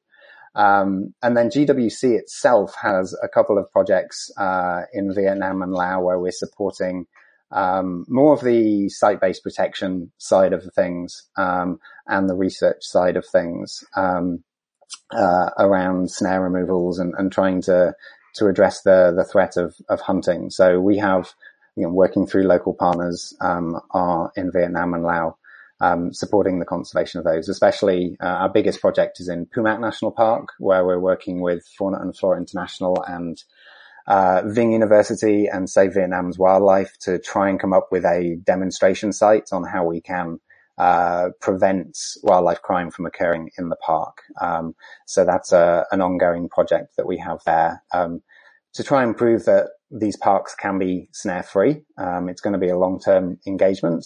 Um, 0.55 1.13
and 1.21 1.37
then 1.37 1.49
GWC 1.49 2.17
itself 2.17 2.75
has 2.81 3.15
a 3.21 3.27
couple 3.27 3.57
of 3.57 3.71
projects 3.71 4.31
uh, 4.37 4.81
in 4.93 5.13
Vietnam 5.13 5.61
and 5.61 5.71
Laos 5.71 6.03
where 6.03 6.19
we're 6.19 6.31
supporting 6.31 7.05
um, 7.51 8.05
more 8.07 8.33
of 8.33 8.41
the 8.41 8.89
site-based 8.89 9.43
protection 9.43 10.11
side 10.17 10.53
of 10.53 10.63
things 10.75 11.27
um, 11.37 11.79
and 12.07 12.29
the 12.29 12.35
research 12.35 12.83
side 12.83 13.17
of 13.17 13.25
things 13.25 13.83
um, 13.95 14.43
uh, 15.11 15.49
around 15.57 16.11
snare 16.11 16.41
removals 16.41 16.99
and, 16.99 17.13
and 17.17 17.31
trying 17.31 17.61
to 17.63 17.93
to 18.35 18.47
address 18.47 18.81
the 18.81 19.13
the 19.15 19.25
threat 19.25 19.57
of 19.57 19.75
of 19.89 20.01
hunting. 20.01 20.49
So 20.49 20.79
we 20.79 20.97
have 20.97 21.33
you 21.75 21.83
know 21.83 21.89
working 21.89 22.27
through 22.27 22.43
local 22.43 22.73
partners 22.73 23.35
um, 23.41 23.79
are 23.91 24.31
in 24.35 24.51
Vietnam 24.51 24.93
and 24.93 25.03
Laos 25.03 25.33
um, 25.81 26.13
supporting 26.13 26.59
the 26.59 26.65
conservation 26.65 27.19
of 27.19 27.25
those. 27.25 27.49
Especially 27.49 28.17
uh, 28.21 28.25
our 28.27 28.49
biggest 28.49 28.81
project 28.81 29.19
is 29.19 29.29
in 29.29 29.45
Pu 29.45 29.63
Mat 29.63 29.79
National 29.79 30.11
Park, 30.11 30.49
where 30.59 30.85
we're 30.85 30.99
working 30.99 31.41
with 31.41 31.65
Fauna 31.77 31.99
and 31.99 32.15
Flora 32.15 32.37
International 32.37 33.03
and 33.07 33.43
uh, 34.07 34.41
Vinh 34.41 34.73
University 34.73 35.47
and 35.47 35.69
Save 35.69 35.93
Vietnam's 35.93 36.37
Wildlife 36.37 36.97
to 37.01 37.19
try 37.19 37.49
and 37.49 37.59
come 37.59 37.73
up 37.73 37.89
with 37.91 38.03
a 38.05 38.37
demonstration 38.43 39.13
site 39.13 39.49
on 39.51 39.63
how 39.63 39.85
we 39.85 40.01
can 40.01 40.39
uh, 40.79 41.29
prevent 41.41 41.97
wildlife 42.23 42.61
crime 42.61 42.89
from 42.89 43.05
occurring 43.05 43.51
in 43.57 43.69
the 43.69 43.75
park. 43.75 44.23
Um, 44.41 44.75
so 45.05 45.25
that's 45.25 45.51
a, 45.51 45.85
an 45.91 46.01
ongoing 46.01 46.49
project 46.49 46.95
that 46.97 47.05
we 47.05 47.17
have 47.17 47.39
there 47.45 47.83
um, 47.93 48.21
to 48.73 48.83
try 48.83 49.03
and 49.03 49.15
prove 49.15 49.45
that 49.45 49.67
these 49.91 50.15
parks 50.15 50.55
can 50.55 50.79
be 50.79 51.09
snare 51.11 51.43
free. 51.43 51.81
Um, 51.97 52.29
it's 52.29 52.41
going 52.41 52.53
to 52.53 52.59
be 52.59 52.69
a 52.69 52.77
long 52.77 52.99
term 52.99 53.39
engagement. 53.45 54.05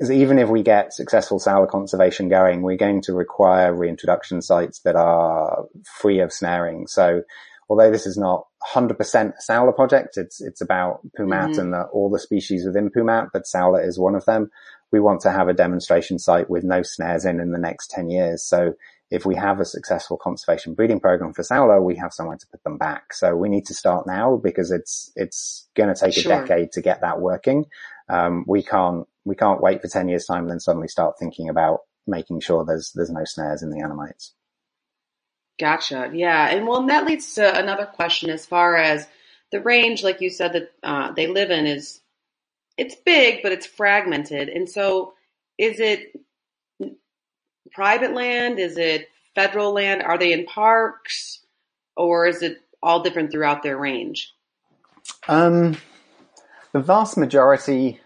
Is 0.00 0.10
even 0.12 0.38
if 0.38 0.48
we 0.48 0.62
get 0.62 0.92
successful 0.92 1.40
Saola 1.40 1.68
conservation 1.68 2.28
going, 2.28 2.62
we're 2.62 2.76
going 2.76 3.02
to 3.02 3.14
require 3.14 3.74
reintroduction 3.74 4.40
sites 4.42 4.80
that 4.84 4.94
are 4.94 5.64
free 6.00 6.20
of 6.20 6.32
snaring. 6.32 6.86
So 6.86 7.22
although 7.68 7.90
this 7.90 8.06
is 8.06 8.16
not 8.16 8.46
100% 8.74 8.92
a 8.94 9.52
Saola 9.52 9.74
project, 9.74 10.16
it's, 10.16 10.40
it's 10.40 10.60
about 10.60 11.00
Pu 11.16 11.26
Mat 11.26 11.50
Mhm. 11.50 11.58
and 11.58 11.72
the, 11.72 11.82
all 11.92 12.10
the 12.10 12.18
species 12.20 12.64
within 12.64 12.90
Pu 12.90 13.02
Mat, 13.02 13.28
but 13.32 13.42
Saola 13.46 13.84
is 13.84 13.98
one 13.98 14.14
of 14.14 14.24
them. 14.24 14.50
We 14.92 15.00
want 15.00 15.20
to 15.22 15.30
have 15.32 15.48
a 15.48 15.52
demonstration 15.52 16.18
site 16.18 16.48
with 16.48 16.62
no 16.64 16.82
snares 16.82 17.24
in 17.24 17.40
in 17.40 17.50
the 17.50 17.58
next 17.58 17.90
10 17.90 18.08
years. 18.08 18.42
So 18.44 18.74
if 19.10 19.26
we 19.26 19.34
have 19.34 19.58
a 19.58 19.64
successful 19.64 20.16
conservation 20.16 20.74
breeding 20.74 21.00
program 21.00 21.32
for 21.34 21.42
Saola, 21.42 21.82
we 21.82 21.96
have 21.96 22.12
somewhere 22.12 22.36
to 22.36 22.46
put 22.46 22.62
them 22.62 22.78
back. 22.78 23.12
So 23.12 23.34
we 23.34 23.48
need 23.48 23.66
to 23.66 23.74
start 23.74 24.06
now 24.06 24.36
because 24.36 24.70
it's, 24.70 25.10
it's 25.16 25.66
going 25.74 25.92
to 25.92 26.00
take 26.00 26.14
Sure. 26.14 26.32
a 26.32 26.40
decade 26.40 26.72
to 26.72 26.80
get 26.82 27.00
that 27.00 27.20
working. 27.20 27.66
Um, 28.08 28.44
we 28.46 28.62
can't, 28.62 29.06
we 29.24 29.34
can't 29.34 29.60
wait 29.60 29.82
for 29.82 29.88
10 29.88 30.08
years 30.08 30.24
time 30.24 30.42
and 30.42 30.50
then 30.50 30.60
suddenly 30.60 30.88
start 30.88 31.18
thinking 31.18 31.48
about 31.48 31.80
making 32.06 32.40
sure 32.40 32.64
there's, 32.64 32.92
there's 32.92 33.10
no 33.10 33.24
snares 33.24 33.62
in 33.62 33.70
the 33.70 33.80
Annamites. 33.80 34.30
Gotcha. 35.58 36.10
Yeah. 36.14 36.48
And 36.48 36.66
well, 36.66 36.80
and 36.80 36.90
that 36.90 37.06
leads 37.06 37.34
to 37.34 37.58
another 37.58 37.84
question 37.84 38.30
as 38.30 38.46
far 38.46 38.76
as 38.76 39.06
the 39.50 39.60
range, 39.60 40.02
like 40.02 40.20
you 40.20 40.30
said, 40.30 40.52
that 40.52 40.72
uh, 40.82 41.12
they 41.12 41.26
live 41.26 41.50
in 41.50 41.66
is, 41.66 42.00
it's 42.76 42.94
big, 42.94 43.42
but 43.42 43.52
it's 43.52 43.66
fragmented. 43.66 44.48
And 44.48 44.68
so 44.68 45.14
is 45.58 45.80
it 45.80 46.12
private 47.72 48.14
land? 48.14 48.58
Is 48.58 48.78
it 48.78 49.08
federal 49.34 49.72
land? 49.72 50.02
Are 50.02 50.16
they 50.16 50.32
in 50.32 50.46
parks? 50.46 51.40
Or 51.96 52.26
is 52.26 52.42
it 52.42 52.58
all 52.80 53.02
different 53.02 53.32
throughout 53.32 53.64
their 53.64 53.76
range? 53.76 54.32
Um, 55.26 55.76
the 56.72 56.80
vast 56.80 57.16
majority 57.16 58.00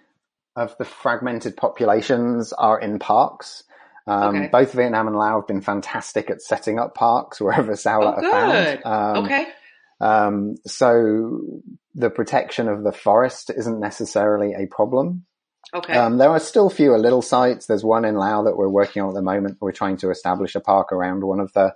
of 0.56 0.76
the 0.78 0.84
fragmented 0.84 1.56
populations 1.56 2.52
are 2.52 2.78
in 2.78 2.98
parks. 2.98 3.64
Um, 4.06 4.36
Okay. 4.36 4.48
Both 4.48 4.72
Vietnam 4.72 5.06
and 5.06 5.16
Laos 5.16 5.42
have 5.42 5.46
been 5.46 5.60
fantastic 5.60 6.28
at 6.30 6.42
setting 6.42 6.78
up 6.78 6.94
parks 6.94 7.40
wherever 7.40 7.72
Saola 7.72 8.14
Oh, 8.18 8.26
are 8.26 8.30
found. 8.30 8.84
Um, 8.84 9.24
okay. 9.24 9.46
Um, 10.00 10.54
so 10.66 11.40
the 11.94 12.10
protection 12.10 12.68
of 12.68 12.82
the 12.82 12.92
forest 12.92 13.50
isn't 13.56 13.78
necessarily 13.78 14.54
a 14.54 14.66
problem. 14.66 15.24
Okay. 15.74 15.96
Um, 15.96 16.18
there 16.18 16.30
are 16.30 16.40
still 16.40 16.68
fewer 16.68 16.98
little 16.98 17.22
sites. 17.22 17.66
There's 17.66 17.84
one 17.84 18.04
in 18.04 18.16
Laos 18.16 18.44
that 18.46 18.56
we're 18.56 18.68
working 18.68 19.02
on 19.02 19.10
at 19.10 19.14
the 19.14 19.22
moment. 19.22 19.58
We're 19.60 19.72
trying 19.72 19.96
to 19.98 20.10
establish 20.10 20.54
a 20.54 20.60
park 20.60 20.92
around 20.92 21.22
one 21.24 21.40
of 21.40 21.52
the 21.52 21.74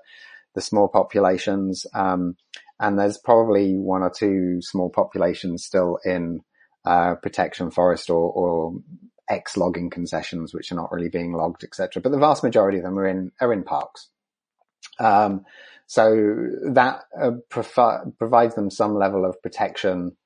the 0.55 0.61
small 0.63 0.89
populations, 0.89 1.87
um, 1.95 2.35
and 2.81 2.99
there's 2.99 3.19
probably 3.19 3.77
one 3.77 4.03
or 4.03 4.09
two 4.11 4.59
small 4.63 4.89
populations 4.89 5.65
still 5.65 5.99
in 6.03 6.41
uh, 6.87 7.17
protection 7.17 7.71
forest 7.71 8.09
or, 8.11 8.31
or 8.33 8.75
ex 9.29 9.57
logging 9.57 9.91
concessions, 9.91 10.55
which 10.55 10.71
are 10.73 10.77
not 10.77 10.93
really 10.93 11.09
being 11.09 11.33
logged, 11.33 11.65
etc. 11.65 12.01
But 12.01 12.13
the 12.13 12.19
vast 12.19 12.43
majority 12.45 12.79
of 12.79 12.85
them 12.85 12.99
are 12.99 13.07
in 13.09 13.33
are 13.41 13.53
in 13.53 13.65
parks. 13.65 14.09
Um, 14.99 15.45
so 15.87 16.49
that 16.71 17.03
uh, 17.21 17.33
provi- 17.49 18.11
provides 18.19 18.55
them 18.55 18.71
some 18.71 18.95
level 18.97 19.25
of 19.25 19.41
protection. 19.43 20.17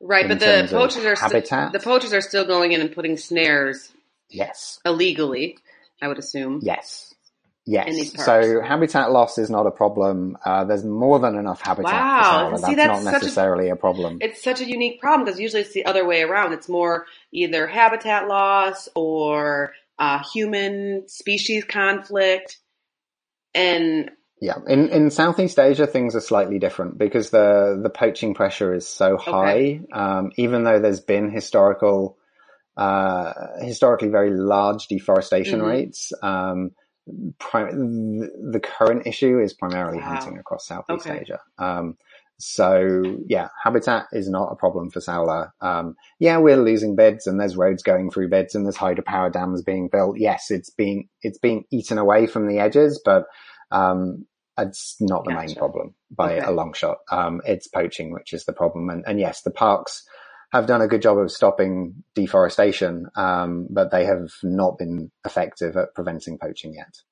right. 0.00 0.26
But 0.28 0.40
the 0.40 0.66
poachers 0.70 1.04
are 1.04 1.14
habitat? 1.16 1.72
the 1.72 1.78
poachers 1.80 2.12
are 2.12 2.20
still 2.20 2.44
going 2.46 2.72
in 2.72 2.80
and 2.80 2.92
putting 2.92 3.16
snares 3.16 3.92
Yes. 4.30 4.78
illegally, 4.84 5.58
I 6.00 6.08
would 6.08 6.18
assume. 6.18 6.60
Yes. 6.62 7.09
Yes. 7.70 8.12
So 8.24 8.60
habitat 8.60 9.12
loss 9.12 9.38
is 9.38 9.48
not 9.48 9.64
a 9.64 9.70
problem. 9.70 10.36
Uh, 10.44 10.64
there's 10.64 10.84
more 10.84 11.20
than 11.20 11.36
enough 11.36 11.60
habitat 11.60 11.92
Wow. 11.92 12.56
See, 12.56 12.62
That's, 12.62 12.76
that's 12.76 12.88
not 12.88 13.02
such 13.02 13.22
a- 13.22 13.24
necessarily 13.24 13.68
a, 13.68 13.76
problem. 13.76 14.18
It's 14.20 14.42
such 14.42 14.60
a 14.60 14.64
unique 14.68 15.00
problem 15.00 15.24
because 15.24 15.38
usually 15.38 15.62
it's 15.62 15.72
the 15.72 15.84
other 15.86 16.04
way 16.04 16.22
around. 16.22 16.52
It's 16.52 16.68
more 16.68 17.06
either 17.32 17.68
habitat 17.68 18.26
loss 18.26 18.88
or 18.96 19.72
uh, 20.00 20.20
human 20.32 21.04
species 21.06 21.64
conflict. 21.64 22.58
And 23.54 24.10
Yeah. 24.40 24.56
In, 24.66 24.88
in 24.88 25.10
Southeast 25.12 25.56
Asia, 25.58 25.86
things 25.86 26.16
are 26.16 26.20
slightly 26.20 26.58
different 26.58 26.98
because 26.98 27.30
the, 27.30 27.78
the 27.80 27.90
poaching 27.90 28.34
pressure 28.34 28.74
is 28.74 28.88
so 28.88 29.16
high. 29.16 29.80
Um, 29.92 30.32
even 30.36 30.64
though 30.64 30.80
there's 30.80 31.00
been 31.00 31.30
historical, 31.30 32.18
uh, 32.76 33.32
historically 33.60 34.08
very 34.08 34.30
large 34.32 34.88
deforestation 34.88 35.60
Mhm. 35.60 35.66
rates, 35.68 36.12
um, 36.22 36.72
prim- 37.38 38.20
the, 38.20 38.30
the 38.52 38.60
current 38.60 39.06
issue 39.06 39.40
is 39.40 39.54
primarily 39.54 39.98
Wow. 39.98 40.08
hunting 40.08 40.38
across 40.38 40.66
Southeast 40.66 41.10
Okay. 41.10 41.20
Asia. 41.22 41.40
Um, 41.58 41.96
so 42.38 43.18
yeah, 43.28 43.48
habitat 43.62 44.06
is 44.12 44.28
not 44.28 44.52
a 44.52 44.56
problem 44.56 44.90
for 44.90 45.00
Saola. 45.00 45.50
Um, 45.60 45.96
yeah, 46.20 46.38
we're 46.38 46.56
losing 46.56 46.96
beds 46.96 47.26
and 47.26 47.40
there's 47.40 47.56
roads 47.56 47.82
going 47.82 48.10
through 48.10 48.30
beds 48.30 48.54
and 48.54 48.66
there's 48.66 48.76
hydropower 48.78 49.32
dams 49.32 49.62
being 49.62 49.88
built. 49.90 50.18
Yes, 50.18 50.50
it's 50.50 50.70
being, 50.70 51.08
it's 51.22 51.38
being 51.38 51.64
eaten 51.72 51.98
away 51.98 52.26
from 52.26 52.48
the 52.48 52.58
edges, 52.60 53.00
but, 53.04 53.24
um, 53.72 54.26
it's 54.58 54.96
not 55.00 55.24
the 55.24 55.32
main 55.32 55.54
problem 55.56 55.94
by 56.10 56.34
Okay. 56.34 56.44
a 56.44 56.52
long 56.52 56.74
shot. 56.74 56.98
Um, 57.10 57.40
it's 57.46 57.68
poaching, 57.68 58.12
which 58.12 58.32
is 58.34 58.44
the 58.44 58.52
problem. 58.54 58.90
And, 58.90 59.04
and 59.06 59.20
yes, 59.20 59.42
the 59.42 59.50
parks 59.52 60.04
have 60.52 60.66
done 60.66 60.82
a 60.82 60.88
good 60.88 61.02
job 61.02 61.18
of 61.18 61.30
stopping 61.30 62.02
deforestation, 62.14 63.06
um, 63.14 63.66
but 63.70 63.90
they 63.90 64.04
have 64.04 64.30
not 64.42 64.78
been 64.78 65.10
effective 65.24 65.76
at 65.76 65.94
preventing 65.94 66.38
poaching 66.38 66.74
yet. 66.74 67.02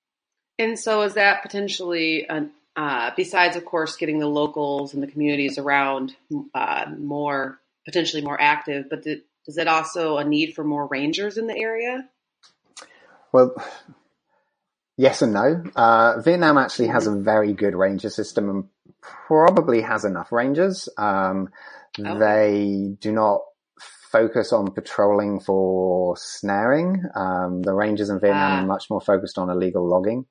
and 0.59 0.78
so 0.78 1.03
is 1.03 1.14
that 1.14 1.43
potentially 1.43 2.26
an, 2.28 2.51
uh, 2.76 3.11
besides, 3.16 3.57
of 3.57 3.64
course, 3.64 3.97
getting 3.97 4.18
the 4.18 4.26
locals 4.26 4.95
and 4.95 5.03
the 5.03 5.07
communities 5.07 5.59
around 5.59 6.14
uh, 6.55 6.86
more 6.97 7.59
potentially 7.84 8.22
more 8.22 8.41
active, 8.41 8.86
but 8.91 9.03
th- 9.03 9.24
is 9.47 9.57
it 9.57 9.66
also 9.66 10.18
a 10.18 10.24
need 10.24 10.55
for 10.55 10.62
more 10.62 10.86
rangers 10.86 11.39
in 11.39 11.47
the 11.47 11.57
area? 11.57 12.09
Well, 13.32 13.55
yes 14.97 15.22
and 15.22 15.32
no. 15.32 15.64
Uh, 15.74 16.20
Vietnam 16.20 16.59
actually 16.59 16.89
has 16.89 17.07
a 17.07 17.16
very 17.16 17.53
good 17.53 17.74
ranger 17.74 18.11
system 18.11 18.51
and 18.51 18.64
probably 19.26 19.80
has 19.82 20.04
enough 20.04 20.32
rangers. 20.32 20.88
Um, 20.98 21.48
Okay. 21.98 22.18
They 22.18 22.94
do 23.00 23.11
not 23.12 23.40
focus 24.12 24.52
on 24.52 24.70
patrolling 24.72 25.40
for 25.40 26.16
snaring. 26.16 27.02
Um, 27.16 27.62
the 27.62 27.74
rangers 27.74 28.09
in 28.11 28.20
Vietnam 28.20 28.52
Ah. 28.52 28.62
are 28.62 28.66
much 28.66 28.88
more 28.88 29.00
focused 29.00 29.36
on 29.38 29.50
illegal 29.50 29.84
logging. 29.88 30.26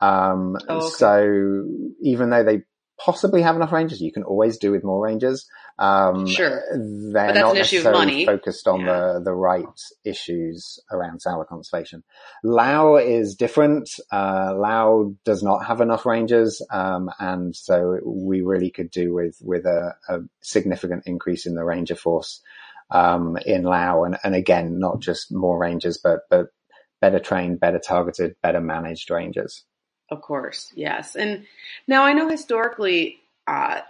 Um, 0.00 0.56
Oh, 0.68 0.76
okay. 0.78 0.88
so 0.88 1.64
even 2.02 2.30
though 2.30 2.44
they 2.44 2.62
possibly 3.04 3.40
have 3.42 3.56
enough 3.56 3.72
rangers. 3.72 4.00
You 4.00 4.12
can 4.12 4.24
always 4.24 4.58
do 4.58 4.70
with 4.72 4.84
more 4.84 5.02
rangers. 5.02 5.48
Um, 5.78 6.26
Sure. 6.26 6.62
They're 6.70 7.12
But 7.28 7.34
that's 7.34 7.38
not 7.40 7.50
an 7.56 7.60
issue 7.62 7.78
of 7.78 7.84
necessarily 7.84 8.12
money. 8.12 8.26
focused 8.26 8.68
on 8.68 8.80
Yeah. 8.80 9.12
the, 9.14 9.20
the 9.24 9.32
right 9.32 9.64
issues 10.04 10.78
around 10.92 11.20
Saola 11.20 11.46
conservation. 11.46 12.04
Lao 12.44 12.96
is 12.96 13.34
different. 13.36 13.88
Uh, 14.12 14.54
Lao 14.56 15.14
does 15.24 15.42
not 15.42 15.64
have 15.64 15.80
enough 15.80 16.04
rangers, 16.04 16.60
Um, 16.70 17.10
and 17.18 17.56
so 17.56 17.98
we 18.04 18.42
really 18.42 18.70
could 18.70 18.90
do 18.90 19.14
with, 19.14 19.38
with 19.40 19.64
a, 19.64 19.94
a 20.08 20.18
significant 20.42 21.04
increase 21.06 21.46
in 21.46 21.54
the 21.54 21.64
ranger 21.64 21.96
force, 21.96 22.42
um, 22.90 23.38
in 23.46 23.62
Lao. 23.62 24.04
And, 24.04 24.18
and 24.22 24.34
again, 24.34 24.78
not 24.78 25.00
just 25.00 25.32
more 25.32 25.58
rangers, 25.58 25.96
but, 25.96 26.20
but 26.28 26.48
better 27.00 27.18
trained, 27.18 27.60
better 27.60 27.78
targeted, 27.78 28.36
better 28.42 28.60
managed 28.60 29.10
rangers. 29.10 29.64
Of 30.10 30.22
course, 30.22 30.72
yes. 30.74 31.14
And 31.14 31.46
now 31.86 32.04
I 32.04 32.12
know 32.12 32.28
historically, 32.28 33.20
uh, 33.46 33.80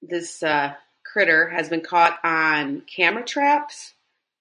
this 0.00 0.42
uh, 0.42 0.74
critter 1.04 1.48
has 1.50 1.68
been 1.68 1.82
caught 1.82 2.18
on 2.24 2.82
camera 2.82 3.24
traps, 3.24 3.94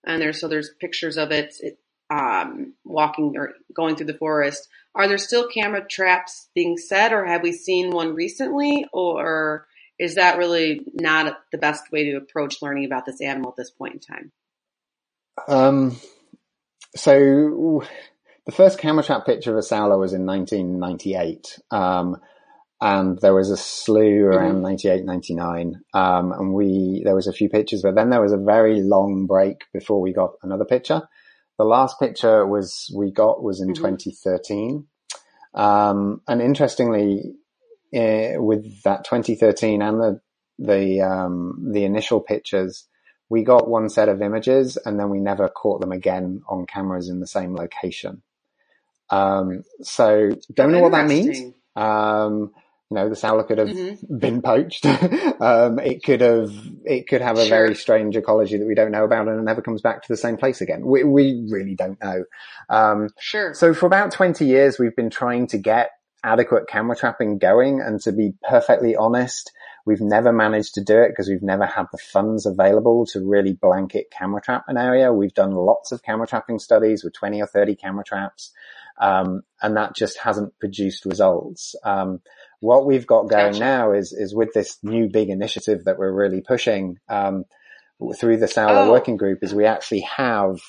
and 0.05 0.21
there's 0.21 0.39
so 0.39 0.47
there's 0.47 0.69
pictures 0.79 1.17
of 1.17 1.31
it, 1.31 1.55
it 1.59 1.79
um, 2.09 2.73
walking 2.85 3.33
or 3.37 3.53
going 3.73 3.95
through 3.95 4.05
the 4.07 4.13
forest. 4.13 4.67
Are 4.95 5.07
there 5.07 5.17
still 5.17 5.47
camera 5.47 5.85
traps 5.85 6.49
being 6.53 6.77
set, 6.77 7.11
or 7.11 7.25
have 7.25 7.41
we 7.41 7.51
seen 7.51 7.91
one 7.91 8.13
recently, 8.13 8.85
or 8.93 9.67
is 9.99 10.15
that 10.15 10.37
really 10.37 10.81
not 10.93 11.39
the 11.51 11.57
best 11.57 11.91
way 11.91 12.11
to 12.11 12.17
approach 12.17 12.61
learning 12.61 12.85
about 12.85 13.05
this 13.05 13.21
animal 13.21 13.49
at 13.51 13.57
this 13.57 13.71
point 13.71 13.93
in 13.95 13.99
time? 13.99 14.31
Um, 15.47 15.97
so 16.95 17.83
the 18.45 18.51
first 18.51 18.77
camera 18.79 19.03
trap 19.03 19.25
picture 19.25 19.51
of 19.51 19.57
a 19.57 19.61
Saola 19.61 19.97
was 19.97 20.13
in 20.13 20.25
1998. 20.25 21.59
Um, 21.71 22.17
and 22.81 23.17
there 23.21 23.33
was 23.33 23.49
a 23.49 23.55
slew 23.55 24.25
around 24.25 24.61
98, 24.61 25.05
99. 25.05 25.81
Um, 25.93 26.33
and 26.33 26.53
we, 26.53 27.01
there 27.05 27.15
was 27.15 27.27
a 27.27 27.33
few 27.33 27.47
pictures, 27.47 27.81
but 27.81 27.95
then 27.95 28.09
there 28.09 28.21
was 28.21 28.33
a 28.33 28.37
very 28.37 28.81
long 28.81 29.25
break 29.25 29.61
before 29.73 30.01
we 30.01 30.11
got 30.11 30.33
another 30.43 30.65
picture. 30.65 31.01
The 31.57 31.63
last 31.63 31.97
picture 31.99 32.45
was, 32.45 32.91
we 32.93 33.11
got 33.11 33.41
was 33.41 33.61
in 33.61 33.69
Mhm. 33.69 33.75
2013. 33.75 34.87
Um, 35.53 36.21
and 36.27 36.41
interestingly, 36.41 37.35
eh, 37.93 38.35
with 38.37 38.83
that 38.83 39.05
2013 39.05 39.81
and 39.81 40.01
the, 40.01 40.21
the, 40.59 41.01
um, 41.01 41.69
the 41.71 41.85
initial 41.85 42.19
pictures, 42.19 42.85
we 43.29 43.43
got 43.43 43.69
one 43.69 43.87
set 43.87 44.09
of 44.09 44.21
images 44.21 44.77
and 44.85 44.99
then 44.99 45.09
we 45.09 45.19
never 45.19 45.47
caught 45.47 45.79
them 45.79 45.93
again 45.93 46.41
on 46.49 46.65
cameras 46.65 47.07
in 47.07 47.21
the 47.21 47.27
same 47.27 47.55
location. 47.55 48.21
Um, 49.09 49.63
so 49.81 50.31
don't 50.53 50.71
know 50.71 50.79
what 50.79 50.91
that 50.93 51.07
means. 51.07 51.53
Um, 51.75 52.51
you 52.89 52.95
know, 52.95 53.09
the 53.09 53.15
Saola 53.15 53.47
could 53.47 53.57
have 53.57 53.69
Mhm. 53.69 54.19
been 54.19 54.41
poached. 54.41 54.85
um, 55.41 55.79
it 55.79 56.03
could 56.03 56.21
have, 56.21 56.51
it 56.85 57.07
could 57.07 57.21
have 57.21 57.37
a 57.37 57.45
Sure. 57.45 57.49
very 57.49 57.75
strange 57.75 58.15
ecology 58.15 58.57
that 58.57 58.67
we 58.67 58.75
don't 58.75 58.91
know 58.91 59.03
about 59.03 59.27
and 59.27 59.39
it 59.39 59.43
never 59.43 59.61
comes 59.61 59.81
back 59.81 60.01
to 60.03 60.07
the 60.07 60.17
same 60.17 60.37
place 60.37 60.61
again. 60.61 60.85
We, 60.85 61.03
we 61.03 61.47
really 61.49 61.75
don't 61.75 62.01
know. 62.03 62.25
Um, 62.69 63.09
Sure. 63.19 63.53
so 63.53 63.73
for 63.73 63.85
about 63.87 64.11
20 64.11 64.45
years, 64.45 64.77
we've 64.77 64.95
been 64.95 65.09
trying 65.09 65.47
to 65.47 65.57
get 65.57 65.91
adequate 66.23 66.67
camera 66.67 66.95
trapping 66.95 67.37
going. 67.39 67.81
And 67.81 67.99
to 68.01 68.11
be 68.11 68.33
perfectly 68.47 68.95
honest, 68.95 69.51
we've 69.85 70.01
never 70.01 70.31
managed 70.31 70.75
to 70.75 70.83
do 70.83 71.01
it 71.01 71.09
because 71.09 71.27
we've 71.29 71.41
never 71.41 71.65
had 71.65 71.87
the 71.91 71.97
funds 71.97 72.45
available 72.45 73.05
to 73.07 73.27
really 73.27 73.53
blanket 73.53 74.11
camera 74.11 74.41
trap 74.41 74.65
an 74.67 74.77
area. 74.77 75.11
We've 75.11 75.33
done 75.33 75.51
lots 75.51 75.91
of 75.91 76.03
camera 76.03 76.27
trapping 76.27 76.59
studies 76.59 77.03
with 77.03 77.13
20 77.13 77.41
or 77.41 77.47
30 77.47 77.75
camera 77.75 78.03
traps. 78.03 78.51
Um, 78.99 79.41
and 79.61 79.75
that 79.77 79.95
just 79.95 80.17
hasn't 80.19 80.57
produced 80.59 81.05
results. 81.05 81.75
Um, 81.83 82.21
what 82.59 82.85
we've 82.85 83.07
got 83.07 83.29
going 83.29 83.53
Gotcha. 83.53 83.59
now 83.59 83.91
is, 83.93 84.13
is 84.13 84.33
with 84.35 84.53
this 84.53 84.77
new 84.83 85.09
big 85.09 85.29
initiative 85.29 85.85
that 85.85 85.97
we're 85.97 86.11
really 86.13 86.41
pushing, 86.41 86.99
um, 87.09 87.45
through 88.17 88.37
the 88.37 88.47
Saola 88.47 88.87
Oh. 88.87 88.91
working 88.91 89.17
group 89.17 89.39
is 89.43 89.53
we 89.53 89.65
actually 89.65 90.01
have 90.01 90.59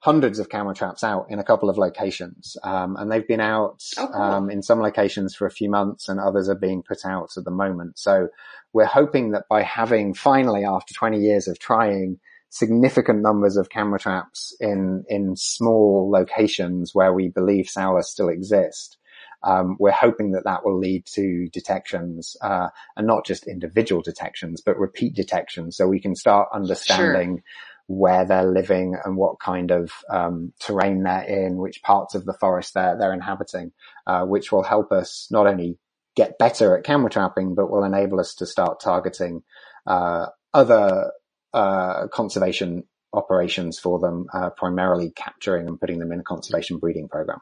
hundreds 0.00 0.38
of 0.38 0.48
camera 0.48 0.74
traps 0.74 1.02
out 1.02 1.26
in 1.30 1.38
a 1.38 1.44
couple 1.44 1.68
of 1.68 1.78
locations. 1.78 2.56
Um, 2.62 2.96
and 2.96 3.10
they've 3.10 3.26
been 3.26 3.40
out, 3.40 3.82
Oh, 3.98 4.06
cool. 4.06 4.22
um, 4.22 4.50
in 4.50 4.62
some 4.62 4.80
locations 4.80 5.34
for 5.34 5.46
a 5.46 5.50
few 5.50 5.68
months 5.68 6.08
and 6.08 6.20
others 6.20 6.48
are 6.48 6.54
being 6.54 6.82
put 6.82 7.04
out 7.04 7.30
at 7.36 7.44
the 7.44 7.50
moment. 7.50 7.98
So 7.98 8.28
we're 8.72 8.84
hoping 8.86 9.32
that 9.32 9.44
by 9.48 9.62
having 9.62 10.14
finally 10.14 10.64
after 10.64 10.94
20 10.94 11.18
years 11.18 11.48
of 11.48 11.58
trying 11.58 12.20
significant 12.56 13.20
numbers 13.20 13.58
of 13.58 13.68
camera 13.68 13.98
traps 13.98 14.56
in, 14.60 15.04
in 15.08 15.36
small 15.36 16.10
locations 16.10 16.94
where 16.94 17.12
we 17.12 17.28
believe 17.28 17.66
Saola 17.66 18.02
still 18.02 18.30
exist, 18.30 18.96
um, 19.42 19.76
we're 19.78 19.90
hoping 19.90 20.32
that 20.32 20.44
that 20.44 20.64
will 20.64 20.78
lead 20.78 21.04
to 21.12 21.48
detections, 21.52 22.34
uh, 22.40 22.68
and 22.96 23.06
not 23.06 23.26
just 23.26 23.46
individual 23.46 24.00
detections, 24.00 24.62
but 24.64 24.78
repeat 24.78 25.14
detections. 25.14 25.76
So 25.76 25.86
we 25.86 26.00
can 26.00 26.14
start 26.14 26.48
understanding 26.50 27.42
where 27.88 28.24
they're 28.24 28.50
living 28.50 28.96
and 29.04 29.16
what 29.18 29.38
kind 29.38 29.70
of 29.70 29.92
um, 30.10 30.54
terrain 30.58 31.02
they're 31.02 31.24
in, 31.24 31.58
which 31.58 31.82
parts 31.82 32.14
of 32.14 32.24
the 32.24 32.38
forest 32.40 32.72
they're, 32.72 32.96
they're 32.98 33.12
inhabiting, 33.12 33.72
uh, 34.06 34.24
which 34.24 34.50
will 34.50 34.62
help 34.64 34.92
us 34.92 35.28
not 35.30 35.46
only 35.46 35.78
get 36.16 36.38
better 36.38 36.74
at 36.76 36.84
camera 36.84 37.10
trapping, 37.10 37.54
but 37.54 37.70
will 37.70 37.84
enable 37.84 38.18
us 38.18 38.34
to 38.36 38.46
start 38.46 38.80
targeting 38.80 39.42
uh, 39.86 40.26
other 40.54 41.12
uh, 41.56 42.08
conservation 42.08 42.84
operations 43.12 43.78
for 43.78 43.98
them, 43.98 44.26
uh, 44.32 44.50
primarily 44.50 45.10
capturing 45.10 45.66
and 45.66 45.80
putting 45.80 45.98
them 45.98 46.12
in 46.12 46.20
a 46.20 46.22
conservation 46.22 46.78
breeding 46.78 47.08
program. 47.08 47.40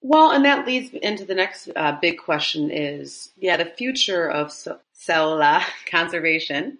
Well, 0.00 0.30
and 0.30 0.44
that 0.44 0.66
leads 0.66 0.92
into 0.94 1.24
the 1.24 1.34
next 1.34 1.68
uh, 1.74 1.98
big 2.00 2.18
question 2.18 2.70
is, 2.70 3.32
yeah, 3.36 3.56
the 3.56 3.64
future 3.64 4.30
of 4.30 4.52
so- 4.52 4.78
cellular 4.92 5.60
conservation. 5.90 6.78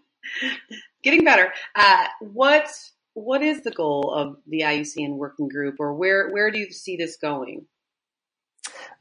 Getting 1.03 1.25
better. 1.25 1.53
Uh, 1.75 2.07
what 2.21 2.69
what 3.15 3.43
is 3.43 3.63
the 3.63 3.71
goal 3.73 4.13
of 4.15 4.37
the 4.47 4.61
IUCN 4.61 5.17
working 5.17 5.49
group, 5.49 5.77
or 5.81 5.95
where 5.95 6.31
where 6.31 6.51
do 6.51 6.59
you 6.59 6.71
see 6.71 6.97
this 6.97 7.17
going? 7.17 7.67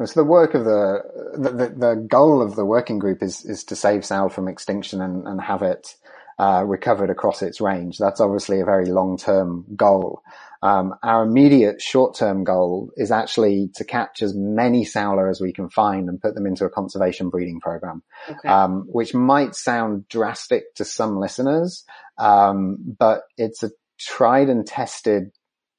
So 0.03 0.21
the 0.21 0.23
work 0.23 0.55
of 0.55 0.65
the, 0.65 1.01
the, 1.35 1.49
the, 1.49 1.69
the 1.69 2.07
goal 2.09 2.41
of 2.41 2.55
the 2.55 2.65
working 2.65 2.97
group 2.97 3.21
is, 3.21 3.45
is 3.45 3.63
to 3.65 3.75
save 3.75 4.03
Sal 4.03 4.29
from 4.29 4.47
extinction 4.47 4.99
and, 4.99 5.27
and 5.27 5.39
have 5.39 5.61
it, 5.61 5.95
uh, 6.41 6.63
recovered 6.65 7.11
across 7.11 7.43
its 7.43 7.61
range. 7.61 7.99
That's 7.99 8.19
obviously 8.19 8.61
a 8.61 8.65
very 8.65 8.87
long-term 8.87 9.65
goal. 9.75 10.23
Um, 10.63 10.95
our 11.03 11.23
immediate 11.23 11.81
short-term 11.81 12.43
goal 12.43 12.89
is 12.95 13.11
actually 13.11 13.69
to 13.75 13.83
catch 13.83 14.23
as 14.23 14.33
many 14.35 14.83
Saola 14.83 15.29
as 15.29 15.39
we 15.39 15.53
can 15.53 15.69
find 15.69 16.09
and 16.09 16.19
put 16.19 16.33
them 16.33 16.47
into 16.47 16.65
a 16.65 16.69
conservation 16.69 17.29
breeding 17.29 17.59
program 17.59 18.01
Okay. 18.27 18.49
um, 18.49 18.85
which 18.87 19.13
might 19.13 19.53
sound 19.53 20.07
drastic 20.07 20.73
to 20.75 20.85
some 20.85 21.19
listeners, 21.19 21.83
um, 22.17 22.77
but 22.97 23.21
it's 23.37 23.61
a 23.61 23.69
tried 23.99 24.49
and 24.49 24.65
tested 24.65 25.31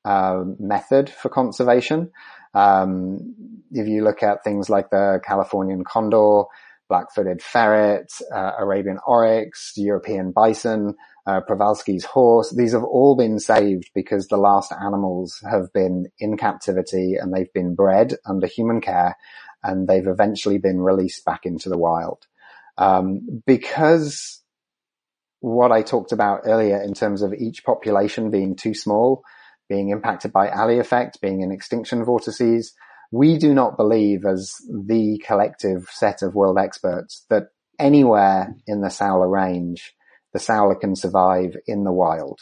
uh, 0.04 0.44
method 0.60 1.10
for 1.10 1.28
conservation. 1.28 2.10
Um, 2.54 3.34
if 3.72 3.88
you 3.88 4.04
look 4.04 4.22
at 4.22 4.44
things 4.44 4.70
like 4.70 4.90
the 4.90 5.20
Californian 5.24 5.82
condor, 5.84 6.44
black-footed 6.92 7.40
ferret, 7.40 8.12
uh, 8.34 8.52
Arabian 8.58 8.98
oryx, 9.06 9.72
European 9.76 10.30
bison, 10.30 10.94
uh, 11.26 11.40
Przewalski's 11.48 12.04
horse, 12.04 12.54
these 12.54 12.72
have 12.72 12.84
all 12.84 13.16
been 13.16 13.38
saved 13.38 13.88
because 13.94 14.26
the 14.26 14.36
last 14.36 14.72
animals 14.72 15.42
have 15.50 15.72
been 15.72 16.08
in 16.18 16.36
captivity 16.36 17.14
and 17.14 17.32
they've 17.32 17.52
been 17.54 17.74
bred 17.74 18.14
under 18.26 18.46
human 18.46 18.82
care 18.82 19.16
and 19.62 19.88
they've 19.88 20.06
eventually 20.06 20.58
been 20.58 20.82
released 20.82 21.24
back 21.24 21.46
into 21.46 21.70
the 21.70 21.78
wild. 21.78 22.26
Um, 22.76 23.42
because 23.46 24.42
what 25.40 25.72
I 25.72 25.80
talked 25.80 26.12
about 26.12 26.42
earlier 26.44 26.78
in 26.82 26.92
terms 26.92 27.22
of 27.22 27.32
each 27.32 27.64
population 27.64 28.30
being 28.30 28.54
too 28.54 28.74
small, 28.74 29.22
being 29.66 29.88
impacted 29.88 30.30
by 30.30 30.48
Allee 30.50 30.78
effect, 30.78 31.22
being 31.22 31.40
in 31.40 31.52
extinction 31.52 32.04
vortices, 32.04 32.74
we 33.12 33.36
do 33.36 33.54
not 33.54 33.76
believe 33.76 34.24
as 34.24 34.54
the 34.68 35.22
collective 35.24 35.86
set 35.90 36.22
of 36.22 36.34
world 36.34 36.58
experts 36.58 37.24
that 37.28 37.48
anywhere 37.78 38.56
in 38.66 38.80
the 38.80 38.88
Saola 38.88 39.30
range, 39.30 39.94
the 40.32 40.38
Saola 40.38 40.80
can 40.80 40.96
survive 40.96 41.54
in 41.66 41.84
the 41.84 41.92
wild. 41.92 42.40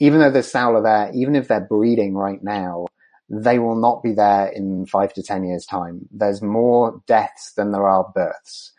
Even 0.00 0.18
though 0.18 0.30
there's 0.30 0.52
Saola 0.52 0.82
there, 0.82 1.12
even 1.14 1.36
if 1.36 1.46
they're 1.46 1.60
breeding 1.60 2.14
right 2.14 2.42
now, 2.42 2.86
they 3.28 3.60
will 3.60 3.76
not 3.76 4.02
be 4.02 4.12
there 4.12 4.46
in 4.46 4.84
five 4.84 5.14
to 5.14 5.22
10 5.22 5.44
years 5.44 5.64
time. 5.64 6.08
There's 6.10 6.42
more 6.42 7.00
deaths 7.06 7.52
than 7.56 7.70
there 7.70 7.88
are 7.88 8.10
births. 8.12 8.72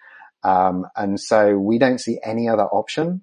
Um, 0.43 0.85
and 0.97 1.17
so 1.17 1.57
we 1.57 1.79
don't 1.79 2.01
see 2.01 2.19
any 2.23 2.49
other 2.49 2.65
option 2.65 3.21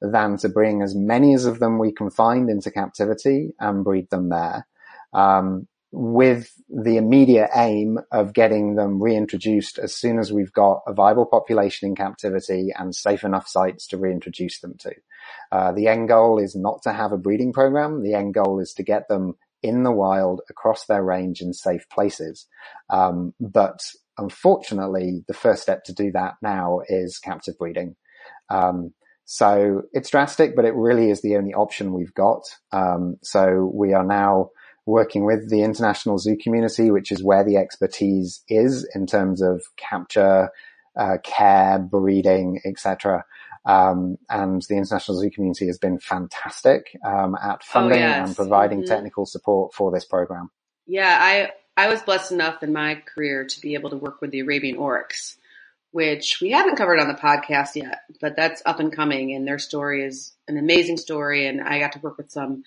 than 0.00 0.36
to 0.36 0.48
bring 0.48 0.82
as 0.82 0.94
many 0.94 1.34
as 1.34 1.44
of 1.44 1.58
them 1.58 1.78
we 1.78 1.92
can 1.92 2.10
find 2.10 2.48
into 2.48 2.70
captivity 2.70 3.54
and 3.58 3.82
breed 3.82 4.10
them 4.10 4.28
there. 4.28 4.68
Um, 5.12 5.66
with 5.90 6.52
the 6.68 6.96
immediate 6.96 7.48
aim 7.54 7.98
of 8.12 8.34
getting 8.34 8.74
them 8.74 9.02
reintroduced 9.02 9.78
as 9.78 9.94
soon 9.94 10.18
as 10.18 10.32
we've 10.32 10.52
got 10.52 10.82
a 10.86 10.92
viable 10.92 11.24
population 11.24 11.88
in 11.88 11.94
captivity 11.94 12.68
and 12.76 12.94
safe 12.94 13.24
enough 13.24 13.48
sites 13.48 13.86
to 13.86 13.96
reintroduce 13.96 14.60
them 14.60 14.74
to. 14.78 14.92
Uh, 15.50 15.72
the 15.72 15.88
end 15.88 16.08
goal 16.08 16.38
is 16.38 16.54
not 16.54 16.82
to 16.82 16.92
have 16.92 17.12
a 17.12 17.18
breeding 17.18 17.52
program. 17.52 18.02
The 18.02 18.14
end 18.14 18.34
goal 18.34 18.60
is 18.60 18.74
to 18.74 18.82
get 18.82 19.08
them 19.08 19.34
in 19.62 19.82
the 19.82 19.92
wild 19.92 20.42
across 20.50 20.84
their 20.86 21.02
range 21.02 21.40
in 21.40 21.52
safe 21.52 21.88
places. 21.88 22.46
Um, 22.90 23.34
but 23.40 23.80
unfortunately, 24.18 25.24
the 25.26 25.34
first 25.34 25.62
step 25.62 25.84
to 25.84 25.94
do 25.94 26.12
that 26.12 26.34
now 26.42 26.80
is 26.86 27.18
captive 27.18 27.56
breeding. 27.58 27.96
Um, 28.50 28.92
so 29.24 29.82
it's 29.92 30.10
drastic, 30.10 30.54
but 30.54 30.64
it 30.64 30.74
really 30.74 31.10
is 31.10 31.22
the 31.22 31.36
only 31.36 31.52
option 31.52 31.92
we've 31.92 32.14
got. 32.14 32.42
Um, 32.72 33.16
so 33.22 33.70
we 33.74 33.92
are 33.92 34.04
now 34.04 34.50
working 34.88 35.26
with 35.26 35.50
the 35.50 35.62
international 35.62 36.18
zoo 36.18 36.36
community, 36.42 36.90
which 36.90 37.12
is 37.12 37.22
where 37.22 37.44
the 37.44 37.58
expertise 37.58 38.42
is 38.48 38.88
in 38.94 39.06
terms 39.06 39.42
of 39.42 39.62
capture, 39.76 40.50
uh, 40.98 41.18
care, 41.22 41.78
breeding, 41.78 42.58
etc. 42.64 43.22
Um, 43.66 44.16
and 44.30 44.62
the 44.66 44.76
international 44.76 45.18
zoo 45.18 45.30
community 45.30 45.66
has 45.66 45.78
been 45.78 45.98
fantastic 45.98 46.96
um, 47.04 47.36
at 47.40 47.62
funding 47.62 47.98
oh, 47.98 48.06
yes. 48.06 48.28
and 48.28 48.36
providing 48.36 48.78
mm-hmm. 48.78 48.88
technical 48.88 49.26
support 49.26 49.74
for 49.74 49.92
this 49.92 50.06
program. 50.06 50.50
Yeah, 50.86 51.18
I 51.20 51.50
I 51.76 51.88
was 51.88 52.00
blessed 52.00 52.32
enough 52.32 52.62
in 52.62 52.72
my 52.72 53.02
career 53.14 53.44
to 53.44 53.60
be 53.60 53.74
able 53.74 53.90
to 53.90 53.96
work 53.96 54.22
with 54.22 54.30
the 54.30 54.40
Arabian 54.40 54.78
oryx, 54.78 55.36
which 55.90 56.38
we 56.40 56.50
haven't 56.50 56.76
covered 56.76 56.98
on 56.98 57.08
the 57.08 57.14
podcast 57.14 57.76
yet, 57.76 58.00
but 58.22 58.36
that's 58.36 58.62
up 58.64 58.80
and 58.80 58.90
coming, 58.90 59.34
and 59.34 59.46
their 59.46 59.58
story 59.58 60.02
is 60.02 60.32
an 60.48 60.56
amazing 60.56 60.96
story. 60.96 61.46
And 61.46 61.60
I 61.60 61.78
got 61.78 61.92
to 61.92 62.00
work 62.00 62.16
with 62.16 62.30
some 62.30 62.64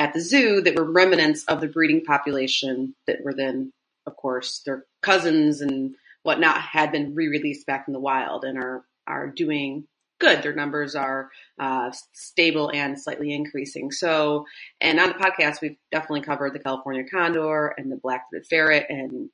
at 0.00 0.14
the 0.14 0.20
zoo 0.20 0.62
that 0.62 0.74
were 0.74 0.90
remnants 0.90 1.44
of 1.44 1.60
the 1.60 1.68
breeding 1.68 2.02
population 2.02 2.94
that 3.06 3.22
were 3.22 3.34
then, 3.34 3.70
of 4.06 4.16
course, 4.16 4.62
their 4.64 4.86
cousins 5.02 5.60
and 5.60 5.94
whatnot 6.22 6.60
had 6.60 6.90
been 6.90 7.14
re-released 7.14 7.66
back 7.66 7.84
in 7.86 7.92
the 7.92 8.00
wild 8.00 8.44
and 8.44 8.58
are 8.58 8.82
are 9.06 9.28
doing 9.28 9.84
good. 10.18 10.42
Their 10.42 10.54
numbers 10.54 10.94
are 10.94 11.30
uh, 11.58 11.92
stable 12.12 12.70
and 12.72 13.00
slightly 13.00 13.32
increasing. 13.32 13.90
So, 13.90 14.46
and 14.80 15.00
on 15.00 15.08
the 15.08 15.14
podcast, 15.14 15.60
we've 15.60 15.76
definitely 15.90 16.22
covered 16.22 16.54
the 16.54 16.60
California 16.60 17.04
condor 17.04 17.74
and 17.76 17.90
the 17.90 17.96
black-footed 17.96 18.46
ferret. 18.46 18.86
And 18.88 19.30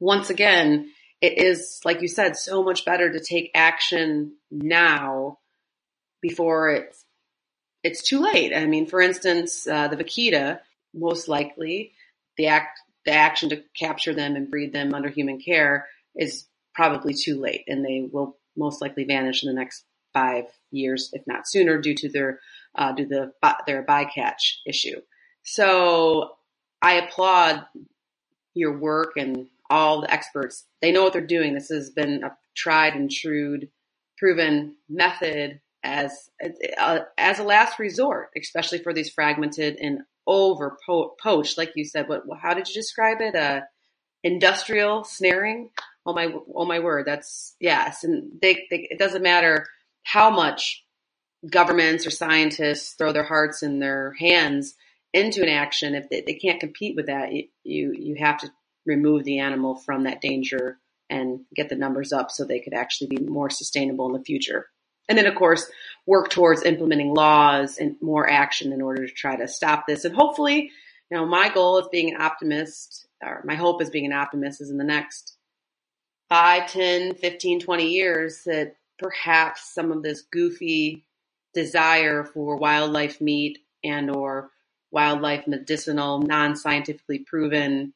once 0.00 0.28
again, 0.30 0.90
it 1.20 1.38
is, 1.38 1.80
like 1.84 2.02
you 2.02 2.08
said, 2.08 2.36
so 2.36 2.62
much 2.62 2.84
better 2.84 3.10
to 3.10 3.20
take 3.20 3.50
action 3.54 4.32
now 4.50 5.38
before 6.20 6.70
it's 6.70 7.05
it's 7.86 8.02
too 8.02 8.20
late. 8.20 8.52
I 8.54 8.66
mean, 8.66 8.86
for 8.86 9.00
instance, 9.00 9.66
uh, 9.66 9.86
the 9.88 9.96
vaquita, 9.96 10.60
most 10.92 11.28
likely, 11.28 11.92
the 12.36 12.48
act 12.48 12.80
the 13.04 13.12
action 13.12 13.50
to 13.50 13.62
capture 13.78 14.12
them 14.12 14.34
and 14.34 14.50
breed 14.50 14.72
them 14.72 14.92
under 14.92 15.08
human 15.08 15.38
care 15.38 15.86
is 16.16 16.48
probably 16.74 17.14
too 17.14 17.40
late, 17.40 17.62
and 17.68 17.84
they 17.84 18.08
will 18.12 18.36
most 18.56 18.82
likely 18.82 19.04
vanish 19.04 19.44
in 19.44 19.48
the 19.48 19.54
next 19.54 19.84
five 20.12 20.46
years, 20.72 21.10
if 21.12 21.22
not 21.28 21.46
sooner, 21.46 21.80
due 21.80 21.94
to 21.94 22.08
their 22.08 22.40
uh, 22.74 22.92
due 22.92 23.06
to 23.08 23.32
the, 23.40 23.52
their 23.66 23.84
bycatch 23.84 24.56
issue. 24.66 25.00
So 25.44 26.32
I 26.82 26.94
applaud 26.94 27.64
your 28.54 28.76
work 28.76 29.12
and 29.16 29.46
all 29.70 30.00
the 30.00 30.10
experts. 30.10 30.64
They 30.82 30.90
know 30.90 31.04
what 31.04 31.12
they're 31.12 31.34
doing. 31.36 31.54
This 31.54 31.68
has 31.68 31.90
been 31.90 32.24
a 32.24 32.36
tried 32.56 32.94
and 32.94 33.10
true, 33.10 33.60
proven 34.18 34.74
method 34.88 35.60
as 35.86 36.28
uh, 36.78 37.00
as 37.16 37.38
a 37.38 37.44
last 37.44 37.78
resort, 37.78 38.30
especially 38.36 38.78
for 38.78 38.92
these 38.92 39.10
fragmented 39.10 39.76
and 39.80 40.00
over 40.26 40.76
poached, 41.22 41.56
like 41.56 41.72
you 41.76 41.84
said. 41.84 42.08
What? 42.08 42.22
How 42.42 42.54
did 42.54 42.68
you 42.68 42.74
describe 42.74 43.20
it? 43.20 43.34
Uh, 43.34 43.60
industrial 44.22 45.04
snaring. 45.04 45.70
Oh 46.04 46.12
my! 46.12 46.32
Oh 46.54 46.66
my 46.66 46.80
word! 46.80 47.06
That's 47.06 47.54
yes. 47.60 48.04
And 48.04 48.32
they, 48.42 48.66
they 48.70 48.88
it 48.90 48.98
doesn't 48.98 49.22
matter 49.22 49.66
how 50.02 50.30
much 50.30 50.84
governments 51.50 52.06
or 52.06 52.10
scientists 52.10 52.94
throw 52.94 53.12
their 53.12 53.24
hearts 53.24 53.62
and 53.62 53.80
their 53.80 54.14
hands 54.18 54.74
into 55.12 55.42
an 55.42 55.48
action, 55.48 55.94
if 55.94 56.08
they, 56.10 56.20
they 56.20 56.34
can't 56.34 56.60
compete 56.60 56.94
with 56.94 57.06
that, 57.06 57.32
you, 57.32 57.44
you, 57.64 57.94
you 57.96 58.16
have 58.18 58.38
to 58.38 58.50
remove 58.84 59.24
the 59.24 59.38
animal 59.38 59.74
from 59.74 60.04
that 60.04 60.20
danger 60.20 60.78
and 61.08 61.40
get 61.54 61.68
the 61.68 61.76
numbers 61.76 62.12
up 62.12 62.30
so 62.30 62.44
they 62.44 62.60
could 62.60 62.74
actually 62.74 63.06
be 63.08 63.18
more 63.18 63.48
sustainable 63.48 64.06
in 64.06 64.12
the 64.12 64.24
future. 64.24 64.66
And 65.08 65.16
then, 65.16 65.26
of 65.26 65.34
course, 65.34 65.70
work 66.06 66.30
towards 66.30 66.62
implementing 66.62 67.14
laws 67.14 67.78
and 67.78 67.96
more 68.00 68.28
action 68.28 68.72
in 68.72 68.82
order 68.82 69.06
to 69.06 69.12
try 69.12 69.36
to 69.36 69.48
stop 69.48 69.86
this. 69.86 70.04
And 70.04 70.14
hopefully, 70.14 70.70
you 71.10 71.16
know, 71.16 71.26
my 71.26 71.48
goal 71.48 71.78
is 71.78 71.88
being 71.90 72.14
an 72.14 72.20
optimist, 72.20 73.06
or 73.22 73.42
my 73.44 73.54
hope 73.54 73.82
is 73.82 73.90
being 73.90 74.06
an 74.06 74.12
optimist 74.12 74.60
is 74.60 74.70
in 74.70 74.78
the 74.78 74.84
next 74.84 75.36
5, 76.28 76.70
10, 76.70 77.14
15, 77.14 77.60
20 77.60 77.88
years 77.88 78.42
that 78.46 78.76
perhaps 78.98 79.72
some 79.72 79.92
of 79.92 80.02
this 80.02 80.22
goofy 80.22 81.04
desire 81.54 82.24
for 82.24 82.56
wildlife 82.56 83.20
meat 83.20 83.58
and 83.84 84.10
or 84.10 84.50
wildlife 84.90 85.46
medicinal, 85.46 86.20
non-scientifically 86.20 87.20
proven 87.20 87.92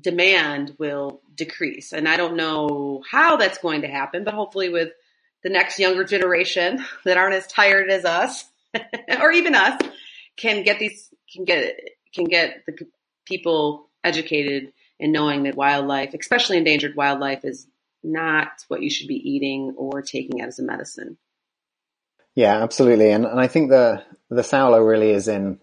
demand 0.00 0.74
will 0.78 1.20
decrease. 1.34 1.92
And 1.92 2.08
I 2.08 2.16
don't 2.16 2.36
know 2.36 3.02
how 3.10 3.36
that's 3.36 3.58
going 3.58 3.82
to 3.82 3.88
happen, 3.88 4.24
but 4.24 4.34
hopefully 4.34 4.68
with 4.68 4.90
the 5.46 5.52
next 5.52 5.78
younger 5.78 6.02
generation 6.02 6.84
that 7.04 7.16
aren't 7.16 7.36
as 7.36 7.46
tired 7.46 7.88
as 7.88 8.04
us 8.04 8.44
or 9.20 9.30
even 9.30 9.54
us 9.54 9.80
can 10.36 10.64
get 10.64 10.80
these 10.80 11.08
can 11.32 11.44
get 11.44 11.78
can 12.12 12.24
get 12.24 12.64
the 12.66 12.76
people 13.24 13.88
educated 14.02 14.72
in 14.98 15.12
knowing 15.12 15.44
that 15.44 15.54
wildlife, 15.54 16.14
especially 16.18 16.56
endangered 16.56 16.96
wildlife 16.96 17.44
is 17.44 17.68
not 18.02 18.48
what 18.68 18.82
you 18.82 18.90
should 18.90 19.08
be 19.08 19.14
eating 19.14 19.74
or 19.76 20.02
taking 20.02 20.40
as 20.40 20.58
a 20.58 20.62
medicine. 20.62 21.16
Yeah, 22.34 22.62
absolutely. 22.62 23.10
And, 23.10 23.24
and 23.24 23.40
I 23.40 23.46
think 23.46 23.70
the, 23.70 24.02
the 24.30 24.42
Saola 24.42 24.86
really 24.86 25.10
is 25.10 25.28
in 25.28 25.58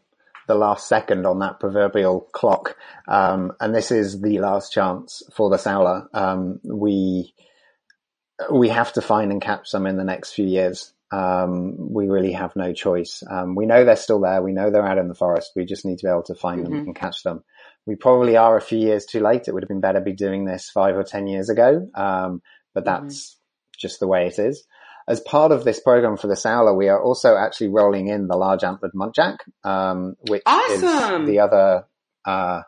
the 0.47 0.55
last 0.55 0.87
second 0.87 1.25
on 1.25 1.39
that 1.39 1.59
proverbial 1.59 2.21
clock. 2.31 2.77
Um, 3.07 3.53
and 3.59 3.73
this 3.73 3.91
is 3.91 4.21
the 4.21 4.39
last 4.39 4.71
chance 4.71 5.23
for 5.33 5.49
the 5.49 5.57
Saola. 5.57 6.07
Um, 6.13 6.59
we, 6.63 7.33
we 8.51 8.69
have 8.69 8.93
to 8.93 9.01
find 9.01 9.31
and 9.31 9.41
catch 9.41 9.71
them 9.71 9.85
in 9.85 9.97
the 9.97 10.03
next 10.03 10.33
few 10.33 10.45
years. 10.45 10.93
Um, 11.11 11.93
we 11.93 12.07
really 12.07 12.31
have 12.33 12.55
no 12.55 12.73
choice. 12.73 13.21
Um, 13.29 13.53
we 13.53 13.67
know 13.67 13.85
they're 13.85 13.95
still 13.95 14.19
there. 14.19 14.41
We 14.41 14.51
know 14.51 14.71
they're 14.71 14.87
out 14.87 14.97
in 14.97 15.07
the 15.07 15.15
forest. 15.15 15.51
We 15.55 15.65
just 15.65 15.85
need 15.85 15.99
to 15.99 16.05
be 16.05 16.09
able 16.09 16.23
to 16.23 16.35
find 16.35 16.63
mm-hmm. 16.63 16.73
them 16.73 16.85
and 16.87 16.95
catch 16.95 17.21
them 17.23 17.43
we 17.85 17.95
probably 17.95 18.37
are 18.37 18.57
a 18.57 18.61
few 18.61 18.79
years 18.79 19.05
too 19.05 19.19
late. 19.19 19.47
It 19.47 19.53
would 19.53 19.63
have 19.63 19.69
been 19.69 19.81
better 19.81 19.99
be 19.99 20.13
doing 20.13 20.45
this 20.45 20.69
five 20.69 20.95
or 20.95 21.03
10 21.03 21.27
years 21.27 21.49
ago. 21.49 21.87
Um, 21.93 22.41
but 22.73 22.85
mm-hmm. 22.85 23.05
that's 23.05 23.31
mm-hmm. 23.31 23.77
just 23.77 23.99
the 23.99 24.07
way 24.07 24.27
it 24.27 24.39
is. 24.39 24.65
As 25.07 25.19
part 25.19 25.51
of 25.51 25.65
this 25.65 25.81
program 25.81 26.15
for 26.15 26.27
the 26.27 26.35
Saola, 26.35 26.73
we 26.75 26.87
are 26.87 27.01
also 27.01 27.35
actually 27.35 27.67
rolling 27.69 28.07
in 28.07 28.27
the 28.27 28.37
large 28.37 28.63
antlered 28.63 28.93
muntjac, 28.93 29.37
um, 29.65 30.15
which 30.29 30.43
awesome. 30.45 31.23
is 31.23 31.27
the 31.27 31.39
other, 31.39 31.85
uh, 32.25 32.61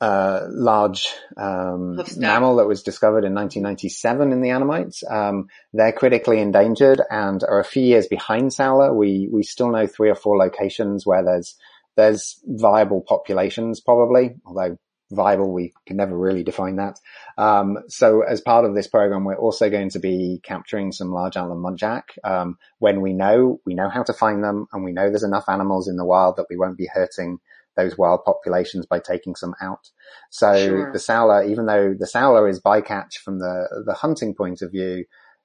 uh, 0.00 0.46
large 0.48 1.08
um, 1.36 1.98
mammal 2.16 2.56
that 2.56 2.66
was 2.66 2.82
discovered 2.82 3.24
in 3.24 3.34
1997 3.34 4.32
in 4.32 4.40
the 4.42 4.50
Annamites. 4.50 5.10
Um, 5.10 5.48
they're 5.72 5.92
critically 5.92 6.40
endangered 6.40 7.00
and 7.10 7.42
are 7.42 7.60
a 7.60 7.64
few 7.64 7.82
years 7.82 8.06
behind 8.06 8.50
Saola. 8.50 8.94
We 8.94 9.28
we 9.32 9.42
still 9.42 9.70
know 9.70 9.86
three 9.86 10.10
or 10.10 10.14
four 10.14 10.36
locations 10.36 11.06
where 11.06 11.24
there's 11.24 11.56
there's 11.96 12.40
viable 12.44 13.02
populations 13.06 13.80
probably, 13.80 14.34
although 14.44 14.76
viable, 15.10 15.52
we 15.52 15.72
can 15.86 15.96
never 15.96 16.16
really 16.16 16.42
define 16.42 16.76
that. 16.76 16.98
Um, 17.38 17.78
so 17.88 18.22
as 18.22 18.40
part 18.40 18.64
of 18.64 18.74
this 18.74 18.88
program, 18.88 19.24
we're 19.24 19.36
also 19.36 19.70
going 19.70 19.90
to 19.90 19.98
be 19.98 20.40
capturing 20.42 20.92
some 20.92 21.12
large 21.12 21.36
antler 21.36 21.56
muntjac. 21.56 22.02
Um, 22.24 22.58
when 22.78 23.00
we 23.00 23.12
know, 23.12 23.60
we 23.64 23.74
know 23.74 23.88
how 23.88 24.02
to 24.04 24.12
find 24.12 24.42
them 24.42 24.66
and 24.72 24.84
we 24.84 24.92
know 24.92 25.08
there's 25.08 25.22
enough 25.22 25.48
animals 25.48 25.88
in 25.88 25.96
the 25.96 26.04
wild 26.04 26.36
that 26.36 26.46
we 26.50 26.56
won't 26.56 26.76
be 26.76 26.88
hurting 26.92 27.38
those 27.76 27.96
wild 27.98 28.24
populations 28.24 28.86
by 28.86 28.98
taking 28.98 29.34
some 29.34 29.54
out. 29.60 29.90
So 30.30 30.56
sure. 30.56 30.92
the 30.92 30.98
Saola, 30.98 31.48
even 31.48 31.66
though 31.66 31.94
the 31.98 32.06
Saola 32.06 32.48
is 32.48 32.60
bycatch 32.60 33.16
from 33.16 33.38
the, 33.38 33.84
the 33.86 33.94
hunting 33.94 34.34
point 34.34 34.62
of 34.62 34.70
view, 34.70 35.04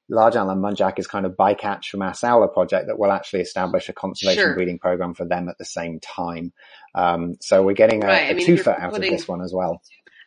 large 0.10 0.36
antlered 0.36 0.58
muntjac 0.58 1.00
is 1.00 1.08
kind 1.08 1.26
of 1.26 1.34
bycatch 1.34 1.86
from 1.86 2.02
our 2.02 2.12
Saola 2.12 2.52
project 2.52 2.88
that 2.88 3.00
will 3.00 3.12
actually 3.12 3.42
establish 3.42 3.90
a 3.90 3.94
conservation 3.94 4.44
sure. 4.44 4.56
breeding 4.56 4.80
program 4.80 5.14
for 5.14 5.26
them 5.26 5.50
at 5.50 5.58
the 5.58 5.66
same 5.66 6.00
time. 6.00 6.52
Um, 6.94 7.36
so 7.40 7.64
we're 7.64 7.74
getting 7.74 8.04
a, 8.04 8.08
right. 8.08 8.32
a 8.32 8.36
mean, 8.36 8.48
twofer 8.48 8.78
out 8.80 8.96
of 8.96 9.02
this 9.02 9.28
one 9.28 9.42
as 9.42 9.54
well. 9.54 9.82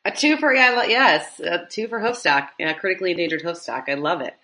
A 0.06 0.10
twofer, 0.10 0.54
yeah, 0.54 0.84
yes, 0.84 1.40
a 1.40 1.66
two 1.68 1.88
for 1.88 1.98
hoofstock, 1.98 2.48
yeah, 2.58 2.74
critically 2.74 3.12
endangered 3.12 3.42
hoofstock. 3.42 3.88
I 3.88 3.94
love 3.94 4.20
it. 4.20 4.34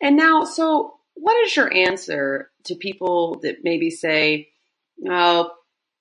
And 0.00 0.16
now, 0.16 0.44
so 0.44 0.94
what 1.14 1.44
is 1.44 1.54
your 1.54 1.72
answer 1.72 2.50
to 2.64 2.74
people 2.74 3.40
that 3.42 3.58
maybe 3.62 3.90
say, 3.90 4.48
"Oh, 5.06 5.50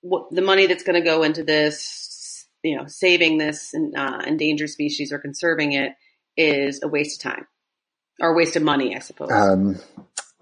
what, 0.01 0.31
the 0.31 0.41
money 0.41 0.67
that's 0.67 0.83
going 0.83 1.01
to 1.01 1.07
go 1.07 1.23
into 1.23 1.43
this, 1.43 2.45
you 2.63 2.77
know, 2.77 2.85
saving 2.87 3.37
this 3.37 3.73
uh, 3.95 4.21
endangered 4.25 4.69
species 4.69 5.11
or 5.11 5.19
conserving 5.19 5.73
it 5.73 5.93
is 6.37 6.81
a 6.83 6.87
waste 6.87 7.23
of 7.23 7.31
time"? 7.31 7.47
or 8.19 8.31
a 8.31 8.33
waste 8.33 8.55
of 8.55 8.63
money, 8.63 8.95
I 8.95 8.99
suppose. 8.99 9.31
Um, 9.31 9.77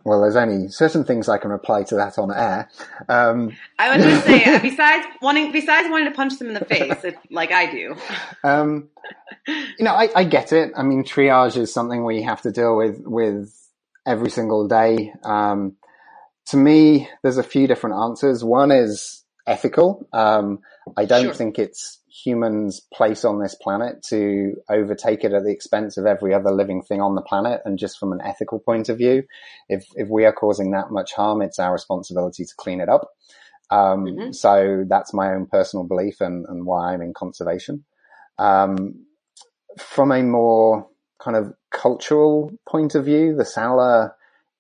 well, 0.04 0.22
there's 0.22 0.36
only 0.36 0.70
certain 0.70 1.04
things 1.04 1.28
I 1.28 1.38
can 1.38 1.52
reply 1.52 1.84
to 1.84 1.96
that 1.96 2.18
on 2.18 2.32
air. 2.34 2.70
Um, 3.10 3.56
I 3.78 3.96
was 3.96 4.06
just 4.06 4.26
say, 4.26 4.60
besides 4.62 5.06
wanting, 5.22 5.52
besides 5.52 5.90
wanting 5.90 6.10
to 6.10 6.16
punch 6.16 6.40
them 6.40 6.48
in 6.48 6.54
the 6.54 6.66
face, 6.66 7.04
if, 7.04 7.16
like 7.30 7.52
I 7.52 7.70
do. 7.70 7.96
Um, 8.44 8.90
you 9.48 9.84
know, 9.84 9.94
I, 9.94 10.10
I, 10.16 10.24
get 10.24 10.54
it. 10.54 10.72
I 10.78 10.84
mean, 10.84 11.04
triage 11.04 11.58
is 11.58 11.74
something 11.74 12.06
we 12.06 12.22
have 12.22 12.42
to 12.44 12.52
deal 12.52 12.78
with 12.78 13.02
with 13.06 13.54
every 14.06 14.30
single 14.30 14.68
day. 14.68 15.14
Um, 15.24 15.76
to 16.48 16.58
me, 16.58 17.10
there's 17.22 17.38
a 17.38 17.44
few 17.44 17.68
different 17.68 17.98
answers. 17.98 18.44
One 18.44 18.72
is 18.72 19.24
ethical. 19.48 20.08
Um, 20.14 20.60
I 20.96 21.06
don't 21.06 21.26
sure. 21.26 21.34
think 21.34 21.58
it's 21.58 22.00
humans' 22.24 22.82
place 22.94 23.24
on 23.24 23.40
this 23.40 23.56
planet 23.56 24.04
to 24.10 24.56
overtake 24.70 25.24
it 25.24 25.34
at 25.34 25.44
the 25.44 25.52
expense 25.52 25.98
of 25.98 26.06
every 26.06 26.34
other 26.34 26.52
living 26.52 26.82
thing 26.82 27.02
on 27.02 27.16
the 27.16 27.22
planet. 27.22 27.62
And 27.64 27.80
just 27.80 27.98
from 27.98 28.12
an 28.12 28.22
ethical 28.24 28.60
point 28.60 28.90
of 28.90 28.98
view, 28.98 29.24
if, 29.70 29.86
if 29.96 30.10
we 30.10 30.26
are 30.26 30.34
causing 30.34 30.72
that 30.72 30.92
much 30.92 31.14
harm, 31.14 31.42
it's 31.42 31.60
our 31.60 31.72
responsibility 31.72 32.44
to 32.46 32.56
clean 32.58 32.82
it 32.82 32.90
up. 32.90 33.10
Um, 33.70 34.06
mm-hmm. 34.06 34.32
so 34.32 34.86
that's 34.88 35.14
my 35.14 35.34
own 35.34 35.46
personal 35.46 35.86
belief 35.86 36.22
and, 36.22 36.46
and 36.48 36.66
why 36.66 36.94
I'm 36.94 37.02
in 37.02 37.14
conservation. 37.14 37.84
Um, 38.38 39.06
from 39.78 40.12
a 40.12 40.24
more 40.24 40.88
kind 41.20 41.38
of 41.38 41.54
cultural 41.72 42.52
point 42.68 42.96
of 42.96 43.06
view, 43.06 43.36
the 43.36 43.44
Saola 43.44 44.14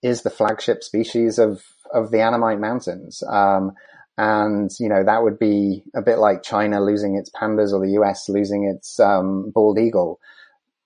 is 0.03 0.21
the 0.21 0.29
flagship 0.29 0.83
species 0.83 1.39
of, 1.39 1.63
of 1.93 2.11
the 2.11 2.21
Annamite 2.21 2.59
Mountains. 2.59 3.23
Um, 3.27 3.73
and, 4.17 4.71
you 4.79 4.89
know, 4.89 5.03
that 5.03 5.21
would 5.23 5.37
be 5.37 5.83
a 5.95 6.01
bit 6.01 6.17
like 6.17 6.41
China 6.41 6.81
losing 6.81 7.15
its 7.15 7.29
pandas 7.29 7.71
or 7.71 7.85
the 7.85 7.93
US 8.01 8.29
losing 8.29 8.65
its, 8.65 8.99
um, 8.99 9.51
bald 9.51 9.77
eagle. 9.77 10.19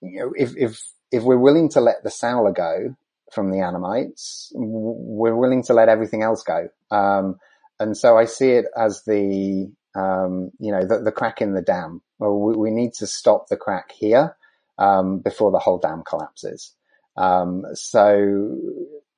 You 0.02 0.20
know, 0.20 0.34
if, 0.36 0.56
if, 0.58 0.84
if 1.12 1.24
we're 1.24 1.38
willing 1.38 1.70
to 1.70 1.82
let 1.82 2.04
the 2.04 2.10
Saola 2.10 2.54
go 2.54 2.96
from 3.32 3.52
the 3.52 3.58
Annamites, 3.58 4.52
we're 4.54 5.36
willing 5.36 5.64
to 5.64 5.74
let 5.74 5.90
everything 5.90 6.24
else 6.24 6.44
go. 6.44 6.70
Um, 6.90 7.40
and 7.80 7.98
so 7.98 8.18
I 8.18 8.26
see 8.26 8.52
it 8.52 8.66
as 8.76 9.04
the, 9.06 9.72
um, 9.96 10.52
you 10.60 10.72
know, 10.72 10.86
the, 10.86 11.00
the, 11.00 11.12
crack 11.12 11.42
in 11.42 11.54
the 11.54 11.62
dam. 11.62 12.02
Well, 12.20 12.38
we, 12.38 12.56
we 12.56 12.72
need 12.72 12.94
to 12.96 13.08
stop 13.08 13.48
the 13.48 13.58
crack 13.58 13.92
here, 13.92 14.36
um, 14.78 15.20
before 15.20 15.52
the 15.52 15.60
whole 15.60 15.78
dam 15.78 16.04
collapses. 16.06 16.74
Um, 17.18 17.66
so 17.74 18.58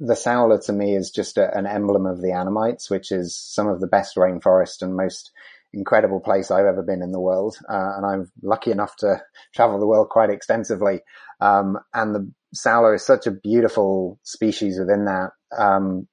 the 0.06 0.16
Saola 0.16 0.64
to 0.66 0.74
me 0.74 0.96
is 0.96 1.12
just 1.12 1.38
a, 1.38 1.56
an 1.58 1.66
emblem 1.66 2.06
of 2.06 2.22
the 2.22 2.30
Annamites, 2.30 2.90
which 2.90 3.12
is 3.12 3.36
some 3.38 3.68
of 3.68 3.80
the 3.80 3.88
best 3.88 4.18
rainforest 4.18 4.82
and 4.82 4.96
most 4.96 5.32
incredible 5.72 6.20
place 6.20 6.52
I've 6.52 6.66
ever 6.66 6.84
been 6.84 7.02
in 7.02 7.14
the 7.14 7.22
world. 7.22 7.58
Uh, 7.70 7.94
and 7.96 8.06
I'm 8.06 8.32
lucky 8.42 8.72
enough 8.72 8.98
to 8.98 9.22
travel 9.56 9.80
the 9.80 9.88
world 9.88 10.10
quite 10.10 10.30
extensively. 10.30 11.00
Um, 11.40 11.80
and 11.94 12.14
the 12.14 12.32
Saola 12.54 12.96
is 12.96 13.06
such 13.06 13.28
a 13.28 13.32
beautiful 13.32 14.20
species 14.24 14.78
within 14.78 15.06
that. 15.06 15.30
Um, 15.58 16.08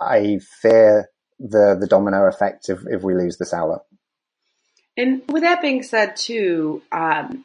I 0.00 0.38
fear 0.62 1.10
the, 1.40 1.76
the 1.78 1.88
domino 1.88 2.28
effect 2.28 2.68
if, 2.68 2.78
if 2.86 3.02
we 3.02 3.14
lose 3.14 3.38
the 3.38 3.44
Saola. 3.44 3.80
And 4.96 5.22
with 5.28 5.42
that 5.42 5.62
being 5.62 5.82
said, 5.82 6.14
too, 6.14 6.82
um, 6.92 7.44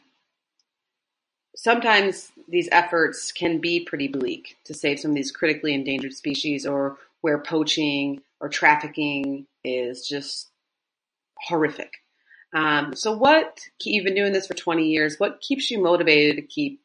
sometimes 1.55 2.32
these 2.48 2.70
efforts 2.72 3.32
can 3.32 3.60
be 3.60 3.86
pretty 3.86 4.08
bleak 4.08 4.58
to 4.66 4.74
save 4.74 5.00
some 5.00 5.12
of 5.12 5.16
these 5.16 5.32
critically 5.32 5.74
endangered 5.74 6.14
species 6.14 6.66
or 6.66 6.98
where 7.22 7.39
poaching 7.39 8.22
or 8.39 8.50
trafficking 8.50 9.48
is 9.64 10.08
just 10.08 10.50
horrific. 11.39 11.93
Um, 12.54 12.96
so 12.96 13.18
what, 13.18 13.60
you've 13.84 14.06
been 14.06 14.16
doing 14.16 14.32
this 14.32 14.48
for 14.48 14.54
20 14.54 14.88
years, 14.88 15.20
what 15.20 15.41
keeps 15.41 15.70
you 15.70 15.82
motivated 15.82 16.38
to 16.38 16.41
keep 16.41 16.82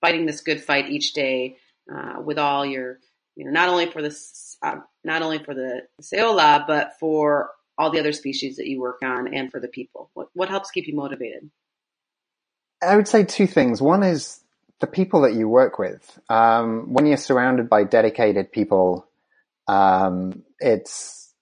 fighting 0.00 0.26
this 0.26 0.42
good 0.42 0.62
fight 0.62 0.90
each 0.90 1.12
day 1.12 1.56
uh, 1.92 2.20
with 2.22 2.38
all 2.38 2.64
your, 2.64 2.98
you 3.34 3.44
know, 3.44 3.50
not 3.50 3.68
only 3.68 3.86
for 3.90 4.02
this, 4.02 4.56
uh, 4.62 4.76
not 5.04 5.22
only 5.22 5.42
for 5.42 5.54
the 5.54 5.82
Saola, 6.00 6.66
but 6.66 6.98
for 7.00 7.50
all 7.78 7.90
the 7.90 8.00
other 8.00 8.12
species 8.12 8.56
that 8.56 8.66
you 8.66 8.80
work 8.80 8.98
on 9.02 9.32
and 9.32 9.50
for 9.50 9.60
the 9.60 9.68
people? 9.68 10.10
What, 10.14 10.28
what 10.34 10.48
helps 10.48 10.70
keep 10.70 10.86
you 10.86 10.94
motivated? 10.94 11.50
I 12.82 12.96
would 12.96 13.08
say 13.08 13.24
two 13.24 13.46
things. 13.46 13.80
One 13.80 14.02
is 14.02 14.40
the 14.80 14.86
people 14.86 15.22
that 15.22 15.34
you 15.34 15.48
work 15.48 15.78
with. 15.78 16.18
Um, 16.28 16.92
when 16.92 17.06
you're 17.06 17.16
surrounded 17.16 17.68
by 17.68 17.84
dedicated 17.84 18.52
people, 18.52 19.08
um, 19.66 20.44
it's 20.58 21.32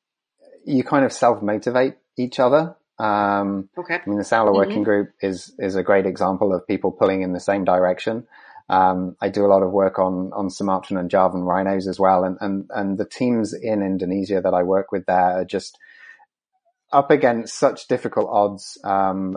you 0.64 0.82
kind 0.84 1.04
of 1.04 1.12
self 1.12 1.42
motivate 1.42 1.94
each 2.16 2.40
other. 2.40 2.76
Um, 2.98 3.68
okay. 3.76 3.96
I 4.04 4.08
mean, 4.08 4.18
the 4.18 4.24
Saola 4.24 4.48
mm-hmm. 4.48 4.56
Working 4.56 4.82
Group 4.82 5.12
is 5.20 5.54
is 5.58 5.76
a 5.76 5.82
great 5.82 6.06
example 6.06 6.54
of 6.54 6.66
people 6.66 6.92
pulling 6.92 7.22
in 7.22 7.32
the 7.32 7.40
same 7.40 7.64
direction. 7.64 8.26
Um, 8.68 9.16
I 9.20 9.28
do 9.28 9.46
a 9.46 9.48
lot 9.48 9.62
of 9.62 9.70
work 9.70 9.98
on 9.98 10.32
on 10.32 10.50
Sumatran 10.50 10.98
and 10.98 11.10
Javan 11.10 11.42
rhinos 11.42 11.86
as 11.86 12.00
well, 12.00 12.24
and 12.24 12.36
and 12.40 12.70
and 12.70 12.98
the 12.98 13.04
teams 13.04 13.52
in 13.52 13.82
Indonesia 13.82 14.40
that 14.40 14.54
I 14.54 14.62
work 14.62 14.92
with 14.92 15.06
there 15.06 15.40
are 15.40 15.44
just 15.44 15.78
up 16.92 17.10
against 17.10 17.58
such 17.58 17.88
difficult 17.88 18.28
odds, 18.30 18.78
um, 18.84 19.36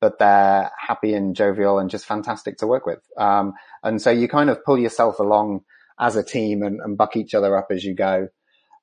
but 0.00 0.18
they're 0.18 0.70
happy 0.78 1.14
and 1.14 1.34
jovial 1.34 1.78
and 1.78 1.90
just 1.90 2.06
fantastic 2.06 2.58
to 2.58 2.66
work 2.66 2.86
with. 2.86 3.00
Um, 3.16 3.54
and 3.82 4.00
so 4.00 4.10
you 4.10 4.28
kind 4.28 4.50
of 4.50 4.64
pull 4.64 4.78
yourself 4.78 5.18
along 5.18 5.62
as 5.98 6.16
a 6.16 6.22
team 6.22 6.62
and, 6.62 6.80
and 6.80 6.96
buck 6.96 7.16
each 7.16 7.34
other 7.34 7.56
up 7.56 7.68
as 7.70 7.84
you 7.84 7.94
go. 7.94 8.28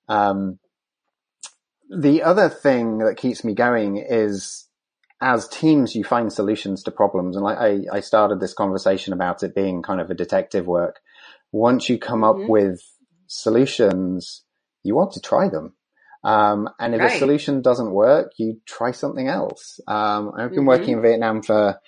Um, 0.09 0.59
the 1.89 2.23
other 2.23 2.49
thing 2.49 2.99
that 2.99 3.17
keeps 3.17 3.43
me 3.43 3.53
going 3.53 3.97
is 3.97 4.67
as 5.21 5.47
teams, 5.47 5.95
you 5.95 6.03
find 6.03 6.33
solutions 6.33 6.83
to 6.83 6.91
problems. 6.91 7.37
And 7.37 7.47
I, 7.47 7.85
I 7.91 8.01
started 8.01 8.41
this 8.41 8.53
conversation 8.53 9.13
about 9.13 9.41
it 9.41 9.55
being 9.55 9.81
kind 9.81 10.01
of 10.01 10.11
a 10.11 10.15
detective 10.15 10.67
work. 10.67 10.99
Once 11.53 11.87
you 11.87 11.97
come 11.97 12.21
mm-hmm. 12.21 12.43
up 12.43 12.49
with 12.49 12.81
solutions, 13.27 14.43
you 14.83 14.95
want 14.95 15.13
to 15.13 15.21
try 15.21 15.47
them. 15.47 15.75
Um, 16.23 16.69
and 16.79 16.95
if 16.95 17.01
right. 17.01 17.15
a 17.15 17.19
solution 17.19 17.61
doesn't 17.61 17.91
work, 17.91 18.31
you 18.37 18.61
try 18.65 18.91
something 18.91 19.27
else. 19.27 19.79
Um, 19.87 20.31
I've 20.37 20.49
been 20.49 20.59
mm-hmm. 20.59 20.67
working 20.67 20.89
in 20.95 21.01
Vietnam 21.01 21.41
for 21.41 21.79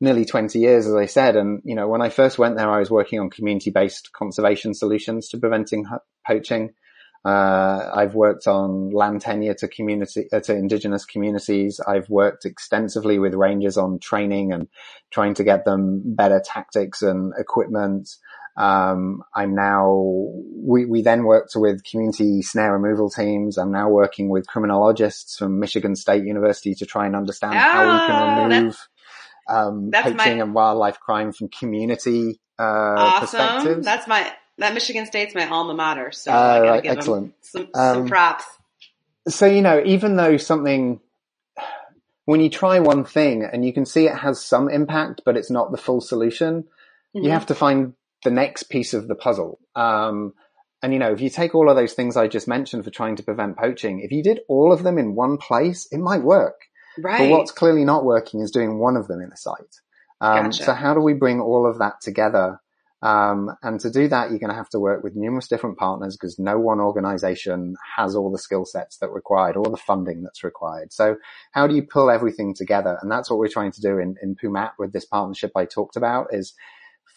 nearly 0.00 0.24
20 0.24 0.58
years, 0.58 0.86
as 0.86 0.94
I 0.94 1.06
said. 1.06 1.36
And, 1.36 1.62
you 1.64 1.74
know, 1.74 1.88
when 1.88 2.02
I 2.02 2.08
first 2.08 2.38
went 2.38 2.56
there, 2.56 2.70
I 2.70 2.80
was 2.80 2.90
working 2.90 3.20
on 3.20 3.30
community 3.30 3.70
based 3.70 4.12
conservation 4.12 4.74
solutions 4.74 5.28
to 5.28 5.38
preventing 5.38 5.86
poaching. 6.26 6.74
Uh, 7.24 7.88
I've 7.94 8.16
worked 8.16 8.48
on 8.48 8.90
land 8.90 9.20
tenure 9.20 9.54
to 9.54 9.68
community, 9.68 10.26
uh, 10.32 10.40
to 10.40 10.56
indigenous 10.56 11.04
communities. 11.04 11.80
I've 11.86 12.10
worked 12.10 12.44
extensively 12.44 13.20
with 13.20 13.34
rangers 13.34 13.76
on 13.78 14.00
training 14.00 14.52
and 14.52 14.66
trying 15.12 15.34
to 15.34 15.44
get 15.44 15.64
them 15.64 16.02
better 16.04 16.42
tactics 16.44 17.00
and 17.02 17.32
equipment. 17.38 18.08
Um, 18.54 19.22
I'm 19.34 19.54
now, 19.54 20.28
we, 20.54 20.84
we 20.84 21.00
then 21.00 21.24
worked 21.24 21.52
with 21.54 21.82
community 21.84 22.42
snare 22.42 22.76
removal 22.78 23.08
teams. 23.08 23.56
I'm 23.56 23.72
now 23.72 23.88
working 23.88 24.28
with 24.28 24.46
criminologists 24.46 25.38
from 25.38 25.58
Michigan 25.58 25.96
State 25.96 26.24
University 26.24 26.74
to 26.74 26.86
try 26.86 27.06
and 27.06 27.16
understand 27.16 27.54
oh, 27.54 27.58
how 27.58 27.80
we 27.80 27.98
can 28.06 28.10
ah, 28.10 28.44
remove, 28.44 28.88
um, 29.48 29.90
poaching 29.92 30.16
my... 30.16 30.44
and 30.44 30.54
wildlife 30.54 31.00
crime 31.00 31.32
from 31.32 31.48
community, 31.48 32.40
uh, 32.58 32.62
awesome. 32.62 33.20
perspectives. 33.20 33.86
That's 33.86 34.06
my, 34.06 34.30
that 34.58 34.74
Michigan 34.74 35.06
State's 35.06 35.34
my 35.34 35.48
alma 35.48 35.72
mater. 35.72 36.12
So 36.12 36.30
uh, 36.30 36.60
right, 36.62 36.84
excellent. 36.84 37.32
Some, 37.40 37.68
some 37.74 38.02
um, 38.02 38.08
props. 38.08 38.44
So, 39.28 39.46
you 39.46 39.62
know, 39.62 39.82
even 39.82 40.16
though 40.16 40.36
something, 40.36 41.00
when 42.26 42.42
you 42.42 42.50
try 42.50 42.80
one 42.80 43.04
thing 43.04 43.44
and 43.50 43.64
you 43.64 43.72
can 43.72 43.86
see 43.86 44.06
it 44.06 44.14
has 44.14 44.44
some 44.44 44.68
impact, 44.68 45.22
but 45.24 45.38
it's 45.38 45.50
not 45.50 45.72
the 45.72 45.78
full 45.78 46.02
solution, 46.02 46.64
mm-hmm. 46.64 47.24
you 47.24 47.30
have 47.30 47.46
to 47.46 47.54
find 47.54 47.94
the 48.24 48.30
next 48.30 48.64
piece 48.64 48.94
of 48.94 49.08
the 49.08 49.14
puzzle. 49.14 49.58
Um, 49.74 50.34
and 50.82 50.92
you 50.92 50.98
know, 50.98 51.12
if 51.12 51.20
you 51.20 51.30
take 51.30 51.54
all 51.54 51.70
of 51.70 51.76
those 51.76 51.92
things 51.92 52.16
I 52.16 52.26
just 52.26 52.48
mentioned 52.48 52.84
for 52.84 52.90
trying 52.90 53.16
to 53.16 53.22
prevent 53.22 53.56
poaching, 53.56 54.00
if 54.00 54.10
you 54.10 54.22
did 54.22 54.40
all 54.48 54.72
of 54.72 54.82
them 54.82 54.98
in 54.98 55.14
one 55.14 55.38
place, 55.38 55.86
it 55.92 55.98
might 55.98 56.22
work. 56.22 56.56
Right. 56.98 57.18
But 57.18 57.30
what's 57.30 57.52
clearly 57.52 57.84
not 57.84 58.04
working 58.04 58.40
is 58.40 58.50
doing 58.50 58.78
one 58.78 58.96
of 58.96 59.08
them 59.08 59.20
in 59.20 59.30
a 59.32 59.36
site. 59.36 59.80
Um, 60.20 60.44
gotcha. 60.46 60.64
So 60.64 60.74
how 60.74 60.94
do 60.94 61.00
we 61.00 61.14
bring 61.14 61.40
all 61.40 61.68
of 61.68 61.78
that 61.78 62.00
together? 62.00 62.60
Um, 63.02 63.50
and 63.62 63.80
to 63.80 63.90
do 63.90 64.06
that, 64.08 64.30
you're 64.30 64.38
going 64.38 64.50
to 64.50 64.56
have 64.56 64.68
to 64.70 64.78
work 64.78 65.02
with 65.02 65.16
numerous 65.16 65.48
different 65.48 65.76
partners 65.76 66.16
because 66.16 66.38
no 66.38 66.58
one 66.58 66.78
organization 66.78 67.74
has 67.96 68.14
all 68.14 68.30
the 68.30 68.38
skill 68.38 68.64
sets 68.64 68.98
that 68.98 69.10
required, 69.10 69.56
all 69.56 69.70
the 69.70 69.76
funding 69.76 70.22
that's 70.22 70.44
required. 70.44 70.92
So 70.92 71.16
how 71.50 71.66
do 71.66 71.74
you 71.74 71.82
pull 71.82 72.10
everything 72.10 72.54
together? 72.54 72.98
And 73.02 73.10
that's 73.10 73.28
what 73.28 73.40
we're 73.40 73.48
trying 73.48 73.72
to 73.72 73.80
do 73.80 73.98
in, 73.98 74.14
in 74.22 74.36
Pu 74.36 74.50
Mat 74.50 74.74
with 74.78 74.92
this 74.92 75.04
partnership 75.04 75.50
I 75.56 75.64
talked 75.64 75.96
about 75.96 76.28
is 76.30 76.54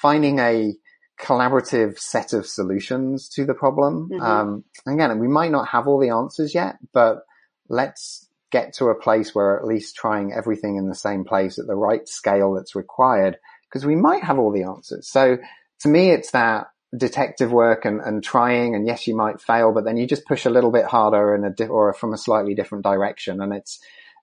finding 0.02 0.40
a, 0.40 0.74
collaborative 1.20 1.98
set 1.98 2.34
of 2.34 2.46
solutions 2.46 3.30
to 3.30 3.46
the 3.46 3.54
problem. 3.54 4.10
Mm-hmm. 4.10 4.22
Um, 4.22 4.64
again, 4.88 5.18
we 5.20 5.28
might 5.28 5.52
not 5.52 5.70
have 5.70 5.88
all 5.88 6.00
the 6.00 6.10
answers 6.10 6.54
yet, 6.54 6.78
but 6.94 7.20
let's 7.70 8.28
get 8.52 8.74
to 8.74 8.86
a 8.86 8.96
place 8.96 9.34
where 9.34 9.58
at 9.58 9.66
least 9.66 9.96
trying 9.96 10.34
everything 10.34 10.78
in 10.78 10.88
the 10.88 10.96
same 10.96 11.24
place 11.24 11.58
at 11.60 11.68
the 11.68 11.76
right 11.76 12.08
scale 12.08 12.54
that's 12.54 12.76
required 12.76 13.38
because 13.70 13.86
we 13.86 13.96
might 13.96 14.24
have 14.24 14.40
all 14.40 14.52
the 14.52 14.64
answers. 14.64 15.10
So 15.10 15.38
to 15.82 15.88
me, 15.88 16.12
it's 16.12 16.32
that 16.32 16.68
detective 16.96 17.52
work 17.52 17.86
and, 17.86 18.00
and 18.00 18.24
trying 18.24 18.76
and 18.76 18.88
yes, 18.88 19.08
you 19.08 19.16
might 19.16 19.42
fail, 19.42 19.74
but 19.74 19.84
then 19.84 19.98
you 19.98 20.08
just 20.08 20.26
push 20.26 20.46
a 20.46 20.50
little 20.50 20.72
bit 20.72 20.86
harder 20.86 21.36
in 21.36 21.44
a 21.44 21.50
di- 21.50 21.68
or 21.68 21.94
from 21.94 22.14
a 22.14 22.18
slightly 22.18 22.56
different 22.56 22.84
direction. 22.84 23.42
And 23.42 23.54
it's 23.54 23.80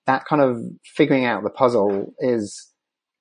that 0.06 0.24
kind 0.24 0.42
of 0.42 0.62
figuring 0.84 1.24
out 1.24 1.42
the 1.42 1.50
puzzle 1.50 2.14
is 2.18 2.71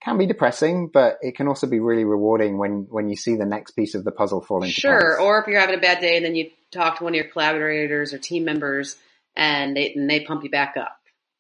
can 0.04 0.18
be 0.18 0.26
depressing, 0.26 0.88
but 0.88 1.18
it 1.22 1.36
can 1.36 1.48
also 1.48 1.68
be 1.68 1.80
really 1.80 2.06
rewarding 2.06 2.58
when, 2.58 2.88
when 2.90 3.10
you 3.10 3.16
see 3.16 3.36
the 3.36 3.46
next 3.46 3.72
piece 3.72 3.96
of 3.96 4.04
the 4.04 4.12
puzzle 4.12 4.42
fall 4.42 4.64
into 4.64 4.74
sure. 4.74 4.92
place. 4.92 5.02
Sure. 5.02 5.22
Or 5.22 5.40
if 5.40 5.48
you're 5.48 5.60
having 5.60 5.78
a 5.78 5.82
bad 5.82 6.02
day 6.02 6.18
and 6.18 6.26
then 6.26 6.36
you 6.36 6.50
talk 6.72 6.98
to 6.98 7.04
one 7.04 7.14
of 7.14 7.16
your 7.16 7.28
collaborators 7.28 8.14
or 8.14 8.18
team 8.18 8.44
members 8.44 8.96
and 9.36 9.76
they, 9.76 9.94
and 9.94 10.10
they 10.10 10.22
pump 10.22 10.44
you 10.44 10.50
back 10.50 10.76
up. 10.78 10.98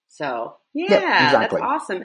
So 0.09 0.57
yeah, 0.73 1.25
exactly. 1.25 1.59
that's 1.59 1.71
awesome. 1.71 2.03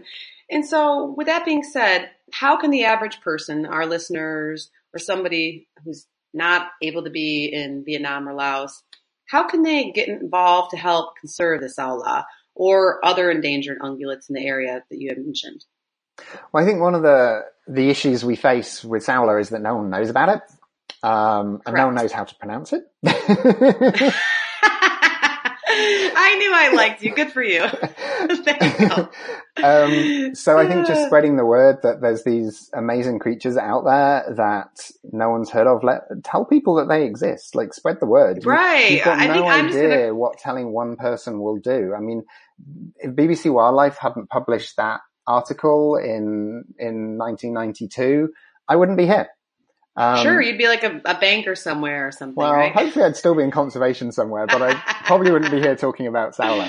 And 0.51 0.65
so 0.67 1.15
with 1.17 1.27
that 1.27 1.45
being 1.45 1.63
said, 1.63 2.11
how 2.33 2.57
can 2.57 2.71
the 2.71 2.85
average 2.85 3.21
person, 3.21 3.67
our 3.67 3.87
listeners 3.87 4.71
or 4.95 4.99
somebody 4.99 5.69
who's 5.85 6.07
not 6.33 6.69
able 6.83 7.05
to 7.05 7.11
be 7.11 7.51
in 7.53 7.85
Vietnam 7.85 8.29
or 8.29 8.35
Laos, 8.35 8.83
how 9.27 9.49
can 9.49 9.63
they 9.63 9.91
get 9.91 10.09
involved 10.09 10.71
to 10.71 10.77
help 10.77 11.17
conserve 11.19 11.61
the 11.61 11.67
Saola? 11.67 12.25
or 12.57 13.05
other 13.05 13.31
endangered 13.31 13.79
ungulates 13.81 14.29
in 14.29 14.35
the 14.35 14.45
area 14.45 14.83
that 14.91 14.99
you 14.99 15.11
had 15.11 15.19
mentioned? 15.19 15.65
Well, 16.53 16.63
I 16.63 16.67
think 16.67 16.81
one 16.81 16.95
of 16.95 17.03
the 17.03 17.45
the 17.69 17.89
issues 17.89 18.25
we 18.25 18.37
face 18.37 18.85
with 18.85 19.05
Saola 19.05 19.41
is 19.41 19.51
that 19.51 19.61
no 19.61 19.77
one 19.77 19.91
knows 19.91 20.09
about 20.11 20.29
it, 20.29 20.43
um, 21.03 21.61
and 21.67 21.77
no 21.77 21.87
one 21.87 21.95
knows 21.95 22.13
how 22.13 22.25
to 22.25 22.35
pronounce 22.37 22.73
it. 22.73 22.85
I 25.79 26.37
knew 26.39 26.53
I 26.55 26.73
liked 26.75 27.03
you. 27.03 27.15
Good 27.15 27.33
for 27.33 27.43
you. 27.43 27.67
Thank 27.69 28.81
you 28.81 29.09
um, 29.63 30.35
so 30.35 30.59
I 30.59 30.67
think 30.67 30.87
just 30.87 31.07
spreading 31.07 31.37
the 31.37 31.45
word 31.45 31.79
that 31.83 32.01
there's 32.01 32.25
these 32.25 32.71
amazing 32.75 33.19
creatures 33.19 33.57
out 33.57 33.85
there 33.85 34.35
that 34.37 34.91
no 35.13 35.31
one's 35.31 35.51
heard 35.51 35.67
of. 35.67 35.83
Let 35.83 36.03
tell 36.25 36.45
people 36.45 36.77
that 36.77 36.89
they 36.89 37.05
exist. 37.05 37.55
Like 37.55 37.73
spread 37.73 37.99
the 38.01 38.07
word. 38.07 38.45
Right. 38.45 38.93
You've 38.93 39.05
got 39.05 39.19
I 39.19 39.27
no 39.27 39.33
think 39.33 39.47
I'm 39.47 39.67
idea 39.69 39.89
gonna... 39.89 40.15
what 40.15 40.39
telling 40.39 40.73
one 40.73 40.97
person 40.97 41.41
will 41.41 41.57
do. 41.57 41.95
I 41.97 42.01
mean, 42.01 42.25
if 42.99 43.13
BBC 43.13 43.53
Wildlife 43.53 43.97
hadn't 43.99 44.29
published 44.29 44.77
that 44.77 45.01
article 45.27 45.97
in 45.97 46.65
in 46.79 47.19
1992, 47.19 48.33
I 48.69 48.77
wouldn't 48.77 48.99
be 48.99 49.07
here. 49.07 49.29
Um, 49.99 50.23
sure, 50.23 50.43
you'd 50.43 50.59
be 50.59 50.69
like 50.69 50.85
a, 50.85 51.01
a, 51.07 51.19
banker 51.19 51.55
somewhere 51.55 52.07
or 52.07 52.13
something. 52.13 52.35
Well, 52.37 52.53
right? 52.53 52.71
hopefully 52.71 53.07
I'd 53.07 53.17
still 53.17 53.35
be 53.35 53.43
in 53.43 53.51
conservation 53.51 54.13
somewhere, 54.13 54.47
but 54.47 54.61
I 54.61 54.75
probably 55.07 55.33
wouldn't 55.33 55.51
be 55.51 55.59
here 55.59 55.75
talking 55.75 56.07
about 56.07 56.37
Saola. 56.37 56.69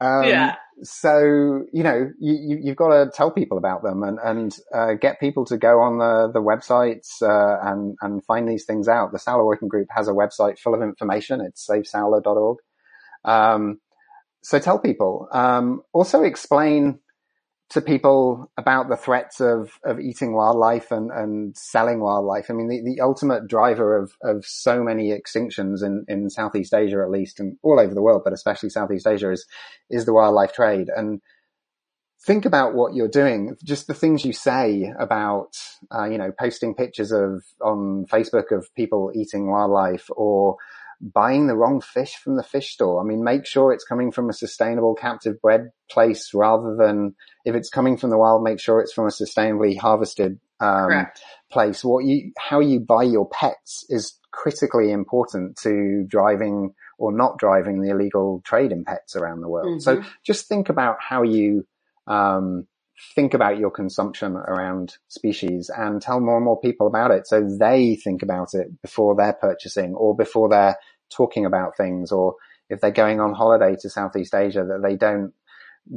Um, 0.00 0.24
yeah. 0.24 0.56
So 0.82 1.66
you 1.70 1.82
know, 1.82 2.10
you, 2.18 2.58
you, 2.62 2.68
have 2.68 2.76
got 2.76 2.88
to 2.88 3.10
tell 3.14 3.30
people 3.30 3.58
about 3.58 3.82
them 3.82 4.02
and 4.02 4.18
and 4.24 4.56
uh, 4.74 4.94
get 4.94 5.20
people 5.20 5.44
to 5.46 5.58
go 5.58 5.80
on 5.80 5.98
the 5.98 6.30
the 6.32 6.40
websites 6.40 7.20
uh, 7.20 7.58
and 7.62 7.94
and 8.00 8.24
find 8.24 8.48
these 8.48 8.64
things 8.64 8.88
out. 8.88 9.12
The 9.12 9.18
Saola 9.18 9.44
Working 9.44 9.68
Group 9.68 9.88
has 9.90 10.08
a 10.08 10.12
website 10.12 10.58
full 10.58 10.74
of 10.74 10.80
information. 10.80 11.42
It's 11.42 11.68
savesaola.org. 11.68 12.56
Um, 13.26 13.80
so 14.42 14.58
tell 14.58 14.78
people. 14.78 15.28
Um, 15.30 15.82
also 15.92 16.22
explain 16.22 17.00
to 17.72 17.80
people 17.80 18.50
about 18.58 18.88
the 18.88 18.96
threats 18.96 19.40
of, 19.40 19.78
of 19.84 19.98
eating 19.98 20.34
wildlife 20.34 20.90
and, 20.90 21.10
and 21.10 21.56
selling 21.56 22.00
wildlife. 22.00 22.50
I 22.50 22.52
mean, 22.52 22.68
the, 22.68 22.82
the 22.84 23.00
ultimate 23.00 23.48
driver 23.48 23.96
of, 23.96 24.12
of 24.22 24.44
so 24.44 24.82
many 24.82 25.10
extinctions 25.10 25.82
in, 25.82 26.04
in 26.06 26.28
Southeast 26.28 26.74
Asia, 26.74 27.00
at 27.02 27.10
least, 27.10 27.40
and 27.40 27.56
all 27.62 27.80
over 27.80 27.94
the 27.94 28.02
world, 28.02 28.22
but 28.24 28.34
especially 28.34 28.68
Southeast 28.68 29.06
Asia 29.06 29.30
is, 29.30 29.46
is 29.88 30.04
the 30.04 30.12
wildlife 30.12 30.52
trade. 30.52 30.88
And 30.94 31.22
think 32.26 32.44
about 32.44 32.74
what 32.74 32.94
you're 32.94 33.08
doing, 33.08 33.56
just 33.64 33.86
the 33.86 33.94
things 33.94 34.24
you 34.24 34.34
say 34.34 34.92
about, 34.98 35.56
uh, 35.94 36.04
you 36.04 36.18
know, 36.18 36.30
posting 36.38 36.74
pictures 36.74 37.10
of 37.10 37.42
on 37.62 38.04
Facebook 38.06 38.52
of 38.56 38.68
people 38.74 39.12
eating 39.14 39.50
wildlife 39.50 40.10
or 40.10 40.56
buying 41.02 41.48
the 41.48 41.56
wrong 41.56 41.80
fish 41.80 42.14
from 42.14 42.36
the 42.36 42.42
fish 42.42 42.72
store. 42.72 43.00
I 43.00 43.04
mean, 43.04 43.24
make 43.24 43.44
sure 43.44 43.72
it's 43.72 43.84
coming 43.84 44.12
from 44.12 44.30
a 44.30 44.32
sustainable 44.32 44.94
captive 44.94 45.40
bred 45.42 45.70
place 45.90 46.32
rather 46.32 46.76
than 46.78 47.16
if 47.44 47.56
it's 47.56 47.68
coming 47.68 47.96
from 47.96 48.10
the 48.10 48.18
wild, 48.18 48.44
make 48.44 48.60
sure 48.60 48.80
it's 48.80 48.92
from 48.92 49.06
a 49.06 49.10
sustainably 49.10 49.76
harvested 49.76 50.38
um, 50.60 51.06
place. 51.50 51.84
What 51.84 52.04
you, 52.04 52.32
how 52.38 52.60
you 52.60 52.78
buy 52.78 53.02
your 53.02 53.28
pets 53.28 53.84
is 53.88 54.16
critically 54.30 54.92
important 54.92 55.56
to 55.62 56.04
driving 56.06 56.72
or 56.98 57.12
not 57.12 57.36
driving 57.36 57.82
the 57.82 57.90
illegal 57.90 58.40
trade 58.44 58.70
in 58.70 58.84
pets 58.84 59.16
around 59.16 59.40
the 59.40 59.48
world. 59.48 59.80
Mm-hmm. 59.80 60.02
So 60.02 60.04
just 60.24 60.46
think 60.46 60.68
about 60.68 60.98
how 61.00 61.24
you, 61.24 61.66
um, 62.06 62.68
think 63.14 63.34
about 63.34 63.58
your 63.58 63.70
consumption 63.70 64.36
around 64.36 64.96
species 65.08 65.70
and 65.76 66.00
tell 66.00 66.20
more 66.20 66.36
and 66.36 66.44
more 66.44 66.60
people 66.60 66.86
about 66.86 67.10
it 67.10 67.26
so 67.26 67.42
they 67.58 67.96
think 67.96 68.22
about 68.22 68.54
it 68.54 68.80
before 68.80 69.16
they're 69.16 69.32
purchasing 69.32 69.94
or 69.94 70.14
before 70.14 70.48
they're 70.48 70.76
talking 71.12 71.44
about 71.44 71.76
things 71.76 72.12
or 72.12 72.36
if 72.68 72.80
they're 72.80 72.90
going 72.90 73.20
on 73.20 73.34
holiday 73.34 73.76
to 73.80 73.90
Southeast 73.90 74.34
Asia 74.34 74.64
that 74.64 74.82
they 74.82 74.96
don't 74.96 75.32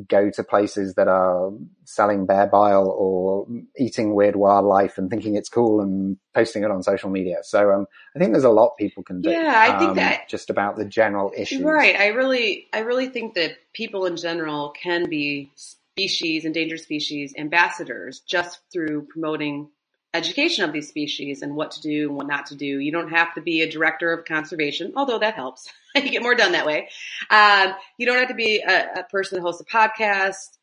go 0.07 0.29
to 0.31 0.43
places 0.43 0.95
that 0.95 1.07
are 1.07 1.51
selling 1.83 2.25
bear 2.25 2.47
bile 2.47 2.87
or 2.87 3.47
eating 3.77 4.15
weird 4.15 4.35
wildlife 4.35 4.97
and 4.97 5.09
thinking 5.09 5.35
it's 5.35 5.49
cool 5.49 5.79
and 5.79 6.17
posting 6.33 6.63
it 6.63 6.71
on 6.71 6.81
social 6.81 7.09
media. 7.09 7.37
So 7.43 7.71
um, 7.71 7.85
I 8.15 8.19
think 8.19 8.31
there's 8.31 8.43
a 8.43 8.49
lot 8.49 8.77
people 8.77 9.03
can 9.03 9.21
do. 9.21 9.29
Yeah, 9.29 9.53
I 9.55 9.77
think 9.77 9.91
um, 9.91 9.95
that 9.97 10.27
just 10.27 10.49
about 10.49 10.75
the 10.75 10.85
general 10.85 11.31
issues. 11.37 11.61
Right. 11.61 11.95
I 11.95 12.07
really, 12.07 12.67
I 12.73 12.79
really 12.79 13.09
think 13.09 13.35
that 13.35 13.57
people 13.73 14.05
in 14.05 14.17
general 14.17 14.71
can 14.71 15.07
be 15.07 15.51
species, 15.55 16.45
endangered 16.45 16.81
species 16.81 17.33
ambassadors 17.37 18.21
just 18.21 18.59
through 18.73 19.07
promoting 19.11 19.69
education 20.15 20.63
of 20.63 20.73
these 20.73 20.87
species 20.87 21.41
and 21.41 21.55
what 21.55 21.71
to 21.71 21.81
do 21.81 22.07
and 22.07 22.17
what 22.17 22.27
not 22.27 22.47
to 22.47 22.55
do. 22.55 22.65
You 22.65 22.91
don't 22.91 23.09
have 23.09 23.33
to 23.35 23.41
be 23.41 23.61
a 23.61 23.69
director 23.69 24.11
of 24.11 24.25
conservation, 24.25 24.93
although 24.95 25.19
that 25.19 25.35
helps. 25.35 25.69
you 25.95 26.09
get 26.09 26.23
more 26.23 26.35
done 26.35 26.53
that 26.53 26.65
way. 26.65 26.89
Um, 27.29 27.73
you 27.97 28.05
don't 28.05 28.19
have 28.19 28.29
to 28.29 28.35
be 28.35 28.61
a, 28.61 28.99
a, 28.99 29.03
person 29.03 29.37
that 29.37 29.41
hosts 29.41 29.61
a 29.61 29.65
podcast. 29.65 30.57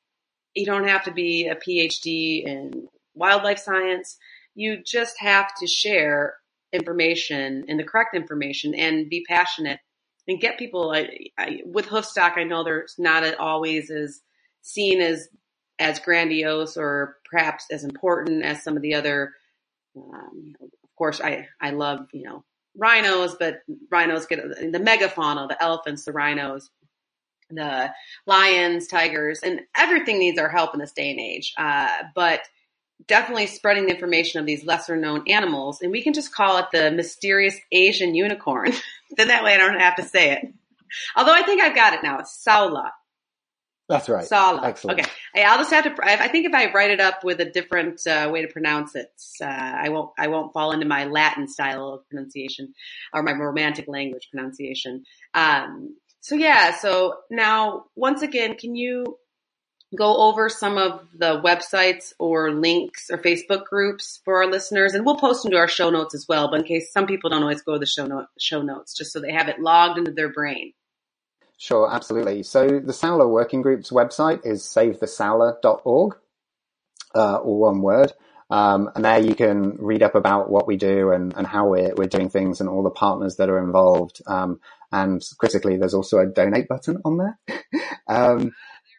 You 0.55 0.67
don't 0.67 0.89
have 0.89 1.05
to 1.05 1.13
be 1.13 1.47
a 1.47 1.55
PhD 1.55 2.45
in 2.45 2.89
wildlife 3.15 3.59
science. 3.59 4.19
You 4.55 4.83
just 4.85 5.17
have 5.21 5.55
to 5.61 5.67
share 5.67 6.35
information 6.73 7.65
and 7.69 7.79
the 7.79 7.85
correct 7.85 8.15
information 8.15 8.75
and 8.75 9.09
be 9.09 9.25
passionate 9.29 9.81
and 10.29 10.41
get 10.41 10.59
people 10.59 10.91
I, 10.91 11.09
I, 11.39 11.61
with 11.65 11.87
Hoofstock. 11.87 12.37
I 12.37 12.45
know 12.45 12.65
there's 12.65 12.97
not 12.99 13.39
always 13.39 13.91
as 13.91 14.21
seen 14.63 15.01
as 15.01 15.29
as 15.79 15.99
grandiose 15.99 16.77
or 16.77 17.17
perhaps 17.29 17.65
as 17.71 17.83
important 17.83 18.45
as 18.45 18.63
some 18.63 18.77
of 18.77 18.83
the 18.83 18.95
other 18.95 19.33
um, 19.97 20.55
of 20.63 20.97
course, 20.97 21.21
I, 21.21 21.49
I 21.61 21.71
love, 21.71 22.09
you 22.13 22.25
know, 22.25 22.45
rhinos, 22.77 23.37
but 23.39 23.63
rhinos 23.91 24.27
get 24.27 24.41
the 24.43 24.79
megafauna, 24.79 25.49
the 25.49 25.63
elephants, 25.63 26.05
the 26.05 26.13
rhinos, 26.13 26.71
the 27.51 27.93
lions, 28.27 28.87
tigers, 28.87 29.41
and 29.43 29.61
everything 29.77 30.19
needs 30.19 30.39
our 30.39 30.49
help 30.49 30.75
in 30.75 30.81
this 30.81 30.93
day 30.93 31.11
and 31.11 31.21
age. 31.21 31.53
Uh, 31.57 31.89
but 32.15 32.41
definitely 33.07 33.47
spreading 33.47 33.87
the 33.87 33.93
information 33.93 34.41
of 34.41 34.47
these 34.47 34.65
lesser 34.65 34.97
known 34.97 35.25
animals, 35.29 35.81
and 35.83 35.91
we 35.91 36.03
can 36.03 36.13
just 36.13 36.35
call 36.35 36.59
it 36.59 36.67
the 36.73 36.91
mysterious 36.91 37.57
Asian 37.71 38.15
unicorn. 38.15 38.73
then 39.17 39.29
that 39.29 39.45
way 39.45 39.55
I 39.55 39.59
don't 39.59 39.81
have 39.81 39.97
to 39.97 40.03
say 40.03 40.33
it. 40.33 40.47
Although 41.17 41.35
I 41.35 41.43
think 41.43 41.63
I've 41.63 41.75
got 41.75 41.95
it 41.95 42.03
now. 42.03 42.19
It's 42.19 42.43
Saola. 42.47 42.91
That's 43.93 44.09
right. 44.09 44.25
Sala. 44.25 44.63
Excellent. 44.65 45.01
Okay. 45.01 45.45
I'll 45.45 45.59
just 45.59 45.71
have 45.71 45.85
to. 45.85 45.95
I 46.03 46.29
think 46.29 46.47
if 46.47 46.55
I 46.55 46.73
write 46.73 46.91
it 46.91 47.01
up 47.01 47.25
with 47.25 47.41
a 47.41 47.45
different 47.45 48.01
uh, 48.07 48.31
way 48.33 48.41
to 48.41 48.49
pronounce 48.49 48.95
it, 48.95 49.13
uh, 49.43 49.45
I 49.45 49.91
won't. 49.91 50.13
I 50.19 50.29
won't 50.29 50.55
fall 50.55 50.73
into 50.73 50.87
my 50.87 51.05
Latin 51.05 51.47
style 51.47 51.89
of 51.91 52.09
pronunciation 52.09 52.73
or 53.13 53.23
my 53.23 53.33
romantic 53.33 53.89
language 53.89 54.29
pronunciation. 54.33 55.05
Um, 55.35 55.97
so 56.21 56.37
yeah. 56.37 56.75
So 56.75 57.17
now, 57.31 57.85
once 57.95 58.23
again, 58.23 58.57
can 58.57 58.75
you 58.75 59.19
go 59.95 60.17
over 60.29 60.49
some 60.49 60.79
of 60.79 61.07
the 61.15 61.43
websites 61.43 62.15
or 62.19 62.51
links 62.51 63.11
or 63.11 63.19
Facebook 63.19 63.65
groups 63.65 64.21
for 64.25 64.43
our 64.43 64.51
listeners, 64.51 64.95
and 64.95 65.05
we'll 65.05 65.19
post 65.19 65.43
them 65.43 65.53
to 65.53 65.59
our 65.59 65.69
show 65.69 65.91
notes 65.91 66.15
as 66.15 66.25
well. 66.27 66.51
But 66.51 66.61
in 66.61 66.67
case 66.67 66.91
some 66.95 67.07
people 67.07 67.29
don't 67.29 67.43
always 67.43 67.61
go 67.61 67.75
to 67.75 67.79
the 67.79 67.85
show 67.85 68.07
note, 68.07 68.29
show 68.39 68.63
notes, 68.63 68.97
just 68.97 69.13
so 69.13 69.21
they 69.21 69.33
have 69.33 69.49
it 69.49 69.61
logged 69.61 69.99
into 69.99 70.13
their 70.13 70.33
brain. 70.33 70.73
Sure, 71.63 71.89
absolutely. 71.89 72.43
So 72.43 72.67
the 72.67 72.93
Saola 72.93 73.31
Working 73.31 73.63
Group's 73.63 73.93
website 73.93 74.45
is 74.45 74.65
savethesaola.org, 74.65 76.17
uh, 77.15 77.37
all 77.37 77.59
one 77.61 77.83
word. 77.83 78.13
Um, 78.51 78.91
and 78.97 79.05
there 79.05 79.21
you 79.21 79.37
can 79.37 79.77
read 79.79 80.03
up 80.03 80.17
about 80.17 80.51
what 80.51 80.67
we 80.67 80.77
do 80.77 81.13
and, 81.13 81.33
and 81.37 81.47
how 81.47 81.69
we're, 81.69 81.95
we're 81.95 82.09
doing 82.09 82.31
things 82.31 82.61
and 82.61 82.69
all 82.69 82.83
the 82.83 82.91
partners 82.91 83.37
that 83.37 83.49
are 83.49 83.63
involved. 83.63 84.23
Um, 84.27 84.59
and 84.91 85.23
critically, 85.39 85.77
there's 85.77 85.95
also 85.95 86.19
a 86.19 86.27
donate 86.27 86.67
button 86.67 87.01
on 87.05 87.19
there. 87.19 87.39
um, 88.09 88.51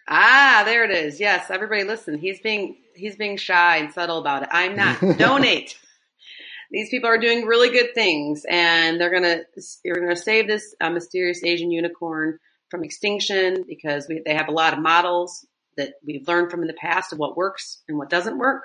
ah, 0.07 0.64
there 0.64 0.86
it 0.86 0.91
is. 0.91 1.20
Yes, 1.20 1.51
everybody 1.51 1.84
listen. 1.84 2.18
He's 2.18 2.39
being, 2.39 2.78
he's 2.95 3.18
being 3.18 3.36
shy 3.36 3.80
and 3.80 3.91
subtle 3.91 4.20
about 4.20 4.43
it. 4.43 4.49
I'm 4.53 4.78
not. 4.78 5.01
donate. 5.18 5.78
These 6.72 6.89
people 6.89 7.09
are 7.09 7.20
doing 7.20 7.45
really 7.45 7.72
good 7.72 7.93
things 7.93 8.45
and 8.49 9.01
they're 9.01 9.11
going 9.11 9.24
to, 9.24 9.43
you're 9.84 9.97
going 9.97 10.16
to 10.16 10.16
save 10.16 10.47
this 10.47 10.74
uh, 10.80 10.89
mysterious 10.89 11.43
Asian 11.43 11.70
unicorn 11.70 12.39
from 12.74 12.84
extinction 12.84 13.63
because 13.67 14.07
we, 14.09 14.24
they 14.26 14.34
have 14.34 14.47
a 14.47 14.51
lot 14.51 14.74
of 14.74 14.80
models 14.80 15.45
that 15.78 15.93
we've 16.03 16.28
learned 16.28 16.49
from 16.49 16.61
in 16.61 16.67
the 16.67 16.74
past 16.74 17.13
of 17.13 17.19
what 17.19 17.38
works 17.38 17.84
and 17.88 17.99
what 17.99 18.09
doesn't 18.09 18.39
work. 18.39 18.63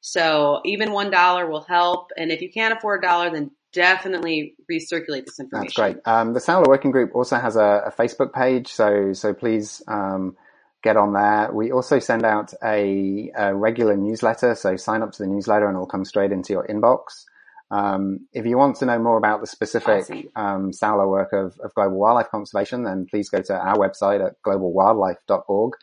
So 0.00 0.60
even 0.64 0.92
one 0.92 1.10
dollar 1.10 1.50
will 1.50 1.62
help. 1.62 2.12
And 2.16 2.30
if 2.30 2.40
you 2.40 2.52
can't 2.52 2.72
afford 2.72 3.02
a 3.02 3.08
dollar, 3.08 3.30
then 3.30 3.50
definitely 3.72 4.54
recirculate 4.70 5.26
this 5.26 5.40
information. 5.40 5.64
That's 5.66 5.74
great. 5.74 5.96
Um, 6.04 6.34
the 6.34 6.40
Saola 6.40 6.68
Working 6.68 6.92
Group 6.92 7.16
also 7.16 7.34
has 7.34 7.56
a, 7.56 7.82
a 7.86 7.90
Facebook 7.90 8.32
page, 8.32 8.68
so 8.68 9.12
so 9.12 9.34
please 9.34 9.82
um, 9.88 10.36
get 10.84 10.96
on 10.96 11.12
there. 11.14 11.50
We 11.52 11.72
also 11.72 11.98
send 11.98 12.24
out 12.24 12.54
a, 12.62 13.32
a, 13.36 13.52
regular 13.56 13.96
newsletter, 13.96 14.54
so 14.54 14.76
sign 14.76 15.02
up 15.02 15.10
to 15.14 15.24
the 15.24 15.28
newsletter 15.28 15.66
and 15.66 15.74
it'll 15.74 15.88
come 15.88 16.04
straight 16.04 16.30
into 16.30 16.52
your 16.52 16.64
inbox. 16.64 17.24
Um, 17.70 18.26
if 18.32 18.46
you 18.46 18.56
want 18.56 18.76
to 18.76 18.86
know 18.86 18.98
more 18.98 19.18
about 19.18 19.40
the 19.40 19.46
specific 19.46 20.30
um, 20.34 20.70
Saola 20.72 21.06
work 21.06 21.32
of, 21.32 21.58
of, 21.62 21.74
global 21.74 21.98
wildlife 21.98 22.30
conservation, 22.30 22.82
then 22.82 23.06
please 23.10 23.28
go 23.28 23.42
to 23.42 23.54
our 23.54 23.76
website 23.76 24.24
at 24.24 24.34
globalwildlife.org. 24.46 25.74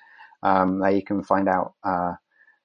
Um, 0.41 0.79
there 0.79 0.91
you 0.91 1.03
can 1.03 1.23
find 1.23 1.47
out 1.47 1.73
uh, 1.83 2.13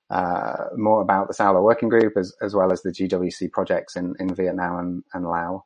uh, 0.08 0.64
more 0.76 1.02
about 1.02 1.28
the 1.28 1.34
Saola 1.34 1.62
Working 1.62 1.90
Group 1.90 2.14
as, 2.16 2.34
as 2.40 2.54
well 2.54 2.72
as 2.72 2.82
the 2.82 2.90
GWC 2.90 3.52
projects 3.52 3.94
in, 3.94 4.14
in 4.18 4.34
Vietnam 4.34 4.78
and, 4.78 5.04
and 5.12 5.26
Laos. 5.26 5.62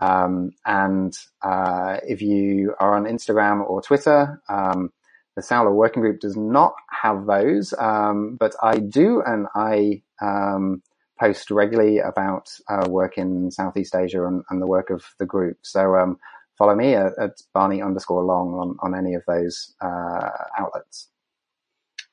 Um, 0.00 0.50
and 0.64 1.16
uh, 1.42 1.98
if 2.06 2.20
you 2.20 2.74
are 2.78 2.94
on 2.96 3.04
Instagram 3.04 3.68
or 3.68 3.80
Twitter, 3.80 4.40
um, 4.48 4.90
the 5.36 5.42
Saola 5.42 5.72
Working 5.72 6.02
Group 6.02 6.20
does 6.20 6.36
not 6.36 6.74
have 6.90 7.26
those, 7.26 7.72
um, 7.78 8.36
but 8.38 8.54
I 8.62 8.78
do, 8.78 9.22
and 9.24 9.46
I 9.54 10.02
um, 10.20 10.82
post 11.18 11.50
regularly 11.50 11.98
about 11.98 12.48
uh, 12.68 12.86
work 12.88 13.18
in 13.18 13.50
Southeast 13.50 13.94
Asia 13.94 14.26
and, 14.26 14.42
and, 14.50 14.62
the 14.62 14.66
work 14.66 14.90
of 14.90 15.04
the 15.18 15.26
group. 15.26 15.58
So 15.62 15.96
um, 15.96 16.18
follow 16.56 16.74
me 16.74 16.94
at, 16.94 17.12
at, 17.18 17.42
Barney 17.52 17.82
underscore 17.82 18.24
Long 18.24 18.54
on, 18.54 18.76
on 18.80 18.98
any 18.98 19.14
of 19.14 19.22
those 19.26 19.74
uh, 19.80 20.30
outlets. 20.58 21.08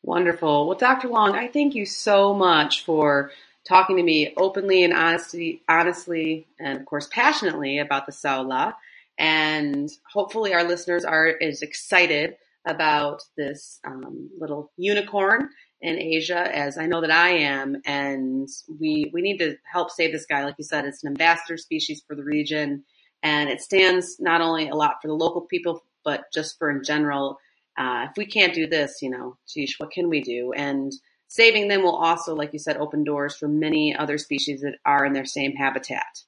Wonderful. 0.03 0.67
Well, 0.67 0.77
Dr. 0.77 1.07
Long, 1.07 1.35
I 1.35 1.47
thank 1.47 1.75
you 1.75 1.85
so 1.85 2.33
much 2.33 2.85
for 2.85 3.31
talking 3.67 3.97
to 3.97 4.03
me 4.03 4.33
openly 4.37 4.83
and 4.83 4.93
honestly, 4.93 5.61
honestly, 5.67 6.47
and 6.59 6.79
of 6.79 6.85
course 6.85 7.07
passionately 7.11 7.79
about 7.79 8.05
the 8.05 8.11
Saola. 8.11 8.75
And 9.17 9.89
hopefully 10.11 10.53
our 10.53 10.63
listeners 10.63 11.05
are 11.05 11.33
as 11.41 11.61
excited 11.61 12.37
about 12.65 13.23
this 13.37 13.79
um, 13.85 14.29
little 14.39 14.71
unicorn 14.77 15.49
in 15.85 15.99
Asia 15.99 16.55
as 16.55 16.77
I 16.77 16.87
know 16.87 17.01
that 17.01 17.11
I 17.11 17.29
am. 17.29 17.81
And 17.85 18.49
we, 18.79 19.11
we 19.13 19.21
need 19.21 19.37
to 19.37 19.57
help 19.71 19.91
save 19.91 20.11
this 20.11 20.25
guy. 20.25 20.43
Like 20.43 20.55
you 20.57 20.63
said, 20.63 20.85
it's 20.85 21.03
an 21.03 21.09
ambassador 21.09 21.57
species 21.57 22.03
for 22.07 22.15
the 22.15 22.23
region 22.23 22.83
and 23.25 23.49
it 23.49 23.59
stands 23.59 24.19
not 24.19 24.41
only 24.41 24.69
a 24.69 24.75
lot 24.75 24.97
for 25.01 25.07
the 25.07 25.15
local 25.15 25.41
people, 25.41 25.83
but 26.03 26.25
just 26.31 26.59
for 26.59 26.69
in 26.69 26.83
general. 26.83 27.39
Uh, 27.77 28.05
if 28.09 28.15
we 28.17 28.25
can't 28.25 28.53
do 28.53 28.67
this, 28.67 29.01
you 29.01 29.09
know, 29.09 29.35
geez, 29.51 29.75
what 29.79 29.91
can 29.91 30.09
we 30.09 30.21
do? 30.21 30.53
And 30.53 30.93
saving 31.27 31.67
them 31.67 31.81
will 31.81 31.95
also, 31.95 32.35
like 32.35 32.53
you 32.53 32.59
said, 32.59 32.77
open 32.77 33.03
doors 33.03 33.35
for 33.35 33.47
many 33.47 33.95
other 33.95 34.19
species 34.19 34.61
that 34.61 34.75
are 34.85 35.05
in 35.05 35.13
their 35.13 35.25
same 35.25 35.53
habitat. 35.53 36.23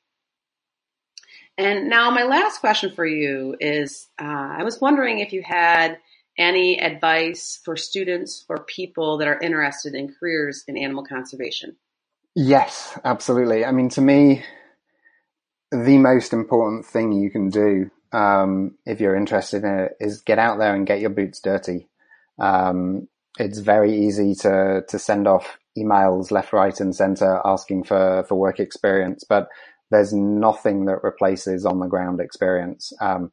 And 1.57 1.87
now 1.87 2.09
my 2.09 2.23
last 2.23 2.59
question 2.59 2.91
for 2.91 3.05
you 3.05 3.55
is, 3.59 4.07
uh, 4.19 4.55
I 4.57 4.63
was 4.63 4.81
wondering 4.81 5.19
if 5.19 5.33
you 5.33 5.43
had 5.43 5.99
any 6.37 6.79
advice 6.79 7.59
for 7.63 7.75
students 7.75 8.45
or 8.49 8.63
people 8.63 9.17
that 9.17 9.27
are 9.27 9.39
interested 9.39 9.95
in 9.95 10.13
careers 10.19 10.63
in 10.67 10.77
animal 10.77 11.03
conservation? 11.03 11.75
Yes, 12.35 12.97
absolutely. 13.03 13.65
I 13.65 13.71
mean, 13.71 13.89
to 13.89 14.01
me, 14.01 14.43
the 15.71 15.97
most 15.97 16.33
important 16.33 16.85
thing 16.85 17.11
you 17.11 17.31
can 17.31 17.49
do 17.49 17.89
um, 18.11 18.75
if 18.85 19.01
you're 19.01 19.15
interested 19.15 19.63
in 19.63 19.79
it 19.79 19.91
is 19.99 20.21
get 20.21 20.39
out 20.39 20.59
there 20.59 20.75
and 20.75 20.87
get 20.87 21.01
your 21.01 21.09
boots 21.09 21.41
dirty. 21.41 21.87
Um, 22.39 23.07
it's 23.39 23.59
very 23.59 24.05
easy 24.05 24.33
to 24.35 24.83
to 24.87 24.99
send 24.99 25.27
off 25.27 25.57
emails 25.77 26.31
left, 26.31 26.53
right, 26.53 26.79
and 26.79 26.95
center 26.95 27.41
asking 27.45 27.83
for 27.83 28.23
for 28.27 28.35
work 28.35 28.59
experience, 28.59 29.23
but 29.27 29.47
there's 29.91 30.13
nothing 30.13 30.85
that 30.85 31.03
replaces 31.03 31.65
on 31.65 31.79
the 31.79 31.87
ground 31.87 32.19
experience. 32.19 32.91
Um, 32.99 33.31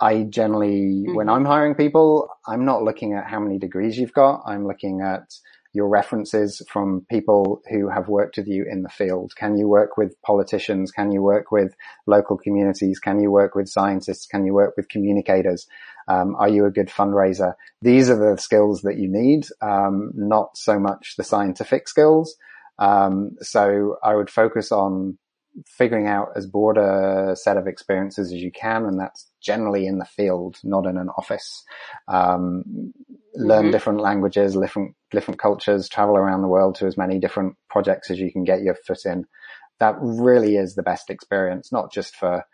I 0.00 0.22
generally, 0.24 1.04
mm-hmm. 1.04 1.14
when 1.14 1.28
I'm 1.28 1.44
hiring 1.44 1.74
people, 1.74 2.28
I'm 2.46 2.64
not 2.64 2.82
looking 2.82 3.14
at 3.14 3.26
how 3.26 3.40
many 3.40 3.58
degrees 3.58 3.98
you've 3.98 4.12
got. 4.12 4.42
I'm 4.46 4.66
looking 4.66 5.00
at 5.00 5.34
your 5.74 5.88
references 5.88 6.62
from 6.68 7.04
people 7.10 7.60
who 7.70 7.88
have 7.88 8.08
worked 8.08 8.36
with 8.36 8.48
you 8.48 8.64
in 8.68 8.82
the 8.82 8.88
field. 8.88 9.34
Can 9.36 9.56
you 9.58 9.68
work 9.68 9.96
with 9.96 10.20
politicians? 10.22 10.90
Can 10.90 11.12
you 11.12 11.20
work 11.22 11.52
with 11.52 11.74
local 12.06 12.38
communities? 12.38 12.98
Can 12.98 13.20
you 13.20 13.30
work 13.30 13.54
with 13.54 13.68
scientists? 13.68 14.26
Can 14.26 14.46
you 14.46 14.54
work 14.54 14.76
with 14.76 14.88
communicators? 14.88 15.66
Um, 16.08 16.36
are 16.36 16.48
you 16.48 16.64
a 16.64 16.70
good 16.70 16.88
fundraiser? 16.88 17.54
These 17.82 18.08
are 18.08 18.16
the 18.16 18.40
skills 18.40 18.82
that 18.82 18.96
you 18.96 19.08
need, 19.08 19.46
um, 19.60 20.10
not 20.14 20.56
so 20.56 20.78
much 20.78 21.16
the 21.16 21.24
scientific 21.24 21.86
skills. 21.86 22.36
Um, 22.78 23.36
so 23.40 23.98
I 24.02 24.14
would 24.14 24.30
focus 24.30 24.72
on 24.72 25.18
figuring 25.66 26.06
out 26.06 26.28
as 26.36 26.46
broad 26.46 26.78
a 26.78 27.34
set 27.36 27.56
of 27.56 27.66
experiences 27.66 28.32
as 28.32 28.40
you 28.40 28.50
can, 28.50 28.84
and 28.84 28.98
that's 28.98 29.30
generally 29.40 29.86
in 29.86 29.98
the 29.98 30.04
field, 30.04 30.56
not 30.62 30.86
in 30.86 30.96
an 30.96 31.08
office. 31.16 31.64
Um, 32.06 32.92
learn 33.34 33.64
mm-hmm. 33.64 33.70
different 33.70 34.00
languages, 34.00 34.54
different 34.54 34.94
different 35.10 35.40
cultures, 35.40 35.88
travel 35.88 36.16
around 36.16 36.42
the 36.42 36.48
world 36.48 36.74
to 36.76 36.86
as 36.86 36.96
many 36.96 37.18
different 37.18 37.56
projects 37.70 38.10
as 38.10 38.18
you 38.18 38.32
can 38.32 38.44
get 38.44 38.62
your 38.62 38.74
foot 38.74 39.04
in. 39.04 39.24
That 39.80 39.96
really 40.00 40.56
is 40.56 40.74
the 40.74 40.82
best 40.82 41.08
experience, 41.08 41.70
not 41.72 41.92
just 41.92 42.16
for 42.16 42.44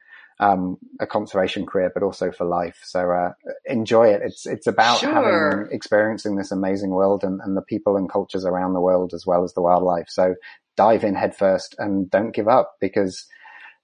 um, 0.40 0.76
a 1.00 1.06
conservation 1.06 1.64
career, 1.64 1.90
but 1.94 2.02
also 2.02 2.32
for 2.32 2.44
life. 2.44 2.80
So 2.82 3.10
uh, 3.10 3.30
enjoy 3.64 4.08
it. 4.08 4.22
It's 4.24 4.46
it's 4.46 4.66
about 4.66 4.98
sure. 4.98 5.12
having 5.12 5.68
experiencing 5.72 6.36
this 6.36 6.50
amazing 6.50 6.90
world 6.90 7.24
and, 7.24 7.40
and 7.40 7.56
the 7.56 7.62
people 7.62 7.96
and 7.96 8.10
cultures 8.10 8.44
around 8.44 8.74
the 8.74 8.80
world 8.80 9.14
as 9.14 9.24
well 9.26 9.44
as 9.44 9.54
the 9.54 9.62
wildlife. 9.62 10.08
So 10.08 10.34
dive 10.76 11.04
in 11.04 11.14
headfirst 11.14 11.74
and 11.78 12.10
don't 12.10 12.34
give 12.34 12.48
up 12.48 12.76
because 12.80 13.26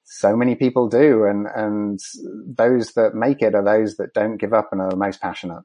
so 0.05 0.36
many 0.36 0.55
people 0.55 0.88
do. 0.88 1.24
And, 1.24 1.47
and 1.55 2.01
those 2.47 2.93
that 2.93 3.14
make 3.14 3.43
it 3.43 3.55
are 3.55 3.64
those 3.64 3.97
that 3.97 4.12
don't 4.14 4.38
give 4.38 4.53
up 4.53 4.70
and 4.72 4.80
are 4.80 4.91
the 4.91 4.97
most 4.97 5.20
passionate. 5.20 5.62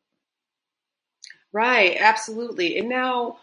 Right. 1.51 1.95
Absolutely. 1.99 2.77
And 2.77 2.89
now, 2.89 3.37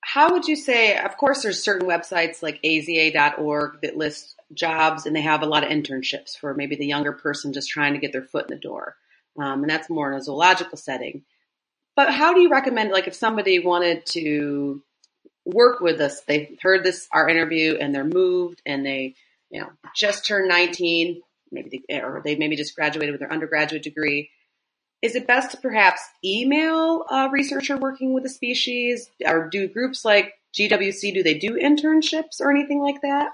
how 0.00 0.32
would 0.32 0.46
you 0.46 0.56
say, 0.56 0.96
of 0.96 1.16
course, 1.16 1.42
there's 1.42 1.62
certain 1.62 1.86
websites 1.86 2.42
like 2.42 2.62
aza.org 2.62 3.82
that 3.82 3.96
list 3.96 4.36
jobs 4.54 5.06
and 5.06 5.14
they 5.14 5.20
have 5.20 5.42
a 5.42 5.46
lot 5.46 5.64
of 5.64 5.70
internships 5.70 6.36
for 6.36 6.54
maybe 6.54 6.76
the 6.76 6.86
younger 6.86 7.12
person 7.12 7.52
just 7.52 7.68
trying 7.68 7.92
to 7.92 8.00
get 8.00 8.12
their 8.12 8.22
foot 8.22 8.50
in 8.50 8.56
the 8.56 8.60
door. 8.60 8.96
Um, 9.38 9.62
and 9.62 9.70
that's 9.70 9.90
more 9.90 10.10
in 10.10 10.18
a 10.18 10.22
zoological 10.22 10.78
setting. 10.78 11.22
But 11.94 12.12
how 12.12 12.32
do 12.32 12.40
you 12.40 12.48
recommend, 12.48 12.90
like, 12.90 13.06
if 13.06 13.14
somebody 13.14 13.58
wanted 13.58 14.06
to 14.06 14.82
work 15.48 15.80
with 15.80 16.00
us. 16.00 16.20
They 16.22 16.56
heard 16.62 16.84
this 16.84 17.08
our 17.12 17.28
interview 17.28 17.76
and 17.80 17.94
they're 17.94 18.04
moved 18.04 18.60
and 18.66 18.84
they, 18.84 19.14
you 19.50 19.60
know, 19.60 19.70
just 19.96 20.26
turned 20.26 20.48
19, 20.48 21.22
maybe 21.50 21.82
they, 21.88 22.00
or 22.00 22.20
they 22.22 22.36
maybe 22.36 22.54
just 22.54 22.76
graduated 22.76 23.12
with 23.12 23.20
their 23.20 23.32
undergraduate 23.32 23.82
degree. 23.82 24.30
Is 25.00 25.14
it 25.14 25.26
best 25.26 25.52
to 25.52 25.56
perhaps 25.56 26.02
email 26.24 27.04
a 27.10 27.30
researcher 27.30 27.76
working 27.76 28.12
with 28.12 28.24
a 28.26 28.28
species, 28.28 29.08
or 29.24 29.48
do 29.48 29.68
groups 29.68 30.04
like 30.04 30.34
GWC 30.54 31.14
do 31.14 31.22
they 31.22 31.38
do 31.38 31.52
internships 31.52 32.40
or 32.40 32.50
anything 32.50 32.80
like 32.80 33.00
that? 33.02 33.30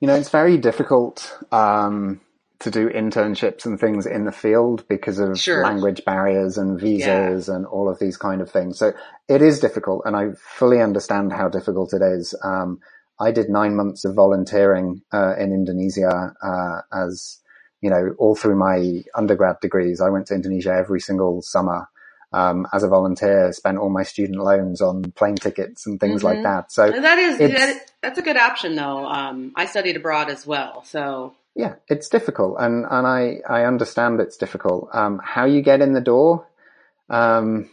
You 0.00 0.08
know, 0.08 0.14
it's 0.14 0.28
very 0.28 0.58
difficult. 0.58 1.38
Um, 1.50 2.20
to 2.58 2.70
do 2.70 2.88
internships 2.88 3.66
and 3.66 3.78
things 3.78 4.06
in 4.06 4.24
the 4.24 4.32
field 4.32 4.84
because 4.88 5.18
of 5.18 5.38
sure. 5.38 5.62
language 5.62 6.04
barriers 6.04 6.56
and 6.56 6.80
visas 6.80 7.48
yeah. 7.48 7.54
and 7.54 7.66
all 7.66 7.88
of 7.88 7.98
these 7.98 8.16
kind 8.16 8.40
of 8.40 8.50
things. 8.50 8.78
So 8.78 8.94
it 9.28 9.42
is 9.42 9.60
difficult 9.60 10.02
and 10.06 10.16
I 10.16 10.30
fully 10.38 10.80
understand 10.80 11.32
how 11.32 11.48
difficult 11.48 11.92
it 11.92 12.02
is. 12.02 12.34
Um, 12.42 12.80
I 13.20 13.30
did 13.30 13.48
nine 13.48 13.76
months 13.76 14.04
of 14.04 14.14
volunteering, 14.14 15.02
uh, 15.12 15.34
in 15.36 15.52
Indonesia, 15.52 16.34
uh, 16.42 16.80
as, 16.92 17.40
you 17.80 17.90
know, 17.90 18.14
all 18.18 18.34
through 18.34 18.56
my 18.56 19.02
undergrad 19.14 19.60
degrees. 19.60 20.00
I 20.00 20.10
went 20.10 20.26
to 20.28 20.34
Indonesia 20.34 20.72
every 20.72 21.00
single 21.00 21.42
summer. 21.42 21.88
Um, 22.32 22.66
as 22.72 22.82
a 22.82 22.88
volunteer, 22.88 23.52
spent 23.52 23.78
all 23.78 23.88
my 23.88 24.02
student 24.02 24.38
loans 24.38 24.82
on 24.82 25.12
plane 25.12 25.36
tickets 25.36 25.86
and 25.86 25.98
things 25.98 26.22
mm-hmm. 26.22 26.42
like 26.42 26.42
that. 26.42 26.72
So 26.72 26.90
that 26.90 27.18
is, 27.18 27.38
that, 27.38 27.90
that's 28.02 28.18
a 28.18 28.22
good 28.22 28.36
option 28.36 28.74
though. 28.74 29.06
Um, 29.06 29.52
I 29.56 29.66
studied 29.66 29.96
abroad 29.96 30.28
as 30.28 30.46
well. 30.46 30.84
So 30.84 31.34
yeah, 31.56 31.76
it's 31.88 32.08
difficult, 32.10 32.56
and 32.60 32.84
and 32.88 33.06
I 33.06 33.38
I 33.48 33.64
understand 33.64 34.20
it's 34.20 34.36
difficult. 34.36 34.90
Um, 34.92 35.20
how 35.24 35.46
you 35.46 35.62
get 35.62 35.80
in 35.80 35.94
the 35.94 36.02
door, 36.02 36.46
um, 37.08 37.70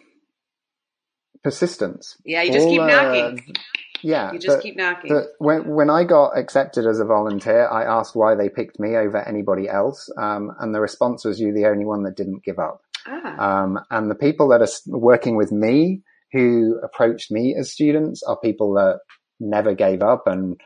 persistence. 1.44 2.16
Yeah, 2.24 2.44
you 2.44 2.54
just 2.54 2.66
All, 2.66 2.72
keep 2.72 2.82
knocking. 2.82 3.40
Uh, 3.40 3.60
yeah, 4.02 4.32
you 4.32 4.40
just 4.40 4.58
the, 4.58 4.64
keep 4.64 4.78
knocking. 4.78 5.14
The, 5.14 5.28
when 5.38 5.68
when 5.68 5.90
I 5.90 6.06
got 6.06 6.38
accepted 6.38 6.88
as 6.88 7.02
a 7.02 7.06
volunteer, 7.06 7.68
I 7.68 7.84
asked 7.84 8.16
why 8.16 8.36
they 8.36 8.48
picked 8.48 8.80
me 8.80 8.96
over 8.96 9.18
anybody 9.18 9.68
else, 9.68 10.10
um, 10.18 10.56
and 10.60 10.74
the 10.74 10.80
response 10.80 11.26
was, 11.26 11.42
"You're 11.42 11.54
the 11.54 11.66
only 11.66 11.86
one 11.86 12.04
that 12.04 12.16
didn't 12.16 12.46
give 12.46 12.60
up." 12.60 12.82
Ah. 13.06 13.64
Um, 13.64 13.80
and 13.92 14.10
the 14.10 14.16
people 14.16 14.48
that 14.50 14.62
are 14.62 14.98
working 14.98 15.36
with 15.36 15.52
me, 15.52 16.04
who 16.32 16.80
approached 16.82 17.32
me 17.32 17.54
as 17.60 17.70
students, 17.70 18.24
are 18.24 18.40
people 18.40 18.76
that 18.76 19.00
never 19.42 19.74
gave 19.74 20.02
up 20.02 20.24
and 20.26 20.62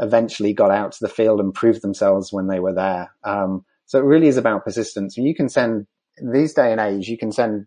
eventually 0.00 0.52
got 0.52 0.70
out 0.70 0.92
to 0.92 0.98
the 1.00 1.08
field 1.08 1.40
and 1.40 1.54
proved 1.54 1.82
themselves 1.82 2.32
when 2.32 2.46
they 2.46 2.58
were 2.58 2.74
there. 2.74 3.12
Um, 3.22 3.64
so 3.86 3.98
it 3.98 4.04
really 4.04 4.28
is 4.28 4.36
about 4.36 4.64
persistence. 4.64 5.16
You 5.16 5.34
can 5.34 5.48
send 5.48 5.86
these 6.22 6.54
day 6.54 6.72
and 6.72 6.80
age, 6.80 7.08
you 7.08 7.18
can 7.18 7.32
send 7.32 7.66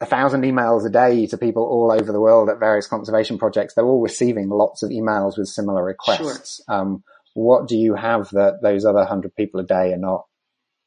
a 0.00 0.06
thousand 0.06 0.42
emails 0.42 0.86
a 0.86 0.90
day 0.90 1.26
to 1.26 1.36
people 1.36 1.64
all 1.64 1.90
over 1.90 2.12
the 2.12 2.20
world 2.20 2.48
at 2.48 2.60
various 2.60 2.86
conservation 2.86 3.38
projects. 3.38 3.74
They're 3.74 3.84
all 3.84 4.00
receiving 4.00 4.48
lots 4.48 4.82
of 4.82 4.90
emails 4.90 5.36
with 5.36 5.48
similar 5.48 5.84
requests. 5.84 6.62
Sure. 6.68 6.76
Um, 6.76 7.04
what 7.34 7.68
do 7.68 7.76
you 7.76 7.94
have 7.94 8.30
that 8.30 8.62
those 8.62 8.84
other 8.84 9.04
hundred 9.04 9.34
people 9.34 9.60
a 9.60 9.64
day 9.64 9.92
are 9.92 9.98
not 9.98 10.26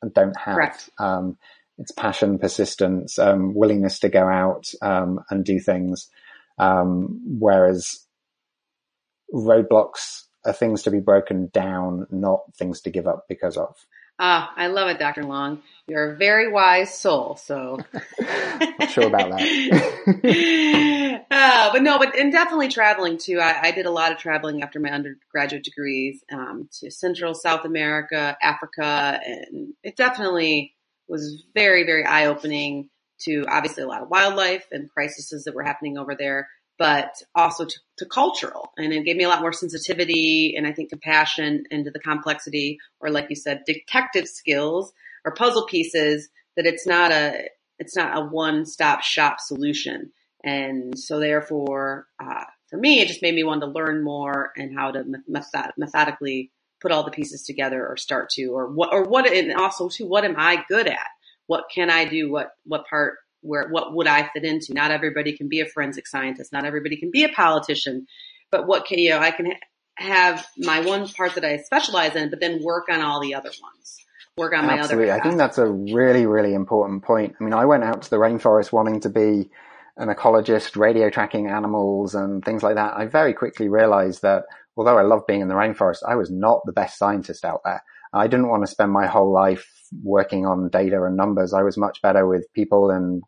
and 0.01 0.13
don't 0.13 0.37
have? 0.37 0.55
Um, 0.97 1.37
it's 1.77 1.91
passion, 1.91 2.37
persistence, 2.37 3.17
um, 3.19 3.53
willingness 3.53 3.99
to 3.99 4.09
go 4.09 4.27
out 4.27 4.71
um, 4.81 5.19
and 5.29 5.43
do 5.43 5.59
things. 5.59 6.09
Um, 6.57 7.21
whereas 7.39 8.05
roadblocks 9.34 10.23
are 10.45 10.53
things 10.53 10.84
to 10.84 10.91
be 10.91 10.99
broken 10.99 11.49
down, 11.53 12.07
not 12.09 12.41
things 12.55 12.82
to 12.82 12.89
give 12.89 13.07
up 13.07 13.25
because 13.27 13.57
of. 13.57 13.75
Ah, 14.23 14.53
I 14.55 14.67
love 14.67 14.89
it, 14.89 14.99
Dr. 14.99 15.23
Long. 15.23 15.63
You're 15.88 16.13
a 16.13 16.15
very 16.15 16.51
wise 16.51 16.93
soul. 16.93 17.38
So, 17.38 17.79
not 18.19 18.89
sure 18.91 19.07
about 19.07 19.32
that. 19.32 21.23
uh, 21.32 21.71
but 21.71 21.82
no, 21.82 21.97
but 21.97 22.15
and 22.15 22.32
definitely 22.32 22.67
traveling 22.67 23.17
too. 23.17 23.39
I, 23.39 23.69
I, 23.69 23.71
did 23.71 23.88
a 23.88 23.91
lot 23.91 24.11
of 24.11 24.19
traveling 24.19 24.61
after 24.61 24.79
my 24.79 24.89
undergraduate 24.89 25.63
degrees 25.63 26.23
um, 26.32 26.69
to 26.79 26.91
Central 26.91 27.34
South 27.34 27.65
America, 27.65 28.38
Africa, 28.41 29.19
and 29.25 29.73
it 29.82 29.95
definitely 29.95 30.75
was 31.07 31.43
very, 31.55 31.84
very 31.84 32.05
eye 32.05 32.27
opening 32.27 32.89
to 33.21 33.45
obviously 33.47 33.84
a 33.84 33.88
lot 33.88 34.03
of 34.03 34.09
wildlife 34.09 34.67
and 34.71 34.89
crises 34.91 35.43
that 35.45 35.55
were 35.55 35.63
happening 35.63 35.97
over 35.97 36.15
there, 36.15 36.47
but 36.82 37.13
also 37.36 37.63
to, 37.63 37.79
to 37.99 38.07
cultural. 38.07 38.71
And 38.75 38.91
it 38.91 39.05
gave 39.05 39.15
me 39.15 39.23
a 39.23 39.27
lot 39.27 39.41
more 39.41 39.53
sensitivity 39.53 40.55
and 40.57 40.65
I 40.65 40.73
think 40.73 40.89
compassion 40.89 41.65
into 41.69 41.91
the 41.91 41.99
complexity 41.99 42.79
or 42.99 43.11
like 43.11 43.27
you 43.29 43.36
said, 43.36 43.61
detective 43.67 44.27
skills 44.27 44.91
or 45.23 45.36
puzzle 45.36 45.67
pieces 45.67 46.27
that 46.57 46.65
it's 46.65 46.88
not 46.88 47.11
a, 47.11 47.49
it's 47.77 47.95
not 47.95 48.17
a 48.17 48.25
one 48.25 48.65
stop 48.65 49.03
shop 49.03 49.39
solution. 49.39 50.11
And 50.43 50.97
so 50.97 51.19
therefore, 51.19 52.07
uh, 52.19 52.45
for 52.71 52.77
me, 52.77 52.99
it 52.99 53.09
just 53.09 53.21
made 53.21 53.36
me 53.36 53.43
want 53.43 53.61
to 53.61 53.67
learn 53.67 54.03
more 54.03 54.51
and 54.57 54.75
how 54.75 54.89
to 54.89 55.03
method- 55.27 55.73
methodically 55.77 56.51
put 56.82 56.91
all 56.91 57.03
the 57.03 57.11
pieces 57.11 57.43
together 57.43 57.86
or 57.88 57.95
start 57.95 58.32
to, 58.32 58.45
or 58.47 58.71
what, 58.73 58.91
or 58.91 59.03
what, 59.03 59.32
and 59.32 59.53
also 59.53 59.88
to 59.89 60.05
what 60.07 60.25
am 60.25 60.34
I 60.36 60.63
good 60.67 60.88
at? 60.88 61.09
What 61.45 61.65
can 61.71 61.91
I 61.91 62.05
do? 62.05 62.32
What, 62.32 62.53
what 62.65 62.88
part, 62.89 63.17
where, 63.41 63.69
what 63.69 63.93
would 63.93 64.07
I 64.07 64.29
fit 64.33 64.43
into? 64.43 64.73
Not 64.73 64.91
everybody 64.91 65.35
can 65.35 65.49
be 65.49 65.61
a 65.61 65.65
forensic 65.65 66.07
scientist. 66.07 66.51
Not 66.51 66.65
everybody 66.65 66.97
can 66.97 67.11
be 67.11 67.23
a 67.23 67.29
politician, 67.29 68.07
but 68.51 68.67
what 68.67 68.85
can, 68.85 68.99
you 68.99 69.11
know, 69.11 69.19
I 69.19 69.31
can 69.31 69.47
ha- 69.47 69.59
have 69.95 70.47
my 70.57 70.81
one 70.81 71.07
part 71.07 71.35
that 71.35 71.45
I 71.45 71.57
specialize 71.57 72.15
in, 72.15 72.29
but 72.29 72.39
then 72.39 72.63
work 72.63 72.85
on 72.89 73.01
all 73.01 73.19
the 73.21 73.35
other 73.35 73.51
ones. 73.61 73.97
Work 74.37 74.53
on 74.53 74.65
my 74.65 74.79
Absolutely. 74.79 75.11
other. 75.11 75.19
I 75.19 75.23
think 75.23 75.37
that's 75.37 75.57
a 75.57 75.67
really, 75.67 76.25
really 76.25 76.53
important 76.53 77.03
point. 77.03 77.35
I 77.39 77.43
mean, 77.43 77.53
I 77.53 77.65
went 77.65 77.83
out 77.83 78.03
to 78.03 78.09
the 78.09 78.15
rainforest 78.15 78.71
wanting 78.71 79.01
to 79.01 79.09
be 79.09 79.49
an 79.97 80.09
ecologist, 80.09 80.75
radio 80.75 81.09
tracking 81.09 81.47
animals 81.47 82.15
and 82.15 82.43
things 82.43 82.63
like 82.63 82.75
that, 82.75 82.95
I 82.95 83.05
very 83.05 83.33
quickly 83.33 83.69
realized 83.69 84.21
that 84.21 84.45
although 84.77 84.97
I 84.97 85.03
love 85.03 85.27
being 85.27 85.41
in 85.41 85.47
the 85.47 85.53
rainforest, 85.55 86.03
I 86.07 86.15
was 86.15 86.31
not 86.31 86.61
the 86.65 86.71
best 86.71 86.97
scientist 86.97 87.45
out 87.45 87.61
there. 87.63 87.83
I 88.13 88.27
didn't 88.27 88.49
want 88.49 88.63
to 88.63 88.71
spend 88.71 88.91
my 88.91 89.07
whole 89.07 89.31
life 89.31 89.67
working 90.03 90.45
on 90.45 90.69
data 90.69 91.03
and 91.03 91.15
numbers. 91.15 91.53
I 91.53 91.63
was 91.63 91.77
much 91.77 92.01
better 92.01 92.27
with 92.27 92.51
people 92.53 92.89
and 92.89 93.21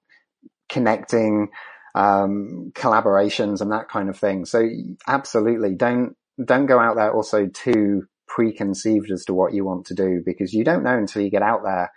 connecting, 0.73 1.49
um, 1.95 2.71
collaborations 2.75 3.61
and 3.61 3.71
that 3.71 3.87
kind 3.87 4.09
of 4.09 4.17
thing. 4.17 4.45
So 4.45 4.67
absolutely 5.07 5.75
don't, 5.75 6.15
don't 6.43 6.65
go 6.65 6.79
out 6.79 6.95
there 6.95 7.13
also 7.13 7.47
too 7.47 8.07
preconceived 8.27 9.11
as 9.11 9.25
to 9.25 9.33
what 9.33 9.53
you 9.53 9.63
want 9.63 9.85
to 9.85 9.93
do 9.93 10.21
because 10.25 10.53
you 10.53 10.63
don't 10.63 10.83
know 10.83 10.97
until 10.97 11.21
you 11.21 11.29
get 11.29 11.43
out 11.43 11.61
there 11.63 11.91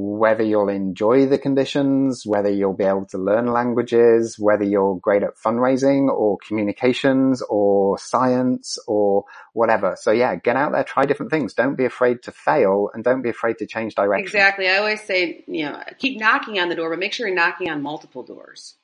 whether 0.00 0.44
you'll 0.44 0.68
enjoy 0.68 1.26
the 1.26 1.38
conditions, 1.38 2.24
whether 2.24 2.48
you'll 2.48 2.72
be 2.72 2.84
able 2.84 3.04
to 3.04 3.18
learn 3.18 3.46
languages, 3.46 4.38
whether 4.38 4.62
you're 4.62 4.96
great 5.00 5.24
at 5.24 5.36
fundraising 5.36 6.08
or 6.08 6.38
communications 6.46 7.42
or 7.50 7.98
science 7.98 8.78
or 8.86 9.24
whatever. 9.54 9.96
So 10.00 10.12
yeah, 10.12 10.36
get 10.36 10.54
out 10.54 10.70
there, 10.70 10.84
try 10.84 11.04
different 11.04 11.32
things. 11.32 11.52
Don't 11.52 11.74
be 11.74 11.84
afraid 11.84 12.22
to 12.22 12.32
fail 12.32 12.90
and 12.94 13.02
don't 13.02 13.22
be 13.22 13.30
afraid 13.30 13.58
to 13.58 13.66
change 13.66 13.96
direction. 13.96 14.24
Exactly. 14.24 14.68
I 14.68 14.76
always 14.76 15.02
say, 15.02 15.42
you 15.48 15.64
know, 15.64 15.82
keep 15.98 16.20
knocking 16.20 16.60
on 16.60 16.68
the 16.68 16.76
door, 16.76 16.90
but 16.90 17.00
make 17.00 17.12
sure 17.12 17.26
you're 17.26 17.34
knocking 17.34 17.68
on 17.68 17.82
multiple 17.82 18.22
doors. 18.22 18.76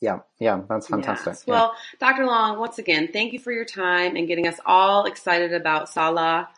Yeah, 0.00 0.20
yeah, 0.40 0.62
that's 0.66 0.88
fantastic. 0.88 1.34
Yes. 1.34 1.46
Well, 1.46 1.74
Dr. 2.00 2.24
Long, 2.24 2.58
once 2.58 2.78
again, 2.78 3.10
thank 3.12 3.34
you 3.34 3.38
for 3.38 3.52
your 3.52 3.66
time 3.66 4.16
and 4.16 4.26
getting 4.26 4.48
us 4.48 4.58
all 4.64 5.04
excited 5.04 5.52
about 5.52 5.90
Saola, 5.90 6.48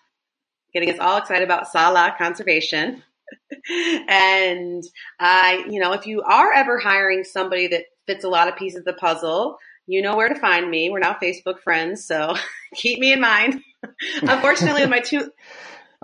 getting 0.72 0.90
us 0.90 1.00
all 1.00 1.16
excited 1.18 1.42
about 1.42 1.66
Saola 1.66 2.16
conservation 2.16 3.02
and 4.08 4.82
I, 5.18 5.64
you 5.68 5.80
know, 5.80 5.92
if 5.92 6.06
you 6.06 6.22
are 6.22 6.52
ever 6.52 6.78
hiring 6.78 7.24
somebody 7.24 7.68
that 7.68 7.84
fits 8.06 8.24
a 8.24 8.28
lot 8.28 8.48
of 8.48 8.56
pieces 8.56 8.80
of 8.80 8.84
the 8.84 8.92
puzzle, 8.94 9.56
you 9.86 10.02
know 10.02 10.16
where 10.16 10.28
to 10.28 10.34
find 10.34 10.70
me. 10.70 10.90
We're 10.90 11.00
now 11.00 11.16
Facebook 11.22 11.60
friends, 11.62 12.06
so 12.06 12.34
keep 12.74 12.98
me 12.98 13.12
in 13.12 13.20
mind. 13.20 13.62
Unfortunately, 14.22 14.86
my 14.86 15.00
two 15.00 15.30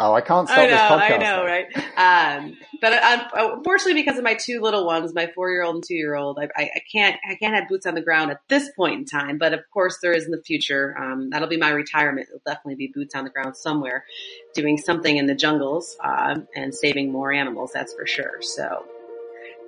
Oh, 0.03 0.15
I 0.15 0.23
can't 0.23 0.49
stop 0.49 0.59
I 0.59 0.63
know, 0.63 0.71
this 0.71 0.81
podcast. 0.81 1.13
I 1.13 1.17
know, 1.19 1.45
right? 1.45 2.37
Um, 2.41 2.57
but 2.81 2.93
uh, 2.95 3.29
unfortunately, 3.57 4.01
because 4.01 4.17
of 4.17 4.25
my 4.25 4.33
two 4.33 4.63
little 4.63 4.87
ones, 4.87 5.13
my 5.15 5.27
four-year-old 5.35 5.75
and 5.75 5.85
two-year-old, 5.85 6.39
I, 6.39 6.49
I, 6.57 6.71
I, 6.75 6.83
can't, 6.91 7.21
I 7.29 7.35
can't 7.35 7.55
have 7.55 7.69
boots 7.69 7.85
on 7.85 7.95
the 7.95 8.01
ground 8.01 8.31
at 8.31 8.41
this 8.49 8.71
point 8.75 8.95
in 8.95 9.05
time. 9.05 9.37
But 9.37 9.53
of 9.53 9.61
course, 9.71 9.99
there 10.01 10.13
is 10.13 10.25
in 10.25 10.31
the 10.31 10.43
future. 10.43 10.97
Um, 10.99 11.29
that'll 11.29 11.49
be 11.49 11.59
my 11.59 11.69
retirement. 11.69 12.29
It'll 12.31 12.41
definitely 12.47 12.77
be 12.77 12.91
boots 12.95 13.15
on 13.15 13.25
the 13.25 13.31
ground 13.31 13.57
somewhere, 13.57 14.07
doing 14.55 14.79
something 14.79 15.15
in 15.15 15.27
the 15.27 15.35
jungles 15.35 15.97
um, 16.03 16.49
and 16.57 16.75
saving 16.75 17.13
more 17.13 17.31
animals. 17.31 17.73
That's 17.75 17.93
for 17.93 18.07
sure. 18.07 18.41
So. 18.41 18.87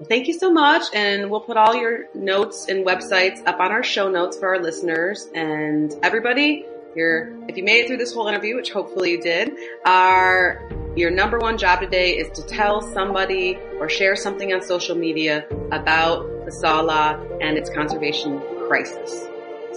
Thank 0.09 0.27
you 0.27 0.35
so 0.35 0.51
much. 0.51 0.85
And 0.95 1.31
we'll 1.31 1.43
put 1.43 1.57
all 1.57 1.77
your 1.77 2.07
notes 2.15 2.67
and 2.69 2.85
websites 2.85 3.47
up 3.47 3.61
on 3.61 3.71
our 3.71 3.85
show 3.85 4.11
notes 4.11 4.37
for 4.37 4.49
our 4.49 4.61
listeners 4.61 5.29
and 5.33 5.95
everybody 6.03 6.67
your, 6.97 7.33
if 7.49 7.57
you 7.57 7.65
made 7.65 7.85
it 7.85 7.89
through 7.89 7.99
this 7.99 8.13
whole 8.13 8.29
interview, 8.29 8.57
which 8.57 8.71
hopefully 8.71 9.13
you 9.13 9.21
did, 9.21 9.53
our, 9.85 10.69
your 10.97 11.11
number 11.11 11.39
one 11.39 11.59
job 11.59 11.81
today 11.81 12.17
is 12.17 12.31
to 12.39 12.47
tell 12.47 12.81
somebody 12.81 13.59
or 13.79 13.89
share 13.89 14.17
something 14.17 14.53
on 14.53 14.63
social 14.63 14.97
media 14.97 15.47
about 15.71 16.45
the 16.45 16.51
Saola 16.51 17.41
and 17.41 17.57
its 17.57 17.71
conservation 17.71 18.41
crisis. 18.69 19.27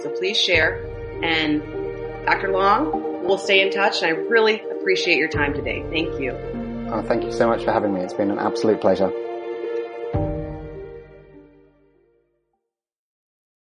So 0.01 0.09
please 0.09 0.37
share. 0.37 0.83
And 1.23 1.61
Dr. 2.25 2.51
Long, 2.51 3.23
we'll 3.23 3.37
stay 3.37 3.61
in 3.61 3.71
touch. 3.71 4.01
And 4.01 4.07
I 4.07 4.19
really 4.19 4.61
appreciate 4.61 5.17
your 5.17 5.29
time 5.29 5.53
today. 5.53 5.83
Thank 5.89 6.19
you. 6.19 6.31
Oh, 6.91 7.01
thank 7.01 7.23
you 7.23 7.31
so 7.31 7.47
much 7.47 7.63
for 7.63 7.71
having 7.71 7.93
me. 7.93 8.01
It's 8.01 8.13
been 8.13 8.31
an 8.31 8.39
absolute 8.39 8.81
pleasure. 8.81 9.11